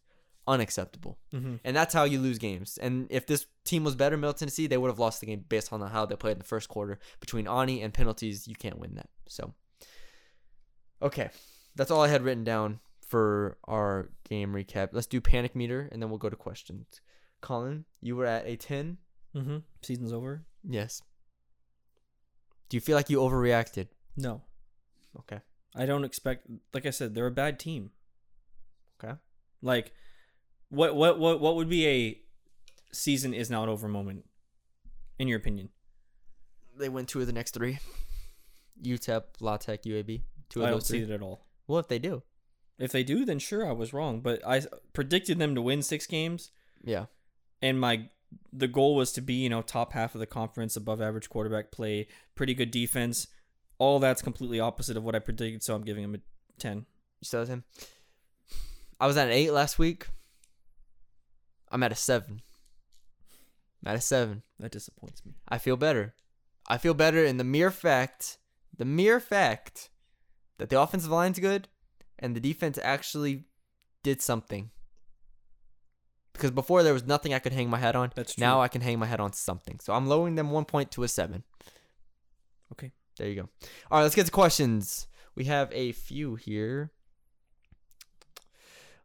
unacceptable, 0.47 1.17
mm-hmm. 1.34 1.55
and 1.63 1.75
that's 1.75 1.93
how 1.93 2.03
you 2.03 2.19
lose 2.19 2.38
games. 2.38 2.77
And 2.82 3.08
if 3.10 3.25
this 3.25 3.45
team 3.65 3.84
was 3.84 3.95
better, 3.95 4.17
Middle 4.17 4.34
Tennessee, 4.34 4.67
they 4.67 4.77
would 4.77 4.89
have 4.89 4.99
lost 4.99 5.21
the 5.21 5.27
game 5.27 5.45
based 5.47 5.73
on 5.73 5.82
how 5.82 6.05
they 6.05 6.15
played 6.15 6.34
in 6.34 6.39
the 6.39 6.45
first 6.45 6.69
quarter. 6.69 6.99
Between 7.19 7.47
Aune 7.47 7.82
and 7.82 7.93
penalties, 7.93 8.47
you 8.47 8.55
can't 8.55 8.79
win 8.79 8.95
that. 8.95 9.10
So, 9.27 9.53
okay, 11.01 11.29
that's 11.75 11.91
all 11.91 12.01
I 12.01 12.08
had 12.08 12.23
written 12.23 12.43
down 12.43 12.79
for 13.08 13.58
our 13.67 14.10
game 14.27 14.53
recap. 14.53 14.89
Let's 14.91 15.08
do 15.08 15.19
panic 15.19 15.55
meter, 15.55 15.89
and 15.91 16.01
then 16.01 16.10
we'll 16.10 16.19
go 16.19 16.29
to 16.29 16.36
questions. 16.36 17.01
Colin, 17.41 17.86
you 18.01 18.15
were 18.15 18.25
at 18.25 18.45
a 18.45 18.55
ten. 18.55 18.97
Mm-hmm. 19.36 19.58
season's 19.84 20.12
over. 20.12 20.43
Yes. 20.67 21.02
Do 22.69 22.78
you 22.78 22.82
feel 22.82 22.95
like 22.95 23.10
you 23.10 23.19
overreacted? 23.19 23.88
No, 24.17 24.41
Okay. 25.19 25.39
I 25.76 25.86
don't 25.86 26.04
expect. 26.04 26.48
Like 26.74 26.86
I 26.86 26.89
said, 26.89 27.13
they're 27.15 27.28
a 27.28 27.32
bad 27.32 27.60
team. 27.60 27.91
Okay. 29.04 29.13
Like, 29.62 29.91
what 30.69 30.95
what 30.95 31.19
what 31.19 31.39
what 31.39 31.56
would 31.56 31.69
be 31.69 31.88
a 31.88 32.22
season 32.91 33.34
is 33.34 33.50
not 33.50 33.69
over 33.69 33.88
moment, 33.88 34.26
in 35.19 35.28
your 35.28 35.38
opinion? 35.38 35.69
They 36.78 36.89
win 36.89 37.06
two 37.06 37.22
of 37.22 37.28
the 37.28 37.34
next 37.34 37.54
three. 37.54 37.80
UTEP, 38.84 39.24
La 39.41 39.58
Tech, 39.58 39.84
UAB. 39.84 40.22
Two 40.50 40.62
of 40.62 40.65
I 40.67 40.69
don't 40.69 40.78
those 40.80 40.88
see 40.88 41.04
three. 41.04 41.12
it 41.12 41.15
at 41.15 41.22
all. 41.22 41.45
Well, 41.67 41.80
if 41.80 41.88
they 41.88 42.00
do, 42.00 42.24
If 42.80 42.91
they 42.91 43.04
do, 43.04 43.26
then 43.26 43.38
sure, 43.39 43.67
I 43.67 43.72
was 43.74 43.93
wrong. 43.93 44.22
But 44.22 44.45
I 44.48 44.62
predicted 44.93 45.38
them 45.38 45.54
to 45.56 45.62
win 45.62 45.82
six 45.82 46.08
games, 46.08 46.52
yeah. 46.84 47.06
and 47.62 47.80
my 47.80 48.10
the 48.52 48.68
goal 48.68 48.96
was 48.96 49.12
to 49.13 49.22
be 49.22 49.36
you 49.36 49.50
know 49.50 49.62
top 49.62 49.94
half 49.94 50.15
of 50.15 50.20
the 50.20 50.26
conference, 50.26 50.76
above 50.76 51.02
average 51.02 51.30
quarterback 51.30 51.72
play, 51.72 52.08
pretty 52.36 52.54
good 52.54 52.72
defense. 52.72 53.28
All 53.78 54.00
that's 54.00 54.22
completely 54.22 54.60
opposite 54.60 54.98
of 54.98 55.04
what 55.04 55.15
I 55.15 55.20
predicted, 55.20 55.63
so 55.63 55.76
I'm 55.76 55.84
giving 55.84 56.04
him 56.04 56.15
a 56.15 56.20
ten. 56.60 56.86
You 57.20 57.26
still 57.26 57.39
have 57.42 57.50
him. 57.50 57.63
I 59.00 59.08
was 59.08 59.18
at 59.18 59.28
an 59.28 59.34
eight 59.34 59.52
last 59.52 59.80
week. 59.80 60.08
I'm 61.72 61.84
at 61.84 61.92
a 61.92 61.96
seven. 61.96 62.42
I'm 63.82 63.92
at 63.92 63.98
a 63.98 64.02
seven. 64.02 64.44
That 64.60 64.72
disappoints 64.72 65.26
me. 65.26 65.36
I 65.48 65.58
feel 65.58 65.78
better. 65.78 66.13
I 66.68 66.78
feel 66.78 66.94
better 66.94 67.24
in 67.24 67.38
the 67.38 67.44
mere 67.44 67.72
fact, 67.72 68.38
the 68.78 68.86
mere 68.86 69.20
fact 69.20 69.89
that 70.58 70.70
the 70.70 70.80
offensive 70.80 71.12
line's 71.12 71.39
good 71.39 71.68
and 72.18 72.36
the 72.36 72.39
defense 72.39 72.78
actually 72.84 73.46
did 74.04 74.22
something. 74.22 74.71
Because 76.40 76.52
before 76.52 76.83
there 76.83 76.94
was 76.94 77.06
nothing 77.06 77.33
I 77.33 77.40
could 77.40 77.52
hang 77.52 77.69
my 77.69 77.77
head 77.79 77.98
on. 77.98 78.12
That's 78.15 78.35
true. 78.35 78.42
Now 78.42 78.62
I 78.62 78.69
can 78.69 78.79
hang 78.79 78.98
my 78.98 79.06
head 79.08 79.19
on 79.19 79.33
something. 79.33 79.77
So 79.81 79.92
I'm 79.94 80.08
lowering 80.08 80.35
them 80.35 80.52
one 80.52 80.63
point 80.63 80.90
to 80.92 81.04
a 81.04 81.08
seven. 81.10 81.44
Okay. 82.71 82.94
There 83.17 83.27
you 83.27 83.35
go. 83.35 83.50
All 83.92 83.98
right, 84.00 84.04
let's 84.04 84.15
get 84.15 84.25
to 84.27 84.31
questions. 84.31 85.08
We 85.35 85.44
have 85.46 85.69
a 85.73 85.92
few 85.92 86.35
here. 86.35 86.92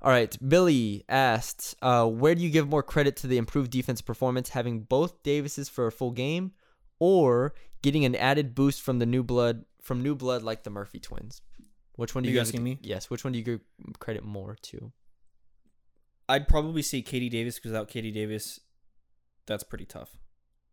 All 0.01 0.11
right, 0.13 0.37
Billy 0.47 1.03
asked, 1.09 1.75
uh, 1.83 2.07
where 2.07 2.35
do 2.37 2.43
you 2.43 2.51
give 2.51 2.69
more 2.69 2.83
credit 2.85 3.17
to 3.17 3.27
the 3.27 3.39
improved 3.39 3.71
defense 3.73 4.01
performance, 4.01 4.51
having 4.51 4.81
both 4.83 5.23
Davises 5.25 5.69
for 5.69 5.87
a 5.89 5.93
full 5.93 6.11
game, 6.13 6.53
or 7.01 7.55
getting 7.83 8.05
an 8.05 8.15
added 8.15 8.55
boost 8.55 8.81
from 8.83 8.99
the 9.01 9.07
new 9.07 9.23
blood 9.25 9.65
from 9.83 10.03
new 10.03 10.15
blood 10.15 10.43
like 10.43 10.63
the 10.63 10.71
Murphy 10.71 11.01
twins. 11.01 11.43
Which 11.97 12.15
one 12.15 12.23
do 12.23 12.29
Are 12.29 12.31
you 12.31 12.35
you 12.37 12.41
give- 12.41 12.49
asking 12.49 12.63
me? 12.65 12.79
Yes. 12.83 13.11
Which 13.11 13.25
one 13.25 13.33
do 13.33 13.39
you 13.39 13.45
give 13.45 13.61
credit 13.99 14.25
more 14.25 14.57
to? 14.63 14.93
I'd 16.29 16.49
probably 16.49 16.83
say 16.83 17.03
KD 17.03 17.31
Davis 17.31 17.57
because 17.57 17.73
without 17.73 17.89
KD 17.89 18.13
Davis, 18.13 18.61
that's 19.47 19.63
pretty 19.65 19.85
tough. 19.85 20.17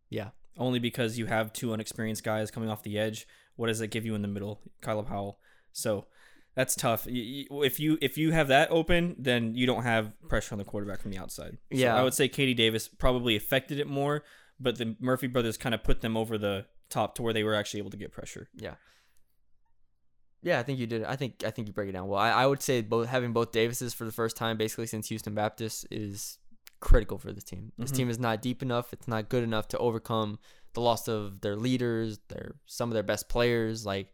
Yeah. 0.08 0.30
Only 0.56 0.78
because 0.78 1.18
you 1.18 1.26
have 1.26 1.52
two 1.52 1.72
unexperienced 1.72 2.24
guys 2.24 2.50
coming 2.50 2.68
off 2.68 2.82
the 2.82 2.98
edge. 2.98 3.26
What 3.56 3.66
does 3.68 3.78
that 3.80 3.88
give 3.88 4.04
you 4.04 4.14
in 4.14 4.22
the 4.22 4.28
middle, 4.28 4.60
Kyla 4.80 5.02
Powell? 5.02 5.38
So 5.72 6.06
that's 6.54 6.74
tough. 6.74 7.06
If 7.08 7.80
you 7.80 7.98
if 8.02 8.18
you 8.18 8.32
have 8.32 8.48
that 8.48 8.70
open, 8.70 9.16
then 9.18 9.54
you 9.54 9.66
don't 9.66 9.82
have 9.82 10.12
pressure 10.28 10.54
on 10.54 10.58
the 10.58 10.64
quarterback 10.64 11.00
from 11.00 11.10
the 11.10 11.18
outside. 11.18 11.58
So 11.72 11.78
Yeah. 11.78 11.96
I 11.96 12.02
would 12.02 12.14
say 12.14 12.28
KD 12.28 12.54
Davis 12.56 12.88
probably 12.88 13.36
affected 13.36 13.78
it 13.78 13.86
more, 13.86 14.24
but 14.60 14.76
the 14.78 14.96
Murphy 15.00 15.26
brothers 15.26 15.56
kind 15.56 15.74
of 15.74 15.82
put 15.82 16.00
them 16.02 16.16
over 16.16 16.36
the 16.36 16.66
top 16.90 17.14
to 17.14 17.22
where 17.22 17.32
they 17.32 17.44
were 17.44 17.54
actually 17.54 17.80
able 17.80 17.90
to 17.90 17.96
get 17.96 18.12
pressure. 18.12 18.48
Yeah. 18.54 18.74
Yeah, 20.42 20.58
I 20.58 20.62
think 20.64 20.78
you 20.78 20.86
did. 20.86 21.04
I 21.04 21.16
think 21.16 21.44
I 21.46 21.50
think 21.50 21.68
you 21.68 21.72
break 21.74 21.88
it 21.88 21.92
down 21.92 22.08
well. 22.08 22.18
I, 22.18 22.30
I 22.30 22.46
would 22.46 22.62
say 22.62 22.80
both 22.80 23.08
having 23.08 23.32
both 23.32 23.52
Davises 23.52 23.94
for 23.94 24.04
the 24.04 24.12
first 24.12 24.36
time, 24.36 24.56
basically 24.56 24.86
since 24.86 25.08
Houston 25.08 25.34
Baptist, 25.34 25.86
is 25.90 26.38
critical 26.80 27.16
for 27.18 27.32
this 27.32 27.44
team. 27.44 27.72
This 27.78 27.92
Mhm. 27.92 27.96
team 27.96 28.10
is 28.10 28.18
not 28.18 28.42
deep 28.42 28.60
enough. 28.62 28.92
It's 28.92 29.06
not 29.06 29.28
good 29.28 29.44
enough 29.44 29.68
to 29.68 29.78
overcome 29.78 30.38
the 30.74 30.80
loss 30.80 31.06
of 31.06 31.42
their 31.42 31.54
leaders, 31.54 32.18
their 32.28 32.56
some 32.66 32.88
of 32.90 32.94
their 32.94 33.02
best 33.04 33.28
players. 33.28 33.86
Like 33.86 34.12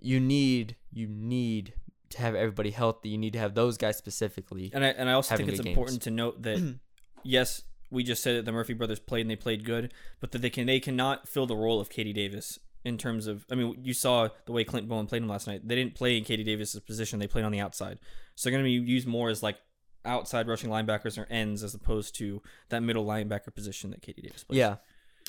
you 0.00 0.18
need 0.20 0.76
you 0.92 1.06
need 1.06 1.74
to 2.10 2.18
have 2.18 2.34
everybody 2.34 2.70
healthy. 2.70 3.10
You 3.10 3.18
need 3.18 3.32
to 3.34 3.38
have 3.38 3.54
those 3.54 3.76
guys 3.76 3.96
specifically. 3.96 4.70
And 4.74 4.84
I 4.84 4.88
and 4.88 5.08
I 5.08 5.12
also 5.12 5.36
think 5.36 5.48
it's 5.50 5.60
important 5.60 5.96
games. 5.96 6.04
to 6.04 6.10
note 6.10 6.42
that 6.42 6.76
yes, 7.22 7.62
we 7.90 8.02
just 8.02 8.22
said 8.22 8.36
that 8.38 8.44
the 8.44 8.52
Murphy 8.52 8.74
brothers 8.74 8.98
played 8.98 9.20
and 9.22 9.30
they 9.30 9.36
played 9.36 9.64
good, 9.64 9.92
but 10.20 10.32
that 10.32 10.38
they 10.42 10.50
can 10.50 10.66
they 10.66 10.80
cannot 10.80 11.28
fill 11.28 11.46
the 11.46 11.56
role 11.56 11.80
of 11.80 11.88
KD 11.90 12.12
Davis 12.14 12.58
in 12.84 12.98
terms 12.98 13.26
of 13.26 13.44
I 13.50 13.54
mean 13.54 13.76
you 13.82 13.94
saw 13.94 14.28
the 14.46 14.52
way 14.52 14.64
Clint 14.64 14.88
Bowen 14.88 15.06
played 15.06 15.22
him 15.22 15.28
last 15.28 15.46
night. 15.46 15.66
They 15.66 15.74
didn't 15.74 15.94
play 15.94 16.16
in 16.16 16.24
KD 16.24 16.44
Davis's 16.44 16.80
position; 16.80 17.18
they 17.18 17.26
played 17.26 17.44
on 17.44 17.52
the 17.52 17.60
outside. 17.60 17.98
So 18.34 18.48
they're 18.48 18.58
going 18.58 18.64
to 18.64 18.80
be 18.80 18.90
used 18.90 19.06
more 19.06 19.30
as 19.30 19.42
like 19.42 19.58
outside 20.04 20.48
rushing 20.48 20.70
linebackers 20.70 21.18
or 21.18 21.26
ends 21.30 21.62
as 21.62 21.74
opposed 21.74 22.14
to 22.16 22.40
that 22.68 22.82
middle 22.82 23.04
linebacker 23.04 23.54
position 23.54 23.90
that 23.90 24.00
KD 24.00 24.22
Davis 24.22 24.44
plays. 24.44 24.58
Yeah, 24.58 24.76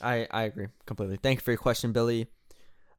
I, 0.02 0.28
I 0.32 0.44
agree 0.44 0.68
completely. 0.86 1.18
Thank 1.18 1.40
you 1.40 1.44
for 1.44 1.52
your 1.52 1.58
question, 1.58 1.92
Billy. 1.92 2.28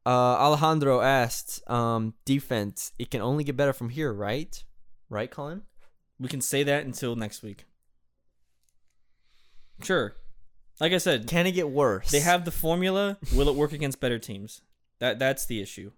Uh, 0.05 0.09
Alejandro 0.09 1.01
asked, 1.01 1.67
um, 1.69 2.15
defense, 2.25 2.91
it 2.97 3.11
can 3.11 3.21
only 3.21 3.43
get 3.43 3.55
better 3.55 3.71
from 3.71 3.89
here, 3.89 4.11
right? 4.11 4.63
Right, 5.09 5.29
Colin? 5.29 5.61
we 6.21 6.27
can 6.27 6.39
say 6.39 6.61
that 6.63 6.85
until 6.85 7.15
next 7.15 7.41
week. 7.41 7.65
Sure, 9.81 10.15
like 10.81 10.93
I 10.93 10.97
said, 10.97 11.27
Can 11.27 11.45
it 11.45 11.51
get 11.51 11.69
worse? 11.69 12.09
They 12.09 12.19
have 12.21 12.43
the 12.43 12.51
formula. 12.51 13.19
Will 13.35 13.47
it 13.47 13.55
work 13.55 13.71
against 13.71 13.99
better 13.99 14.17
teams? 14.17 14.61
That 14.99 15.19
that's 15.19 15.45
the 15.45 15.61
issue. 15.61 15.91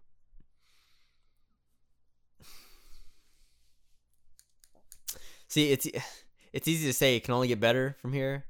See, 5.47 5.71
it's 5.71 5.87
it's 6.51 6.67
easy 6.67 6.87
to 6.87 6.93
say 6.93 7.15
it 7.15 7.23
can 7.23 7.33
only 7.33 7.47
get 7.47 7.59
better 7.59 7.95
from 8.01 8.11
here. 8.11 8.45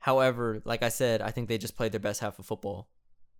However, 0.00 0.62
like 0.64 0.82
I 0.82 0.88
said, 0.88 1.22
I 1.22 1.30
think 1.30 1.48
they 1.48 1.58
just 1.58 1.76
played 1.76 1.92
their 1.92 2.00
best 2.00 2.20
half 2.20 2.38
of 2.38 2.46
football, 2.46 2.88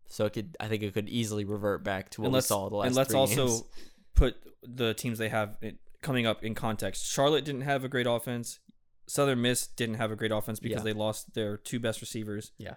so 0.09 0.26
it 0.26 0.32
could. 0.32 0.57
I 0.61 0.68
think 0.68 0.82
it 0.82 0.95
could 0.95 1.09
easily 1.09 1.45
revert 1.45 1.82
back 1.82 2.11
to 2.11 2.20
what 2.20 2.26
and 2.26 2.34
we 2.34 2.41
saw 2.41 2.68
the 2.68 2.76
last 2.76 2.86
and 2.88 2.97
let's 2.97 3.14
also 3.14 3.47
games. 3.47 3.64
put 4.14 4.36
the 4.62 4.95
teams 4.95 5.18
they 5.18 5.30
have 5.30 5.57
coming 6.03 6.26
up 6.26 6.45
in 6.45 6.55
context. 6.55 7.11
Charlotte 7.11 7.45
didn't 7.45 7.62
have 7.62 7.82
a 7.82 7.88
great 7.88 8.07
offense. 8.07 8.61
Southern 9.11 9.42
Miss 9.42 9.66
didn't 9.66 9.96
have 9.96 10.11
a 10.12 10.16
great 10.16 10.30
offense 10.30 10.61
because 10.61 10.78
Yeah. 10.78 10.84
they 10.84 10.92
lost 10.92 11.34
their 11.34 11.56
two 11.56 11.80
best 11.80 12.00
receivers. 12.00 12.52
Yeah. 12.58 12.74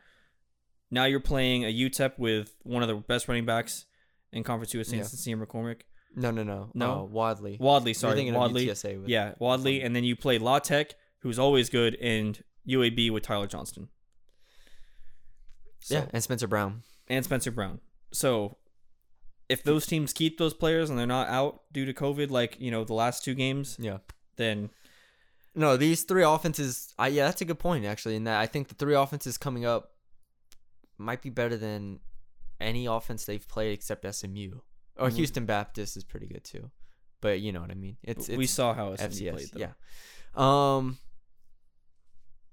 Now 0.89 1.05
you're 1.05 1.19
playing 1.19 1.63
a 1.63 1.71
UTEP 1.73 2.17
with 2.17 2.55
one 2.63 2.81
of 2.81 2.87
the 2.89 2.95
best 2.95 3.27
running 3.27 3.45
backs 3.45 3.85
in 4.31 4.43
Conference 4.43 4.73
USA, 4.73 4.97
Yeah. 4.97 5.03
Sincere 5.03 5.37
McCormick. 5.37 5.81
No, 6.15 6.31
no, 6.31 6.43
no, 6.43 6.69
No? 6.73 6.91
Uh, 6.91 7.03
Wadley. 7.05 7.57
Wadley, 7.59 7.93
sorry, 7.93 8.31
Wadley. 8.31 8.71
Yeah, 9.07 9.33
Wadley, 9.39 9.81
and 9.81 9.95
then 9.95 10.03
you 10.03 10.15
play 10.15 10.37
La 10.37 10.59
Tech, 10.59 10.95
who's 11.19 11.37
always 11.39 11.69
good, 11.69 11.95
and 11.95 12.43
UAB 12.67 13.09
with 13.11 13.23
Tyler 13.23 13.47
Johnston. 13.47 13.89
So- 15.81 15.95
yeah, 15.95 16.05
and 16.13 16.23
Spencer 16.23 16.47
Brown. 16.47 16.83
and 17.07 17.25
Spencer 17.25 17.51
Brown. 17.51 17.79
So 18.11 18.57
if 19.49 19.63
those 19.63 19.85
teams 19.85 20.13
keep 20.13 20.37
those 20.37 20.53
players 20.53 20.89
and 20.89 20.97
they're 20.97 21.05
not 21.05 21.27
out 21.27 21.63
due 21.71 21.85
to 21.85 21.93
COVID, 21.93 22.29
like 22.29 22.57
you 22.59 22.71
know 22.71 22.83
the 22.83 22.93
last 22.93 23.23
two 23.23 23.33
games, 23.35 23.75
Yeah. 23.79 23.99
then 24.37 24.69
No, 25.55 25.77
these 25.77 26.03
three 26.03 26.23
offenses. 26.23 26.93
I 26.97 27.07
yeah, 27.09 27.25
that's 27.25 27.41
a 27.41 27.45
good 27.45 27.59
point 27.59 27.85
actually. 27.85 28.15
In 28.15 28.23
that 28.25 28.39
I 28.39 28.45
think 28.47 28.67
the 28.69 28.75
three 28.75 28.95
offenses 28.95 29.37
coming 29.37 29.65
up 29.65 29.91
might 30.97 31.21
be 31.21 31.29
better 31.29 31.57
than 31.57 31.99
any 32.59 32.85
offense 32.85 33.25
they've 33.25 33.47
played 33.47 33.73
except 33.73 34.05
SMU 34.05 34.59
or 34.97 35.09
Mhm. 35.09 35.15
Houston 35.15 35.45
Baptist 35.45 35.97
is 35.97 36.03
pretty 36.03 36.27
good 36.27 36.43
too. 36.43 36.71
But 37.21 37.39
you 37.39 37.51
know 37.51 37.61
what 37.61 37.71
I 37.71 37.75
mean. 37.75 37.97
It's, 38.03 38.29
it's 38.29 38.37
we 38.37 38.47
saw 38.47 38.73
how 38.73 38.95
SMU 38.95 39.07
FCS. 39.07 39.31
played. 39.31 39.49
Though. 39.53 39.59
yeah. 39.59 39.71
Um. 40.35 40.97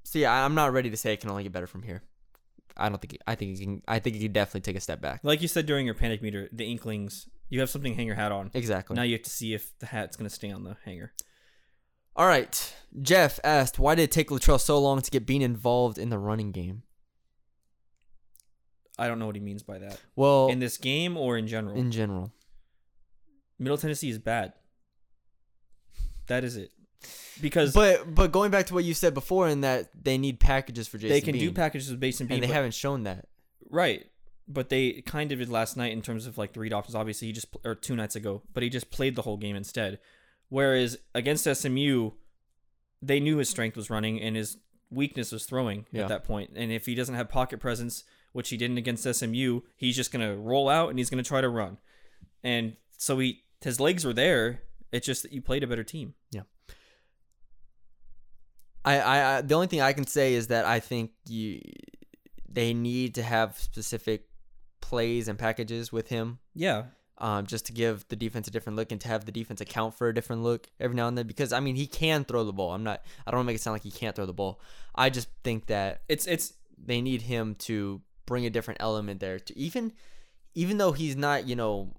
So 0.05 0.19
yeah, 0.19 0.45
I'm 0.45 0.55
not 0.55 0.73
ready 0.73 0.91
to 0.91 0.97
say 0.97 1.13
it 1.13 1.21
can 1.21 1.31
only 1.31 1.43
get 1.45 1.53
better 1.53 1.67
from 1.67 1.83
here. 1.83 2.03
I 2.77 2.89
don't 2.89 3.01
think. 3.01 3.15
It, 3.15 3.23
I 3.27 3.35
think 3.35 3.59
it 3.59 3.63
can. 3.63 3.83
I 3.89 3.99
think 3.99 4.17
it 4.17 4.21
can 4.21 4.33
definitely 4.33 4.61
take 4.63 4.77
a 4.77 4.81
step 4.81 5.01
back. 5.01 5.21
like 5.23 5.43
you 5.43 5.49
said 5.49 5.67
during 5.67 5.87
your 5.87 5.95
panic 5.95 6.23
meter, 6.23 6.49
the 6.53 6.65
Inklings, 6.71 7.29
you 7.49 7.61
have 7.61 7.71
something 7.71 7.93
to 7.93 7.97
hang 7.97 8.07
your 8.07 8.17
hat 8.17 8.33
on. 8.33 8.51
Exactly. 8.55 8.97
Now 8.97 9.03
you 9.03 9.15
have 9.15 9.23
to 9.25 9.31
see 9.31 9.55
if 9.55 9.77
the 9.79 9.87
hat's 9.87 10.17
gonna 10.17 10.31
stay 10.31 10.51
on 10.51 10.65
the 10.65 10.77
hanger. 10.85 11.13
All 12.17 12.27
right. 12.27 12.75
Jeff 13.01 13.39
asked, 13.45 13.79
"Why 13.79 13.95
did 13.95 14.03
it 14.05 14.11
take 14.11 14.31
Littrell 14.31 14.61
so 14.61 14.79
long 14.79 15.01
to 15.01 15.11
get 15.11 15.27
Bean 15.27 15.43
involved 15.43 15.97
in 15.99 16.11
the 16.11 16.19
running 16.19 16.53
game?" 16.53 16.83
I 18.99 19.09
don't 19.09 19.19
know 19.19 19.27
what 19.27 19.37
he 19.37 19.41
means 19.41 19.63
by 19.63 19.79
that. 19.79 19.99
Well, 20.15 20.49
In 20.49 20.59
this 20.59 20.77
game 20.77 21.17
or 21.17 21.39
in 21.39 21.47
general, 21.47 21.77
in 21.77 21.91
general. 21.91 22.33
Middle 23.59 23.79
Tennessee 23.79 24.11
is 24.11 24.19
bad. 24.19 24.53
That 26.27 26.45
is 26.45 26.57
it. 26.57 26.71
Because 27.41 27.73
But 27.73 28.15
but 28.15 28.31
going 28.33 28.51
back 28.51 28.67
to 28.67 28.75
what 28.75 28.85
you 28.85 28.93
said 28.93 29.15
before, 29.15 29.49
in 29.49 29.63
that 29.63 29.91
they 30.05 30.19
need 30.19 30.39
packages 30.39 30.87
for 30.87 30.99
Jason 30.99 31.15
they 31.15 31.21
can 31.21 31.39
do 31.39 31.51
packages 31.53 31.91
with 31.91 32.01
base 32.01 32.21
and 32.21 32.29
beam, 32.29 32.37
and 32.37 32.43
they 32.43 32.49
but- 32.49 32.55
haven't 32.55 32.75
shown 32.75 33.05
that. 33.05 33.27
Right. 33.71 34.07
But 34.47 34.69
they 34.69 35.01
kind 35.03 35.31
of 35.31 35.39
did 35.39 35.49
last 35.49 35.77
night 35.77 35.93
in 35.93 36.03
terms 36.03 36.27
of 36.27 36.37
like 36.37 36.53
the 36.53 36.61
read 36.61 36.73
options. 36.73 36.95
Obviously, 36.95 37.29
he 37.29 37.33
just 37.33 37.47
or 37.65 37.75
two 37.75 37.95
nights 37.97 38.17
ago, 38.17 38.43
but 38.53 38.63
he 38.63 38.69
just 38.69 38.91
played 38.91 39.15
the 39.15 39.23
whole 39.23 39.37
game 39.37 39.57
instead. 39.57 40.01
Whereas 40.51 40.99
against 41.15 41.45
SMU, 41.45 42.11
they 43.01 43.19
knew 43.21 43.39
his 43.39 43.49
strength 43.49 43.77
was 43.77 43.89
running 43.89 44.21
and 44.21 44.37
his 44.37 44.59
weakness 44.91 45.33
was 45.33 45.47
throwing 45.47 45.87
Yeah. 45.93 46.03
at 46.03 46.09
that 46.09 46.25
point. 46.25 46.51
And 46.55 46.71
if 46.71 46.85
he 46.87 46.95
doesn't 46.95 47.15
have 47.15 47.29
pocket 47.31 47.59
presence, 47.61 48.05
which 48.33 48.51
he 48.51 48.57
didn't 48.59 48.77
against 48.79 49.05
SMU, 49.07 49.61
he's 49.77 49.97
just 49.97 50.13
gonna 50.13 50.37
roll 50.37 50.69
out 50.69 50.91
and 50.91 50.99
he's 50.99 51.09
gonna 51.09 51.23
try 51.23 51.41
to 51.41 51.49
run. 51.49 51.79
And 52.45 52.77
so 52.99 53.19
he 53.19 53.45
his 53.63 53.81
legs 53.81 54.05
were 54.05 54.13
there. 54.13 54.63
It's 54.93 55.07
just 55.07 55.23
that 55.23 55.33
you 55.33 55.41
played 55.41 55.63
a 55.63 55.67
better 55.67 55.85
team. 55.85 56.15
I, 58.85 58.99
I, 58.99 59.37
I 59.37 59.41
the 59.43 59.55
only 59.55 59.67
thing 59.67 59.81
I 59.83 59.93
can 59.93 60.07
say 60.07 60.33
is 60.35 60.47
that 60.49 60.65
I 60.65 60.81
think 60.81 61.11
you 61.27 61.61
they 62.49 62.73
need 62.75 63.15
to 63.17 63.23
have 63.23 63.59
specific 63.59 64.27
plays 64.81 65.29
and 65.29 65.39
packages 65.39 65.93
with 65.93 66.09
him 66.09 66.39
Yeah. 66.55 66.85
Um, 67.21 67.47
just 67.47 67.67
to 67.67 67.73
give 67.73 68.07
the 68.09 68.17
defense 68.17 68.49
a 68.49 68.51
different 68.51 68.77
look 68.77 68.91
and 68.93 69.01
to 69.03 69.09
have 69.09 69.25
the 69.27 69.33
defense 69.33 69.61
account 69.61 69.95
for 69.95 70.09
a 70.09 70.15
different 70.15 70.43
look 70.43 70.69
every 70.81 70.97
now 70.97 71.07
and 71.09 71.17
then 71.19 71.27
because 71.27 71.53
I 71.53 71.61
mean 71.61 71.77
he 71.77 71.87
can 71.87 72.25
throw 72.25 72.45
the 72.45 72.53
ball. 72.53 72.73
I'm 72.73 72.83
not 72.83 73.03
I 73.27 73.31
don't 73.31 73.39
want 73.39 73.47
to 73.47 73.53
make 73.53 73.57
it 73.57 73.63
sound 73.63 73.75
like 73.75 73.83
he 73.83 73.91
can't 73.91 74.17
throw 74.17 74.27
the 74.27 74.33
ball. 74.33 74.61
I 74.95 75.11
just 75.11 75.29
think 75.45 75.67
that 75.67 76.03
It's 76.09 76.27
it's 76.27 76.55
they 76.83 77.01
need 77.01 77.23
him 77.23 77.55
to 77.57 78.01
bring 78.27 78.47
a 78.47 78.51
different 78.51 78.81
element 78.81 79.21
there 79.21 79.39
to 79.39 79.59
even 79.59 79.93
even 80.55 80.79
though 80.79 80.93
he's 80.93 81.15
not, 81.17 81.47
you 81.47 81.55
know, 81.57 81.95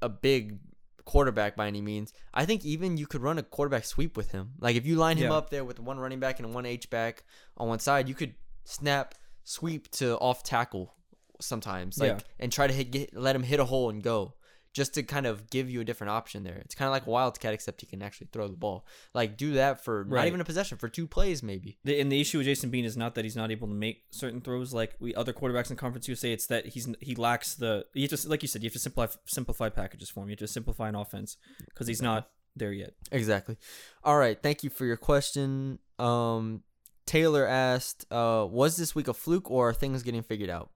a 0.00 0.08
big 0.08 0.58
quarterback 1.04 1.54
by 1.56 1.66
any 1.68 1.80
means, 1.80 2.12
I 2.34 2.44
think 2.46 2.64
even 2.64 2.96
you 2.96 3.06
could 3.06 3.22
run 3.22 3.38
a 3.38 3.42
quarterback 3.42 3.84
sweep 3.84 4.16
with 4.16 4.32
him. 4.32 4.52
Like 4.58 4.76
if 4.76 4.86
you 4.86 4.96
line 4.96 5.16
him 5.18 5.30
Yeah. 5.30 5.36
up 5.36 5.50
there 5.50 5.64
with 5.64 5.78
one 5.78 5.98
running 5.98 6.20
back 6.20 6.38
and 6.40 6.52
one 6.54 6.66
H 6.66 6.88
back 6.90 7.24
on 7.56 7.68
one 7.68 7.78
side, 7.78 8.08
you 8.08 8.14
could 8.14 8.34
snap 8.64 9.14
sweep 9.44 9.88
to 9.92 10.16
off 10.18 10.42
tackle 10.42 10.94
sometimes. 11.40 11.98
Like 11.98 12.10
Yeah. 12.12 12.18
and 12.40 12.52
try 12.52 12.66
to 12.66 12.72
hit 12.72 12.90
get, 12.90 13.16
let 13.16 13.34
him 13.36 13.42
hit 13.42 13.60
a 13.60 13.64
hole 13.64 13.90
and 13.90 14.02
go. 14.02 14.34
Just 14.74 14.92
to 14.92 15.02
kind 15.02 15.24
of 15.24 15.48
give 15.48 15.70
you 15.70 15.80
a 15.80 15.84
different 15.84 16.10
option 16.10 16.44
there. 16.44 16.56
It's 16.56 16.74
kind 16.74 16.86
of 16.86 16.92
like 16.92 17.06
a 17.06 17.10
wildcat, 17.10 17.54
except 17.54 17.80
he 17.80 17.86
can 17.86 18.02
actually 18.02 18.28
throw 18.30 18.46
the 18.46 18.58
ball. 18.58 18.86
Like 19.14 19.38
do 19.38 19.54
that 19.54 19.82
for 19.82 20.04
not 20.06 20.26
even 20.26 20.38
a 20.42 20.44
possession, 20.44 20.76
for 20.76 20.90
two 20.90 21.06
plays 21.06 21.42
maybe. 21.42 21.78
The, 21.84 21.98
and 21.98 22.12
the 22.12 22.20
issue 22.20 22.36
with 22.36 22.46
Jason 22.46 22.68
Bean 22.68 22.84
is 22.84 22.94
not 22.94 23.14
that 23.14 23.24
he's 23.24 23.36
not 23.36 23.50
able 23.50 23.68
to 23.68 23.72
make 23.74 24.02
certain 24.10 24.42
throws 24.42 24.74
like 24.74 24.94
we 25.00 25.14
other 25.14 25.32
quarterbacks 25.32 25.70
in 25.70 25.76
Conference 25.78 26.08
USA. 26.08 26.30
It's 26.30 26.46
that 26.48 26.66
he's 26.66 26.88
he 27.00 27.14
lacks 27.14 27.54
the 27.54 27.86
you 27.94 28.06
to 28.06 28.28
like 28.28 28.42
you 28.42 28.48
said 28.48 28.62
you 28.62 28.66
have 28.66 28.74
to 28.74 28.78
simplify 28.78 29.14
simplify 29.24 29.70
packages 29.70 30.10
for 30.10 30.22
him. 30.22 30.28
You 30.28 30.32
have 30.32 30.40
to 30.40 30.46
simplify 30.46 30.90
an 30.90 30.94
offense 30.94 31.38
because 31.70 31.86
he's 31.86 32.02
not 32.02 32.28
there 32.54 32.72
yet. 32.74 32.92
Exactly. 33.10 33.56
All 34.04 34.18
right. 34.18 34.38
Thank 34.42 34.62
you 34.62 34.68
for 34.68 34.84
your 34.84 34.98
question. 34.98 35.78
Um, 35.98 36.64
Taylor 37.06 37.46
asked, 37.46 38.04
uh, 38.12 38.46
"Was 38.50 38.76
this 38.76 38.94
week 38.94 39.08
a 39.08 39.14
fluke 39.14 39.50
or 39.50 39.70
are 39.70 39.72
things 39.72 40.02
getting 40.02 40.22
figured 40.22 40.50
out 40.50 40.68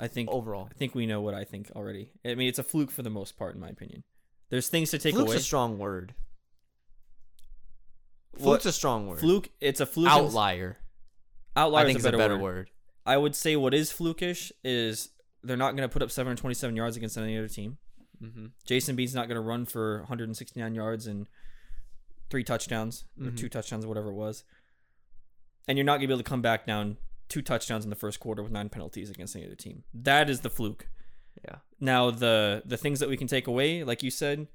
I 0.00 0.08
think 0.08 0.28
overall?" 0.30 0.68
I 0.70 0.74
think 0.74 0.94
we 0.94 1.06
know 1.06 1.20
what 1.20 1.34
I 1.34 1.44
think 1.44 1.70
already. 1.76 2.10
I 2.24 2.34
mean, 2.34 2.48
it's 2.48 2.58
a 2.58 2.62
fluke 2.64 2.90
for 2.90 3.02
the 3.02 3.10
most 3.10 3.36
part, 3.38 3.54
in 3.54 3.60
my 3.60 3.68
opinion. 3.68 4.02
There's 4.48 4.68
things 4.68 4.90
to 4.90 4.98
take 4.98 5.14
Fluke's 5.14 5.28
away. 5.30 5.36
a 5.36 5.40
strong 5.40 5.78
word. 5.78 6.14
What- 8.32 8.40
Fluke's 8.62 8.66
a 8.66 8.72
strong 8.72 9.06
word. 9.06 9.20
Fluke. 9.20 9.50
It's 9.60 9.80
a 9.80 9.86
fluke. 9.86 10.10
Outlier. 10.10 10.78
Outlier 11.56 11.82
I 11.84 11.86
think 11.86 11.98
is 11.98 12.04
is 12.04 12.08
a 12.12 12.16
better, 12.16 12.34
word. 12.36 12.42
word. 12.42 12.70
I 13.06 13.16
would 13.16 13.34
say 13.34 13.56
what 13.56 13.74
is 13.74 13.92
flukish 13.92 14.52
is 14.64 15.10
they're 15.42 15.56
not 15.56 15.72
going 15.76 15.88
to 15.88 15.92
put 15.92 16.02
up 16.02 16.10
727 16.10 16.76
yards 16.76 16.96
against 16.96 17.16
any 17.18 17.36
other 17.36 17.48
team. 17.48 17.78
Mm-hmm. 18.22 18.46
Jason 18.64 18.94
Bean's 18.96 19.14
not 19.14 19.26
going 19.28 19.36
to 19.36 19.40
run 19.40 19.64
for 19.66 20.00
169 20.00 20.74
yards 20.74 21.06
and 21.06 21.26
three 22.28 22.44
touchdowns 22.44 23.04
or 23.18 23.26
Mhm. 23.30 23.36
two 23.36 23.48
touchdowns, 23.48 23.84
or 23.84 23.88
whatever 23.88 24.10
it 24.10 24.14
was. 24.14 24.44
And 25.66 25.76
you're 25.78 25.84
not 25.84 25.92
going 25.94 26.02
to 26.02 26.06
be 26.08 26.12
able 26.14 26.22
to 26.22 26.28
come 26.28 26.42
back 26.42 26.66
down 26.66 26.98
two 27.30 27.40
touchdowns 27.40 27.84
in 27.84 27.90
the 27.90 27.96
first 27.96 28.20
quarter 28.20 28.42
with 28.42 28.52
nine 28.52 28.68
penalties 28.68 29.08
against 29.08 29.34
any 29.34 29.46
other 29.46 29.54
team. 29.54 29.84
That 29.94 30.28
is 30.28 30.40
the 30.40 30.50
fluke. 30.50 30.88
Yeah. 31.44 31.56
Now 31.80 32.10
the 32.10 32.62
the 32.66 32.76
things 32.76 33.00
that 33.00 33.08
we 33.08 33.16
can 33.16 33.26
take 33.26 33.46
away, 33.46 33.82
like 33.84 34.02
you 34.02 34.10
said, 34.10 34.48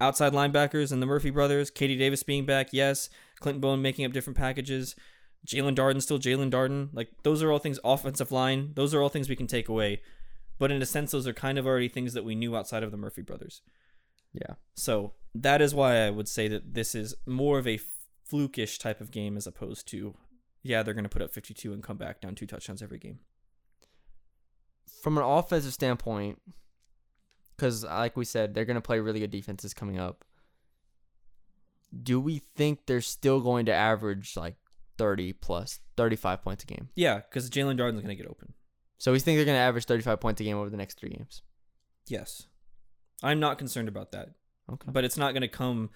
outside 0.00 0.34
linebackers 0.34 0.92
and 0.92 1.00
the 1.00 1.06
Murphy 1.06 1.30
brothers, 1.30 1.70
KD 1.70 1.98
Davis 1.98 2.22
being 2.22 2.44
back, 2.44 2.68
yes. 2.72 3.08
Clint 3.40 3.60
Bowen 3.60 3.80
making 3.80 4.04
up 4.04 4.12
different 4.12 4.36
packages. 4.36 4.94
Jaelon 5.46 5.74
Darden 5.74 6.02
still 6.02 6.18
Jaelon 6.18 6.50
Darden. 6.50 6.90
Like 6.92 7.08
those 7.22 7.42
are 7.42 7.50
all 7.50 7.58
things. 7.58 7.78
Offensive 7.84 8.32
line, 8.32 8.72
those 8.74 8.92
are 8.92 9.00
all 9.00 9.08
things 9.08 9.28
we 9.28 9.36
can 9.36 9.46
take 9.46 9.68
away. 9.68 10.02
But 10.58 10.72
in 10.72 10.82
a 10.82 10.86
sense, 10.86 11.12
those 11.12 11.28
are 11.28 11.32
kind 11.32 11.56
of 11.56 11.66
already 11.66 11.88
things 11.88 12.14
that 12.14 12.24
we 12.24 12.34
knew 12.34 12.56
outside 12.56 12.82
of 12.82 12.90
the 12.90 12.96
Murphy 12.96 13.22
brothers. 13.22 13.62
Yeah. 14.32 14.54
So 14.74 15.12
that 15.34 15.62
is 15.62 15.74
why 15.74 15.98
I 15.98 16.10
would 16.10 16.28
say 16.28 16.48
that 16.48 16.74
this 16.74 16.94
is 16.94 17.14
more 17.26 17.58
of 17.58 17.66
a 17.68 17.78
flukish 18.30 18.78
type 18.78 19.00
of 19.00 19.10
game 19.10 19.36
as 19.36 19.46
opposed 19.46 19.88
to, 19.88 20.14
yeah, 20.68 20.82
they're 20.82 20.94
going 20.94 21.04
to 21.04 21.10
put 21.10 21.22
up 21.22 21.32
52 21.32 21.72
and 21.72 21.82
come 21.82 21.96
back 21.96 22.20
down 22.20 22.34
two 22.34 22.46
touchdowns 22.46 22.82
every 22.82 22.98
game. 22.98 23.20
From 25.02 25.16
an 25.16 25.24
offensive 25.24 25.72
standpoint, 25.72 26.40
because 27.56 27.84
uh, 27.84 27.88
like 27.88 28.16
we 28.16 28.24
said, 28.24 28.54
they're 28.54 28.64
going 28.64 28.76
to 28.76 28.80
play 28.80 29.00
really 29.00 29.20
good 29.20 29.30
defenses 29.30 29.72
coming 29.72 29.98
up. 29.98 30.24
Do 32.02 32.20
we 32.20 32.38
think 32.38 32.80
they're 32.86 33.00
still 33.00 33.40
going 33.40 33.66
to 33.66 33.72
average 33.72 34.36
like 34.36 34.56
30 34.98 35.32
plus, 35.32 35.80
35 35.96 36.42
points 36.42 36.64
a 36.64 36.66
game? 36.66 36.90
Yeah, 36.94 37.16
because 37.16 37.48
Jaelon 37.48 37.78
Darden's 37.78 38.02
going 38.02 38.08
to 38.08 38.14
get 38.14 38.26
open. 38.26 38.52
So 38.98 39.12
we 39.12 39.20
think 39.20 39.38
they're 39.38 39.46
going 39.46 39.56
to 39.56 39.60
average 39.60 39.86
35 39.86 40.20
points 40.20 40.40
a 40.40 40.44
game 40.44 40.58
over 40.58 40.68
the 40.68 40.76
next 40.76 40.98
three 40.98 41.10
games. 41.10 41.42
Yes. 42.08 42.46
I'm 43.22 43.40
not 43.40 43.58
concerned 43.58 43.88
about 43.88 44.12
that. 44.12 44.30
Okay. 44.70 44.90
But 44.92 45.04
it's 45.04 45.16
not 45.16 45.32
going 45.32 45.42
to 45.42 45.48
come 45.48 45.90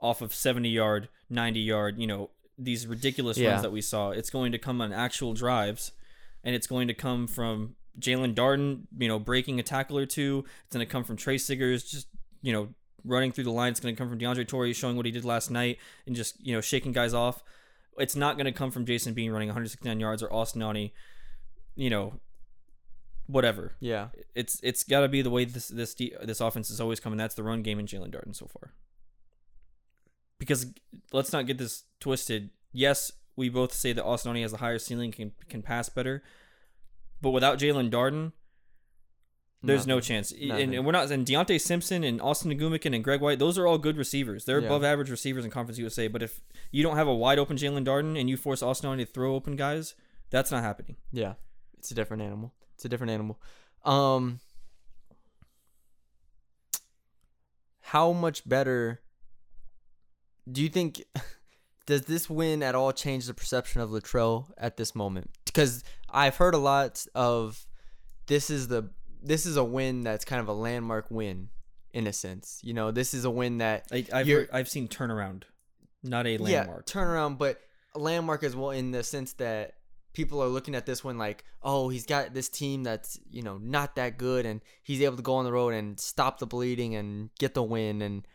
off 0.00 0.20
of 0.20 0.34
70 0.34 0.68
yard, 0.68 1.08
90 1.30 1.60
yard, 1.60 1.98
you 1.98 2.06
know, 2.06 2.30
these 2.58 2.86
ridiculous 2.86 3.36
Yeah. 3.38 3.50
runs 3.50 3.62
that 3.62 3.72
we 3.72 3.80
saw. 3.80 4.10
It's 4.10 4.30
going 4.30 4.52
to 4.52 4.58
come 4.58 4.80
on 4.80 4.92
actual 4.92 5.34
drives, 5.34 5.92
and 6.44 6.54
it's 6.54 6.66
going 6.66 6.88
to 6.88 6.94
come 6.94 7.26
from 7.26 7.76
Jaelon 8.00 8.34
Darden, 8.34 8.82
you 8.98 9.08
know, 9.08 9.18
breaking 9.18 9.58
a 9.60 9.62
tackle 9.62 9.98
or 9.98 10.06
two. 10.06 10.44
It's 10.66 10.74
going 10.74 10.86
to 10.86 10.90
come 10.90 11.04
from 11.04 11.16
Trey 11.16 11.36
Siggers, 11.38 11.84
just, 11.90 12.06
you 12.42 12.52
know, 12.52 12.68
running 13.04 13.32
through 13.32 13.44
the 13.44 13.50
line. 13.52 13.70
It's 13.70 13.80
going 13.80 13.94
to 13.94 13.98
come 13.98 14.08
from 14.08 14.18
DeAndre 14.18 14.46
Torrey 14.46 14.72
showing 14.72 14.96
what 14.96 15.06
he 15.06 15.12
did 15.12 15.24
last 15.24 15.50
night 15.50 15.78
and 16.06 16.14
just, 16.16 16.44
you 16.44 16.52
know, 16.54 16.60
shaking 16.60 16.92
guys 16.92 17.14
off. 17.14 17.42
It's 17.98 18.16
not 18.16 18.36
going 18.36 18.44
to 18.46 18.52
come 18.52 18.70
from 18.70 18.84
Jason 18.84 19.14
Bean 19.14 19.30
running 19.32 19.48
169 19.48 19.98
yards 20.00 20.22
or 20.22 20.30
Austin 20.32 20.60
Aune, 20.62 20.90
you 21.74 21.88
know, 21.88 22.20
whatever 23.26 23.74
Yeah. 23.80 24.08
it's 24.36 24.60
it's 24.62 24.84
got 24.84 25.00
to 25.00 25.08
be 25.08 25.20
the 25.20 25.30
way 25.30 25.44
this 25.44 25.66
this 25.68 25.94
this 25.94 26.40
offense 26.40 26.70
is 26.70 26.80
always 26.80 27.00
coming. 27.00 27.16
That's 27.16 27.34
the 27.34 27.42
run 27.42 27.62
game 27.62 27.78
in 27.80 27.86
Jaelon 27.86 28.10
Darden 28.10 28.36
so 28.36 28.46
far. 28.46 28.72
Because 30.38 30.66
let's 31.12 31.32
not 31.32 31.46
get 31.46 31.58
this 31.58 31.84
twisted. 32.00 32.50
Yes, 32.72 33.10
we 33.36 33.48
both 33.48 33.72
say 33.72 33.92
that 33.92 34.04
Austin 34.04 34.32
Aune 34.32 34.42
has 34.42 34.52
a 34.52 34.58
higher 34.58 34.78
ceiling, 34.78 35.12
can 35.12 35.32
can 35.48 35.62
pass 35.62 35.88
better, 35.88 36.22
but 37.22 37.30
without 37.30 37.58
Jaelon 37.58 37.90
Darden, 37.90 38.32
there's 39.62 39.86
no 39.86 39.98
chance. 40.00 40.32
And, 40.32 40.74
and 40.74 40.84
we're 40.86 40.92
not. 40.92 41.10
And 41.10 41.26
Deontay 41.26 41.60
Simpson 41.60 42.04
and 42.04 42.20
Austin 42.20 42.50
Ogunmakin 42.52 42.94
and 42.94 43.02
Greg 43.02 43.20
White, 43.20 43.38
those 43.38 43.58
are 43.58 43.66
all 43.66 43.78
good 43.78 43.96
receivers. 43.96 44.44
They're 44.44 44.60
Yeah. 44.60 44.66
above 44.66 44.84
average 44.84 45.10
receivers 45.10 45.44
in 45.44 45.50
Conference 45.50 45.78
USA. 45.78 46.06
But 46.08 46.22
if 46.22 46.40
you 46.70 46.82
don't 46.82 46.96
have 46.96 47.08
a 47.08 47.14
wide 47.14 47.38
open 47.38 47.56
Jaelon 47.56 47.84
Darden 47.84 48.18
and 48.20 48.28
you 48.30 48.36
force 48.36 48.62
Austin 48.62 48.90
Aune 48.90 48.98
to 48.98 49.06
throw 49.06 49.34
open 49.34 49.56
guys, 49.56 49.94
that's 50.30 50.50
not 50.50 50.62
happening. 50.62 50.96
Yeah. 51.10 51.34
It's 51.78 51.90
a 51.90 51.94
different 51.94 52.22
animal. 52.22 52.52
It's 52.74 52.84
a 52.84 52.88
different 52.88 53.10
animal. 53.10 53.40
Um 53.84 54.40
How 57.80 58.12
much 58.12 58.48
better 58.48 59.00
do 60.50 60.62
you 60.62 60.68
think 60.68 61.02
does 61.86 62.02
this 62.02 62.28
win 62.28 62.62
at 62.62 62.74
all 62.74 62.92
change 62.92 63.26
the 63.26 63.34
perception 63.34 63.80
of 63.80 63.90
Littrell 63.90 64.50
at 64.58 64.76
this 64.76 64.94
moment? 64.94 65.30
Because 65.44 65.84
I've 66.10 66.36
heard 66.36 66.54
a 66.54 66.58
lot 66.58 67.04
of 67.14 67.66
this 68.26 68.50
is 68.50 68.68
the 68.68 68.90
this 69.22 69.46
is 69.46 69.56
a 69.56 69.64
win 69.64 70.02
that's 70.02 70.24
kind 70.24 70.40
of 70.40 70.48
a 70.48 70.52
landmark 70.52 71.06
win 71.10 71.48
in 71.92 72.06
a 72.06 72.12
sense. 72.12 72.60
You 72.62 72.74
know, 72.74 72.90
this 72.90 73.14
is 73.14 73.24
a 73.24 73.30
win 73.30 73.58
that 73.58 73.86
I, 73.90 74.04
I've 74.12 74.28
heard, 74.28 74.48
I've 74.52 74.68
seen 74.68 74.88
turnaround, 74.88 75.44
not 76.02 76.26
a 76.26 76.32
yeah, 76.32 76.38
landmark. 76.40 76.86
turnaround, 76.86 77.38
but 77.38 77.60
a 77.94 77.98
landmark 77.98 78.42
as 78.42 78.54
well 78.54 78.70
in 78.70 78.90
the 78.90 79.02
sense 79.02 79.32
that 79.34 79.74
people 80.12 80.42
are 80.42 80.48
looking 80.48 80.74
at 80.74 80.86
this 80.86 81.04
one 81.04 81.18
like, 81.18 81.44
oh, 81.62 81.88
he's 81.88 82.06
got 82.06 82.34
this 82.34 82.48
team 82.48 82.82
that's 82.82 83.18
you 83.30 83.42
know 83.42 83.58
not 83.58 83.96
that 83.96 84.18
good, 84.18 84.46
and 84.46 84.60
he's 84.82 85.02
able 85.02 85.16
to 85.16 85.22
go 85.22 85.34
on 85.34 85.44
the 85.44 85.52
road 85.52 85.74
and 85.74 85.98
stop 85.98 86.38
the 86.38 86.46
bleeding 86.46 86.94
and 86.94 87.30
get 87.38 87.54
the 87.54 87.62
win. 87.62 88.02
And 88.02 88.26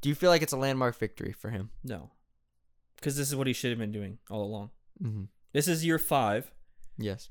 do 0.00 0.08
you 0.08 0.14
feel 0.14 0.30
like 0.30 0.42
it's 0.42 0.52
a 0.52 0.56
landmark 0.56 0.98
victory 0.98 1.32
for 1.32 1.50
him? 1.50 1.70
No, 1.84 2.10
because 2.96 3.16
this 3.16 3.28
is 3.28 3.36
what 3.36 3.46
he 3.46 3.52
should 3.52 3.70
have 3.70 3.78
been 3.78 3.92
doing 3.92 4.18
all 4.30 4.44
along. 4.44 4.70
Mm-hmm. 5.02 5.24
This 5.52 5.68
is 5.68 5.84
year 5.84 5.98
five. 5.98 6.52
Yes. 6.98 7.30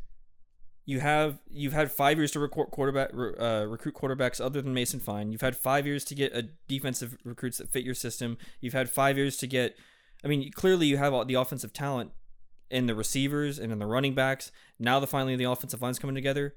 You 0.87 0.99
have 0.99 1.39
you've 1.49 1.73
had 1.73 1.91
five 1.91 2.17
years 2.17 2.31
to 2.31 2.39
recruit 2.39 2.69
quarterback 2.69 3.09
uh, 3.13 3.65
recruit 3.67 3.95
quarterbacks 3.95 4.39
other 4.39 4.61
than 4.61 4.73
Mason 4.73 4.99
Fine. 4.99 5.31
You've 5.31 5.41
had 5.41 5.55
five 5.55 5.87
years 5.87 6.03
to 6.05 6.15
get 6.15 6.35
a 6.35 6.49
defensive 6.67 7.17
recruits 7.23 7.57
that 7.57 7.69
fit 7.69 7.83
your 7.83 7.95
system. 7.95 8.37
You've 8.61 8.73
had 8.73 8.89
five 8.89 9.17
years 9.17 9.37
to 9.37 9.47
get. 9.47 9.75
I 10.23 10.27
mean, 10.27 10.51
clearly 10.51 10.85
you 10.87 10.97
have 10.97 11.13
all 11.13 11.25
the 11.25 11.33
offensive 11.35 11.73
talent 11.73 12.11
in 12.69 12.85
the 12.85 12.95
receivers 12.95 13.59
and 13.59 13.71
in 13.71 13.79
the 13.79 13.85
running 13.85 14.13
backs. 14.13 14.51
Now 14.79 14.99
the 14.99 15.07
finally 15.07 15.35
the 15.35 15.43
offensive 15.45 15.81
line's 15.81 15.99
coming 15.99 16.15
together. 16.15 16.53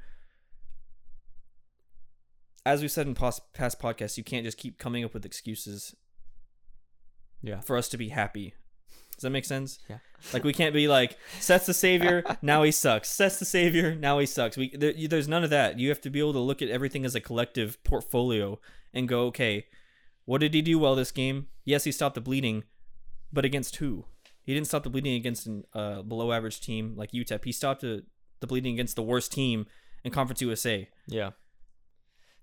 As 2.66 2.82
we 2.82 2.88
said 2.88 3.06
in 3.06 3.14
pos- 3.14 3.40
past 3.54 3.80
podcasts, 3.80 4.16
you 4.18 4.24
can't 4.24 4.44
just 4.44 4.58
keep 4.58 4.78
coming 4.78 5.04
up 5.04 5.14
with 5.14 5.24
excuses 5.24 5.94
Yeah. 7.42 7.60
for 7.60 7.76
us 7.76 7.88
to 7.90 7.96
be 7.96 8.08
happy. 8.10 8.54
Does 9.16 9.22
that 9.22 9.30
make 9.30 9.44
sense? 9.44 9.80
Yeah. 9.88 9.98
Like 10.32 10.44
we 10.44 10.52
can't 10.52 10.74
be 10.74 10.86
like 10.86 11.16
Seth's 11.40 11.66
the 11.66 11.74
savior, 11.74 12.22
now 12.40 12.62
he 12.62 12.70
sucks. 12.70 13.08
Seth's 13.08 13.38
the 13.40 13.44
savior, 13.44 13.94
now 13.96 14.18
he 14.20 14.26
sucks. 14.26 14.56
We 14.56 14.76
there, 14.76 14.92
there's 15.08 15.26
none 15.26 15.42
of 15.42 15.50
that. 15.50 15.78
You 15.78 15.88
have 15.88 16.00
to 16.02 16.10
be 16.10 16.20
able 16.20 16.34
to 16.34 16.38
look 16.38 16.62
at 16.62 16.68
everything 16.68 17.04
as 17.04 17.14
a 17.16 17.20
collective 17.20 17.82
portfolio 17.82 18.60
and 18.94 19.08
go, 19.08 19.22
okay, 19.26 19.66
what 20.24 20.40
did 20.40 20.54
he 20.54 20.62
do 20.62 20.78
well 20.78 20.94
this 20.94 21.10
game? 21.10 21.48
Yes, 21.64 21.82
he 21.84 21.90
stopped 21.90 22.14
the 22.14 22.20
bleeding, 22.20 22.62
but 23.32 23.44
against 23.44 23.76
who? 23.76 24.04
He 24.44 24.54
didn't 24.54 24.68
stop 24.68 24.84
the 24.84 24.90
bleeding 24.90 25.14
against 25.14 25.46
a 25.48 25.62
uh, 25.74 26.02
below 26.02 26.32
average 26.32 26.60
team 26.60 26.94
like 26.96 27.10
UTEP. 27.12 27.44
He 27.44 27.52
stopped 27.52 27.80
the, 27.82 28.04
the 28.40 28.46
bleeding 28.46 28.72
against 28.74 28.94
the 28.96 29.02
worst 29.02 29.32
team 29.32 29.66
in 30.04 30.12
Conference 30.12 30.40
USA. 30.40 30.88
Yeah. 31.06 31.30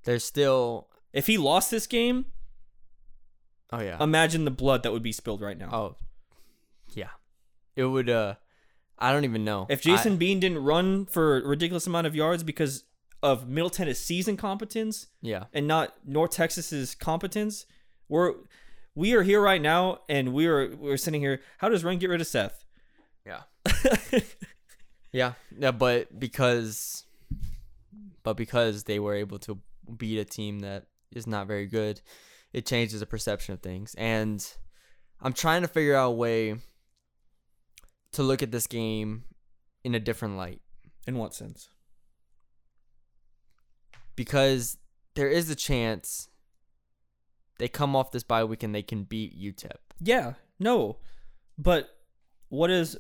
There's 0.06 0.24
still. 0.24 0.88
If 1.14 1.28
he 1.28 1.38
lost 1.38 1.72
this 1.72 1.88
game, 1.88 2.26
Oh 3.72 3.82
yeah. 3.82 4.02
imagine 4.02 4.46
the 4.46 4.52
blood 4.52 4.84
that 4.84 4.92
would 4.92 5.04
be 5.04 5.12
spilled 5.12 5.42
right 5.42 5.58
now. 5.58 5.70
oh. 5.72 5.96
Yeah. 6.94 7.10
It 7.76 7.86
would. 7.86 8.10
uh 8.10 8.36
I 8.98 9.12
don't 9.12 9.26
even 9.26 9.44
know. 9.44 9.66
If 9.70 9.82
Jason 9.82 10.14
I- 10.14 10.16
Bean 10.16 10.40
didn't 10.40 10.60
run 10.64 11.06
for 11.06 11.38
a 11.38 11.48
ridiculous 11.48 11.86
amount 11.86 12.08
of 12.08 12.16
yards 12.16 12.44
because 12.44 12.86
of 13.22 13.48
Middle 13.50 13.70
Tennessee's 13.70 14.28
incompetence 14.28 15.08
yeah. 15.22 15.46
and 15.52 15.68
not 15.68 15.96
North 16.06 16.32
Texas's 16.32 16.96
competence, 16.96 17.66
we're 18.08 18.34
we 18.94 19.14
are 19.14 19.24
here 19.24 19.42
right 19.42 19.62
now 19.62 20.00
and 20.08 20.32
we 20.34 20.46
are 20.48 20.76
we're 20.76 20.96
sitting 20.98 21.20
here. 21.22 21.42
How 21.58 21.68
does 21.70 21.84
Wren 21.84 21.98
get 21.98 22.10
rid 22.10 22.22
of 22.22 22.28
Seth? 22.28 22.64
Yeah. 23.26 23.42
Yeah, 25.12 25.34
yeah, 25.58 25.72
but 25.72 26.20
because, 26.20 27.06
but 28.24 28.36
because 28.36 28.84
they 28.84 29.00
were 29.00 29.14
able 29.16 29.40
to 29.40 29.58
beat 29.98 30.20
a 30.20 30.26
team 30.26 30.60
that 30.60 30.86
is 31.12 31.28
not 31.28 31.48
very 31.48 31.66
good, 31.68 32.02
it 32.54 32.66
changes 32.66 33.00
the 33.00 33.06
perception 33.06 33.54
of 33.54 33.62
things. 33.62 33.96
And 33.98 34.46
I'm 35.22 35.34
trying 35.34 35.62
to 35.62 35.68
figure 35.68 35.96
out 35.96 36.10
a 36.10 36.16
way 36.16 36.56
to 38.14 38.24
look 38.24 38.42
at 38.42 38.52
this 38.52 38.68
game 38.68 39.26
in 39.84 39.94
a 39.94 40.00
different 40.00 40.38
light 40.38 40.62
In 41.06 41.18
what 41.18 41.34
sense? 41.34 41.70
because 44.16 44.78
there 45.16 45.30
is 45.30 45.50
a 45.50 45.56
chance 45.56 46.30
they 47.58 47.68
come 47.68 47.96
off 47.96 48.12
this 48.12 48.24
bye 48.24 48.44
week 48.44 48.64
and 48.64 48.74
they 48.74 48.82
can 48.82 49.04
beat 49.04 49.38
UTEP. 49.40 49.78
Yeah, 50.02 50.34
no, 50.60 50.98
but 51.58 51.90
what 52.50 52.70
has 52.70 52.98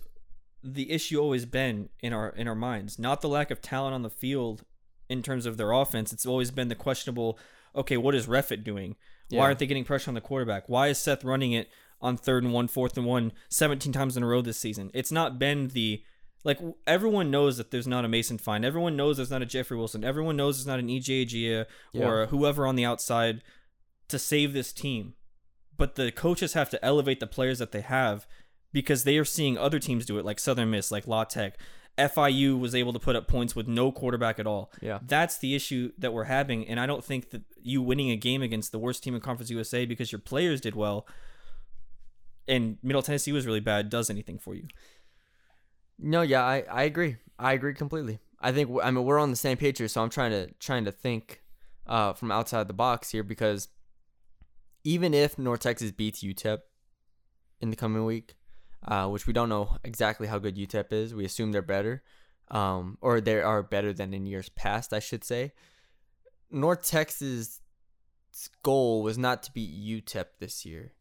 the 0.63 0.91
issue 0.91 1.19
always 1.19 1.45
been 1.45 1.89
in 2.01 2.13
our 2.13 2.29
in 2.29 2.47
our 2.47 2.55
minds? 2.55 2.99
Not 2.99 3.21
the 3.21 3.29
lack 3.29 3.51
of 3.51 3.61
talent 3.61 3.93
on 3.93 4.01
the 4.01 4.09
field 4.09 4.63
in 5.09 5.21
terms 5.21 5.45
of 5.45 5.57
their 5.57 5.71
offense. 5.71 6.11
It's 6.13 6.25
always 6.25 6.51
been 6.51 6.67
the 6.67 6.75
questionable. 6.75 7.39
Okay, 7.75 7.97
what 7.97 8.15
is 8.15 8.27
Refit 8.27 8.63
doing? 8.63 8.95
Yeah. 9.29 9.39
Why 9.39 9.45
aren't 9.45 9.59
they 9.59 9.67
getting 9.67 9.83
pressure 9.83 10.09
on 10.09 10.15
the 10.15 10.21
quarterback? 10.21 10.69
Why 10.69 10.87
is 10.87 10.99
Seth 10.99 11.23
running 11.23 11.51
it 11.51 11.69
on 12.01 12.17
third 12.17 12.43
and 12.43 12.53
one, 12.53 12.67
fourth 12.67 12.97
and 12.97 13.05
one, 13.05 13.31
17 13.49 13.91
times 13.91 14.15
in 14.15 14.23
a 14.23 14.27
row 14.27 14.41
this 14.41 14.57
season? 14.57 14.91
It's 14.93 15.11
not 15.11 15.39
been 15.39 15.69
the 15.69 16.03
like 16.43 16.59
everyone 16.85 17.31
knows 17.31 17.57
that 17.57 17.71
there's 17.71 17.87
not 17.87 18.05
a 18.05 18.07
Mason 18.07 18.37
Fine. 18.37 18.63
Everyone 18.63 18.95
knows 18.95 19.17
there's 19.17 19.31
not 19.31 19.41
a 19.41 19.47
Jeffrey 19.47 19.75
Wilson. 19.75 20.03
Everyone 20.03 20.37
knows 20.37 20.57
there's 20.57 20.67
not 20.67 20.79
an 20.79 20.87
EJ 20.87 21.25
Agia 21.25 21.65
or 21.93 22.27
whoever 22.27 22.67
on 22.67 22.75
the 22.75 22.85
outside 22.85 23.41
to 24.07 24.19
save 24.19 24.53
this 24.53 24.71
team. 24.71 25.15
But 25.75 25.95
the 25.95 26.11
coaches 26.11 26.53
have 26.53 26.69
to 26.69 26.85
elevate 26.85 27.19
the 27.19 27.27
players 27.27 27.59
that 27.59 27.71
they 27.71 27.81
have 27.81 28.27
because 28.71 29.03
they 29.03 29.17
are 29.17 29.25
seeing 29.25 29.57
other 29.57 29.79
teams 29.79 30.05
do 30.05 30.19
it, 30.19 30.25
like 30.25 30.39
Southern 30.39 30.69
Miss, 30.69 30.91
like 30.91 31.07
La 31.07 31.23
Tech, 31.23 31.57
FIU 31.97 32.59
was 32.59 32.75
able 32.75 32.93
to 32.93 32.99
put 32.99 33.15
up 33.15 33.27
points 33.27 33.55
with 33.55 33.67
no 33.67 33.91
quarterback 33.91 34.37
at 34.39 34.45
all. 34.45 34.71
Yeah. 34.81 34.99
That's 35.05 35.37
the 35.37 35.55
issue 35.55 35.91
that 35.97 36.13
we're 36.13 36.25
having. 36.25 36.67
And 36.67 36.79
I 36.79 36.85
don't 36.85 37.03
think 37.03 37.29
that 37.29 37.43
you 37.61 37.81
winning 37.81 38.11
a 38.11 38.17
game 38.17 38.41
against 38.41 38.71
the 38.71 38.79
worst 38.79 39.03
team 39.03 39.15
in 39.15 39.21
Conference 39.21 39.49
USA 39.49 39.85
because 39.85 40.11
your 40.11 40.19
players 40.19 40.59
did 40.59 40.75
well 40.75 41.07
and 42.47 42.77
Middle 42.83 43.01
Tennessee 43.01 43.31
was 43.31 43.45
really 43.45 43.59
bad 43.59 43.89
does 43.89 44.09
anything 44.09 44.37
for 44.37 44.55
you. 44.55 44.67
No, 45.97 46.21
yeah, 46.21 46.43
I, 46.43 46.63
I 46.69 46.83
agree. 46.83 47.17
I 47.39 47.53
agree 47.53 47.73
completely. 47.73 48.19
I 48.39 48.51
think 48.51 48.69
I 48.83 48.91
mean 48.91 49.05
we're 49.05 49.19
on 49.19 49.31
the 49.31 49.37
same 49.37 49.57
page 49.57 49.77
here, 49.77 49.87
so 49.87 50.01
I'm 50.01 50.09
trying 50.09 50.31
to 50.31 50.51
trying 50.59 50.85
to 50.85 50.91
think 50.91 51.41
uh, 51.87 52.13
from 52.13 52.31
outside 52.31 52.67
the 52.67 52.73
box 52.73 53.11
here 53.11 53.23
because 53.23 53.69
even 54.83 55.13
if 55.13 55.37
North 55.37 55.61
Texas 55.61 55.91
beats 55.91 56.23
UTEP 56.23 56.59
in 57.61 57.69
the 57.69 57.75
coming 57.75 58.05
week, 58.05 58.35
uh, 58.87 59.07
which 59.07 59.27
we 59.27 59.33
don't 59.33 59.49
know 59.49 59.77
exactly 59.83 60.27
how 60.27 60.39
good 60.39 60.55
UTEP 60.55 60.91
is, 60.91 61.13
we 61.15 61.25
assume 61.25 61.51
they're 61.51 61.61
better, 61.61 62.03
um, 62.51 62.97
or 63.01 63.19
they 63.21 63.41
are 63.41 63.63
better 63.63 63.91
than 63.93 64.13
in 64.13 64.25
years 64.25 64.49
past, 64.49 64.93
I 64.93 64.99
should 64.99 65.23
say. 65.23 65.53
North 66.51 66.85
Texas' 66.85 67.61
goal 68.63 69.01
was 69.03 69.17
not 69.17 69.43
to 69.43 69.51
beat 69.51 69.73
UTEP 70.05 70.25
this 70.39 70.65
year. 70.65 70.93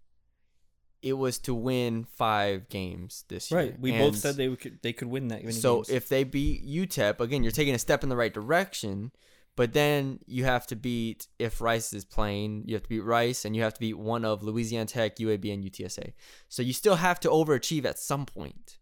It 1.02 1.18
was 1.18 1.38
to 1.40 1.54
win 1.54 2.04
five 2.04 2.70
games 2.70 3.24
this 3.28 3.50
year. 3.50 3.60
Right. 3.60 3.78
We 3.80 3.90
And- 3.92 3.98
both 4.00 4.16
said 4.18 4.36
they 4.36 4.54
could 4.56 4.78
they 4.82 4.94
could 4.94 5.08
win 5.08 5.28
that. 5.28 5.52
so 5.52 5.76
games. 5.76 5.90
if 5.90 6.08
they 6.08 6.24
beat 6.24 6.66
UTEP, 6.66 7.20
again, 7.20 7.42
you're 7.42 7.52
taking 7.52 7.74
a 7.74 7.78
step 7.78 8.02
in 8.02 8.08
the 8.08 8.16
right 8.16 8.32
direction. 8.32 9.12
But 9.56 9.72
then 9.72 10.18
you 10.26 10.44
have 10.44 10.66
to 10.68 10.76
beat 10.76 11.28
if 11.38 11.60
Rice 11.60 11.92
is 11.92 12.04
playing, 12.04 12.64
you 12.66 12.74
have 12.74 12.82
to 12.82 12.88
beat 12.88 13.04
Rice, 13.04 13.44
and 13.44 13.54
you 13.54 13.62
have 13.62 13.74
to 13.74 13.80
beat 13.80 13.98
one 13.98 14.24
of 14.24 14.42
Louisiana 14.42 14.86
Tech, 14.86 15.16
UAB, 15.16 15.52
and 15.52 15.64
UTSA. 15.64 16.12
So 16.48 16.62
you 16.62 16.72
still 16.72 16.96
have 16.96 17.20
to 17.20 17.28
overachieve 17.28 17.84
at 17.84 17.98
some 17.98 18.26
point. 18.26 18.78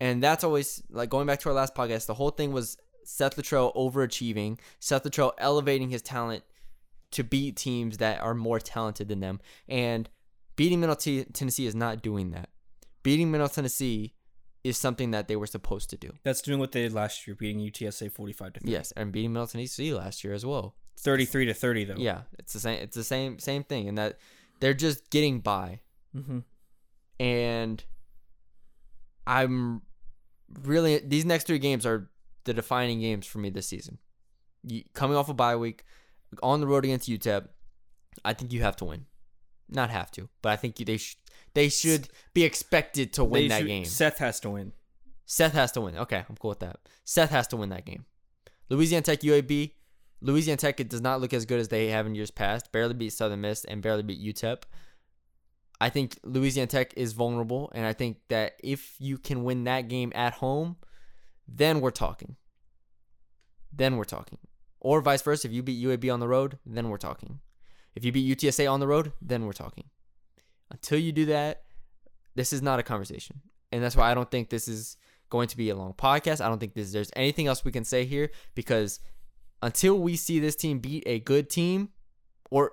And 0.00 0.22
that's 0.22 0.44
always 0.44 0.82
like 0.90 1.10
going 1.10 1.26
back 1.26 1.40
to 1.40 1.48
our 1.50 1.54
last 1.54 1.74
podcast. 1.74 2.06
The 2.06 2.14
whole 2.14 2.30
thing 2.30 2.52
was 2.52 2.76
Seth 3.04 3.36
Littrell 3.36 3.74
overachieving, 3.74 4.58
Seth 4.80 5.04
Littrell 5.04 5.32
elevating 5.38 5.90
his 5.90 6.02
talent 6.02 6.42
to 7.12 7.22
beat 7.22 7.56
teams 7.56 7.98
that 7.98 8.20
are 8.20 8.34
more 8.34 8.58
talented 8.58 9.08
than 9.08 9.20
them. 9.20 9.40
And 9.68 10.08
beating 10.56 10.80
Middle 10.80 10.96
T- 10.96 11.24
Tennessee 11.24 11.66
is 11.66 11.74
not 11.74 12.02
doing 12.02 12.30
that. 12.30 12.48
Beating 13.02 13.30
Middle 13.30 13.48
Tennessee 13.48 14.14
is 14.64 14.76
something 14.78 15.10
that 15.10 15.26
they 15.28 15.36
were 15.36 15.46
supposed 15.46 15.90
to 15.90 15.96
do. 15.96 16.12
that's 16.22 16.40
doing 16.42 16.58
what 16.60 16.72
they 16.72 16.82
did 16.82 16.92
last 16.92 17.26
year, 17.26 17.34
beating 17.34 17.60
UTSA 17.60 18.10
forty 18.12 18.32
five 18.32 18.52
to 18.54 18.60
30. 18.60 18.70
Yes, 18.72 18.92
and 18.96 19.10
beating 19.12 19.32
Middle 19.32 19.46
Tennessee 19.48 19.92
last 19.94 20.22
year 20.24 20.32
as 20.34 20.44
well. 20.46 20.74
thirty 20.98 21.24
three 21.24 21.46
to 21.46 21.54
thirty 21.54 21.84
though. 21.84 21.96
Yeah, 21.98 22.22
it's 22.38 22.52
the 22.52 22.60
same. 22.60 22.80
It's 22.80 22.96
the 22.96 23.04
same 23.04 23.38
same 23.38 23.64
thing, 23.64 23.88
and 23.88 23.98
that 23.98 24.18
they're 24.60 24.74
just 24.74 25.10
getting 25.10 25.40
by, 25.40 25.80
Mm-hmm. 26.16 26.38
and 27.18 27.82
I'm 29.26 29.82
really 30.62 30.98
these 30.98 31.24
next 31.24 31.46
three 31.46 31.58
games 31.58 31.86
are 31.86 32.10
the 32.44 32.54
defining 32.54 33.00
games 33.00 33.26
for 33.26 33.38
me 33.38 33.50
this 33.50 33.66
season. 33.66 33.98
You, 34.64 34.82
coming 34.94 35.16
off 35.16 35.28
a 35.28 35.34
bye 35.34 35.56
week, 35.56 35.84
on 36.42 36.60
the 36.60 36.66
road 36.66 36.84
against 36.84 37.08
UTEP, 37.08 37.48
I 38.24 38.32
think 38.34 38.52
you 38.52 38.62
have 38.62 38.76
to 38.76 38.84
win. 38.84 39.06
Not 39.68 39.90
have 39.90 40.10
to, 40.12 40.28
but 40.42 40.52
I 40.52 40.56
think 40.56 40.78
you, 40.78 40.84
they 40.84 40.98
sh- 40.98 41.16
they 41.54 41.68
should 41.68 42.08
be 42.34 42.44
expected 42.44 43.12
to 43.14 43.24
win 43.24 43.48
that 43.48 43.66
game. 43.66 43.84
Seth 43.84 44.18
has 44.18 44.40
to 44.40 44.50
win. 44.50 44.72
Seth 45.26 45.52
has 45.52 45.72
to 45.72 45.80
win. 45.80 45.96
Okay, 45.96 46.24
I'm 46.28 46.36
cool 46.36 46.50
with 46.50 46.60
that. 46.60 46.76
Seth 47.04 47.30
has 47.30 47.46
to 47.48 47.56
win 47.56 47.70
that 47.70 47.84
game. 47.84 48.04
Louisiana 48.68 49.02
Tech 49.02 49.20
UAB. 49.20 49.72
Louisiana 50.20 50.56
Tech 50.56 50.78
it 50.78 50.88
does 50.88 51.00
not 51.00 51.20
look 51.20 51.34
as 51.34 51.46
good 51.46 51.60
as 51.60 51.68
they 51.68 51.88
have 51.88 52.06
in 52.06 52.14
years 52.14 52.30
past. 52.30 52.72
Barely 52.72 52.94
beat 52.94 53.12
Southern 53.12 53.40
Miss 53.40 53.64
and 53.64 53.82
barely 53.82 54.02
beat 54.02 54.22
UTEP. 54.22 54.62
I 55.80 55.88
think 55.88 56.18
Louisiana 56.22 56.68
Tech 56.68 56.94
is 56.96 57.12
vulnerable, 57.12 57.72
and 57.74 57.84
I 57.84 57.92
think 57.92 58.18
that 58.28 58.52
if 58.62 58.94
you 59.00 59.18
can 59.18 59.42
win 59.42 59.64
that 59.64 59.88
game 59.88 60.12
at 60.14 60.34
home, 60.34 60.76
then 61.48 61.80
we're 61.80 61.90
talking. 61.90 62.36
Then 63.72 63.96
we're 63.96 64.04
talking. 64.04 64.38
Or 64.80 65.00
vice 65.00 65.22
versa. 65.22 65.48
If 65.48 65.54
you 65.54 65.62
beat 65.62 65.84
UAB 65.84 66.12
on 66.12 66.20
the 66.20 66.28
road, 66.28 66.58
then 66.64 66.88
we're 66.88 66.98
talking. 66.98 67.40
If 67.94 68.04
you 68.04 68.12
beat 68.12 68.38
UTSA 68.38 68.70
on 68.70 68.80
the 68.80 68.86
road, 68.86 69.12
then 69.20 69.44
we're 69.44 69.52
talking. 69.52 69.84
Until 70.72 70.98
you 70.98 71.12
do 71.12 71.26
that, 71.26 71.62
this 72.34 72.52
is 72.52 72.62
not 72.62 72.80
a 72.80 72.82
conversation. 72.82 73.40
And 73.70 73.82
that's 73.82 73.94
why 73.94 74.10
I 74.10 74.14
don't 74.14 74.30
think 74.30 74.50
this 74.50 74.66
is 74.66 74.96
going 75.30 75.48
to 75.48 75.56
be 75.56 75.70
a 75.70 75.76
long 75.76 75.92
podcast. 75.94 76.40
I 76.44 76.48
don't 76.48 76.58
think 76.58 76.74
this, 76.74 76.92
there's 76.92 77.10
anything 77.14 77.46
else 77.46 77.64
we 77.64 77.72
can 77.72 77.84
say 77.84 78.04
here 78.04 78.30
because 78.54 79.00
until 79.62 79.98
we 79.98 80.16
see 80.16 80.40
this 80.40 80.56
team 80.56 80.78
beat 80.80 81.04
a 81.06 81.20
good 81.20 81.48
team, 81.48 81.90
or 82.50 82.72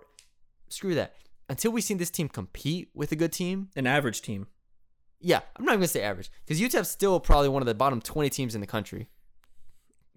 screw 0.69 0.95
that, 0.95 1.13
until 1.49 1.71
we 1.71 1.81
see 1.81 1.93
this 1.93 2.09
team 2.09 2.27
compete 2.29 2.89
with 2.93 3.11
a 3.11 3.15
good 3.15 3.31
team, 3.31 3.69
An 3.75 3.85
average 3.87 4.21
team. 4.21 4.47
yeah, 5.21 5.41
I'm 5.55 5.65
not 5.65 5.71
even 5.73 5.81
gonna 5.81 5.87
say 5.87 6.01
average 6.01 6.31
because 6.45 6.59
UTEP's 6.59 6.89
still 6.89 7.19
probably 7.19 7.49
one 7.49 7.61
of 7.61 7.65
the 7.67 7.75
bottom 7.75 8.01
20 8.01 8.29
teams 8.29 8.55
in 8.55 8.61
the 8.61 8.67
country. 8.67 9.07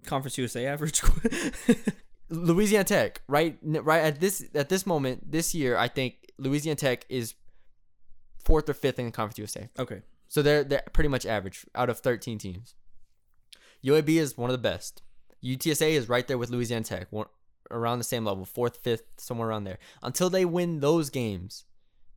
Conference 0.05 0.37
USA 0.37 0.65
average. 0.65 1.01
Louisiana 2.29 2.83
Tech, 2.83 3.21
right, 3.27 3.57
right 3.61 4.03
at 4.03 4.19
this 4.19 4.43
at 4.55 4.69
this 4.69 4.85
moment 4.85 5.31
this 5.31 5.53
year, 5.53 5.77
I 5.77 5.87
think 5.87 6.15
Louisiana 6.37 6.75
Tech 6.75 7.05
is 7.09 7.35
fourth 8.43 8.69
or 8.69 8.73
fifth 8.73 8.99
in 8.99 9.05
the 9.05 9.11
Conference 9.11 9.37
USA. 9.37 9.69
okay. 9.79 10.01
So 10.27 10.41
they're 10.41 10.63
they're 10.63 10.83
pretty 10.93 11.09
much 11.09 11.27
average 11.27 11.65
out 11.75 11.89
of 11.89 11.99
13 11.99 12.39
teams. 12.39 12.73
UAB 13.85 14.09
is 14.09 14.37
one 14.37 14.49
of 14.49 14.53
the 14.53 14.57
best. 14.57 15.03
UTSA 15.43 15.91
is 15.91 16.09
right 16.09 16.27
there 16.27 16.37
with 16.37 16.49
Louisiana 16.49 16.85
Tech, 16.85 17.07
one, 17.11 17.27
around 17.69 17.97
the 17.97 18.03
same 18.03 18.25
level, 18.25 18.45
fourth, 18.45 18.77
fifth, 18.77 19.03
somewhere 19.17 19.49
around 19.49 19.65
there. 19.65 19.77
Until 20.01 20.29
they 20.29 20.45
win 20.45 20.79
those 20.79 21.09
games 21.09 21.65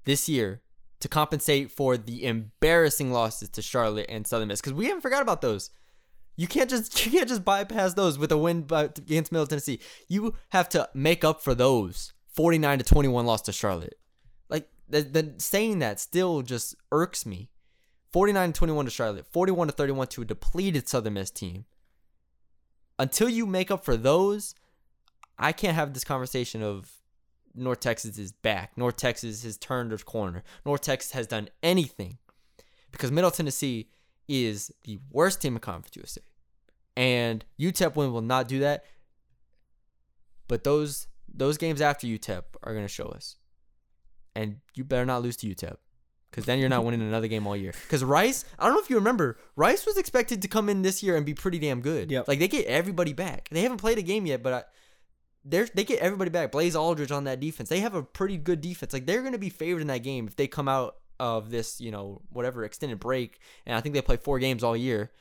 this 0.05 0.29
year 0.29 0.63
to 1.01 1.09
compensate 1.09 1.71
for 1.71 1.97
the 1.97 2.25
embarrassing 2.25 3.13
losses 3.13 3.49
to 3.51 3.63
Charlotte 3.63 4.07
and 4.09 4.27
Southern 4.27 4.49
Miss, 4.49 4.61
because 4.61 4.73
we 4.73 4.87
haven't 4.87 5.03
forgot 5.03 5.23
about 5.23 5.43
those. 5.43 5.71
You 6.37 6.47
can't 6.47 6.71
just 6.71 7.05
you 7.07 7.13
can't 7.13 7.29
just 7.29 7.45
bypass 7.45 7.95
those 7.95 8.19
with 8.19 8.33
a 8.33 8.39
win 8.39 8.63
by, 8.63 8.85
against 8.85 9.33
Middle 9.33 9.47
Tennessee. 9.47 9.81
You 10.09 10.35
have 10.51 10.69
to 10.71 10.89
make 10.95 11.25
up 11.25 11.43
for 11.43 11.55
those 11.55 12.13
49 12.35 12.79
to 12.79 12.85
21 12.85 13.27
loss 13.27 13.43
to 13.43 13.53
Charlotte. 13.53 13.99
The, 14.89 15.03
the 15.03 15.35
saying 15.39 15.81
that 15.81 16.01
still 16.01 16.43
just 16.43 16.77
irks 16.93 17.27
me. 17.27 17.51
49 18.13 18.53
21 18.53 18.85
to 18.85 18.91
Charlotte, 18.91 19.27
41 19.27 19.69
to 19.69 19.73
31 19.73 20.07
to 20.09 20.23
a 20.23 20.25
depleted 20.25 20.89
Southern 20.89 21.15
Miss 21.15 21.31
team. 21.31 21.67
Until 22.99 23.29
you 23.29 23.45
make 23.45 23.71
up 23.71 23.85
for 23.85 23.97
those, 23.97 24.55
I 25.39 25.53
can't 25.53 25.75
have 25.75 25.93
this 25.93 26.05
conversation 26.05 26.63
of 26.63 26.91
North 27.55 27.81
Texas 27.81 28.19
is 28.19 28.33
back. 28.33 28.73
North 28.77 28.97
Texas 28.97 29.43
has 29.43 29.57
turned 29.57 29.93
a 29.93 29.99
corner. 29.99 30.43
North 30.65 30.83
Texas 30.83 31.13
has 31.13 31.27
done 31.27 31.49
anything 31.63 32.19
because 32.91 33.11
Middle 33.11 33.31
Tennessee 33.31 33.91
is 34.29 34.73
the 34.85 34.99
worst 35.11 35.41
team 35.41 35.55
in 35.55 35.61
Conference 35.61 35.97
USA. 35.97 36.21
And 36.97 37.45
UTEP 37.59 37.97
win 37.97 38.13
will 38.13 38.23
not 38.23 38.49
do 38.49 38.61
that. 38.61 38.85
But 40.49 40.65
those 40.65 41.09
those 41.33 41.59
games 41.59 41.81
after 41.81 42.07
UTEP 42.07 42.43
are 42.63 42.73
going 42.73 42.85
to 42.85 42.89
show 42.89 43.07
us. 43.07 43.37
And 44.37 44.57
you 44.75 44.85
better 44.85 45.07
not 45.07 45.23
lose 45.23 45.37
to 45.39 45.47
UTEP 45.47 45.77
because 46.31 46.45
then 46.45 46.59
you're 46.59 46.69
not 46.69 46.85
winning 46.87 47.01
another 47.03 47.29
game 47.29 47.47
all 47.47 47.57
year. 47.57 47.73
Because 47.85 48.05
Rice, 48.05 48.45
I 48.59 48.67
don't 48.67 48.75
know 48.75 48.81
if 48.81 48.91
you 48.91 48.97
remember, 48.97 49.39
Rice 49.57 49.87
was 49.87 49.97
expected 49.97 50.43
to 50.43 50.49
come 50.49 50.69
in 50.69 50.83
this 50.83 51.03
year 51.03 51.17
and 51.17 51.25
be 51.25 51.35
pretty 51.35 51.59
damn 51.59 51.81
good. 51.81 52.11
Yep. 52.11 52.29
Like 52.29 52.39
they 52.39 52.49
get 52.49 52.67
everybody 52.67 53.13
back. 53.13 53.49
They 53.51 53.63
haven't 53.63 53.79
played 53.79 53.99
a 53.99 54.03
game 54.03 54.27
yet, 54.27 54.43
but 54.43 54.53
I, 54.53 54.63
they're 55.45 55.69
they 55.75 55.85
get 55.85 56.01
everybody 56.01 56.31
back. 56.31 56.53
Blaze 56.53 56.75
Alldredge 56.75 57.15
on 57.15 57.25
that 57.25 57.41
defense. 57.41 57.69
They 57.69 57.81
have 57.81 57.95
a 57.95 58.03
pretty 58.03 58.37
good 58.37 58.61
defense. 58.61 58.93
Like 58.93 59.07
they're 59.07 59.23
going 59.23 59.33
to 59.33 59.39
be 59.39 59.49
favored 59.51 59.81
in 59.81 59.87
that 59.89 60.03
game 60.03 60.27
if 60.27 60.37
they 60.37 60.47
come 60.49 60.69
out 60.69 60.97
of 61.19 61.51
this, 61.51 61.81
you 61.81 61.91
know, 61.91 62.21
whatever 62.31 62.65
extended 62.65 63.01
break. 63.01 63.39
And 63.65 63.75
I 63.77 63.81
think 63.81 63.95
they 63.95 64.03
play 64.03 64.17
four 64.19 64.39
games 64.39 64.63
all 64.63 64.77
year. 64.77 65.13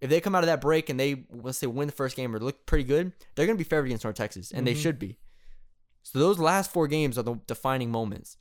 If 0.00 0.10
they 0.10 0.20
come 0.20 0.34
out 0.34 0.42
of 0.44 0.46
that 0.48 0.60
break 0.60 0.88
and 0.90 0.98
they 0.98 1.24
let's 1.30 1.58
say 1.58 1.66
win 1.66 1.86
the 1.88 1.92
first 1.92 2.16
game 2.16 2.34
or 2.34 2.38
look 2.38 2.64
pretty 2.66 2.84
good, 2.84 3.12
they're 3.34 3.46
going 3.46 3.58
to 3.58 3.62
be 3.64 3.68
favored 3.68 3.86
against 3.86 4.04
North 4.04 4.16
Texas, 4.16 4.50
and 4.52 4.66
they 4.66 4.74
Mhm. 4.74 4.82
should 4.82 4.98
be. 4.98 5.18
So 6.02 6.18
those 6.18 6.38
last 6.38 6.70
four 6.70 6.86
games 6.86 7.16
are 7.18 7.22
the 7.22 7.34
defining 7.46 7.90
moments, 7.90 8.36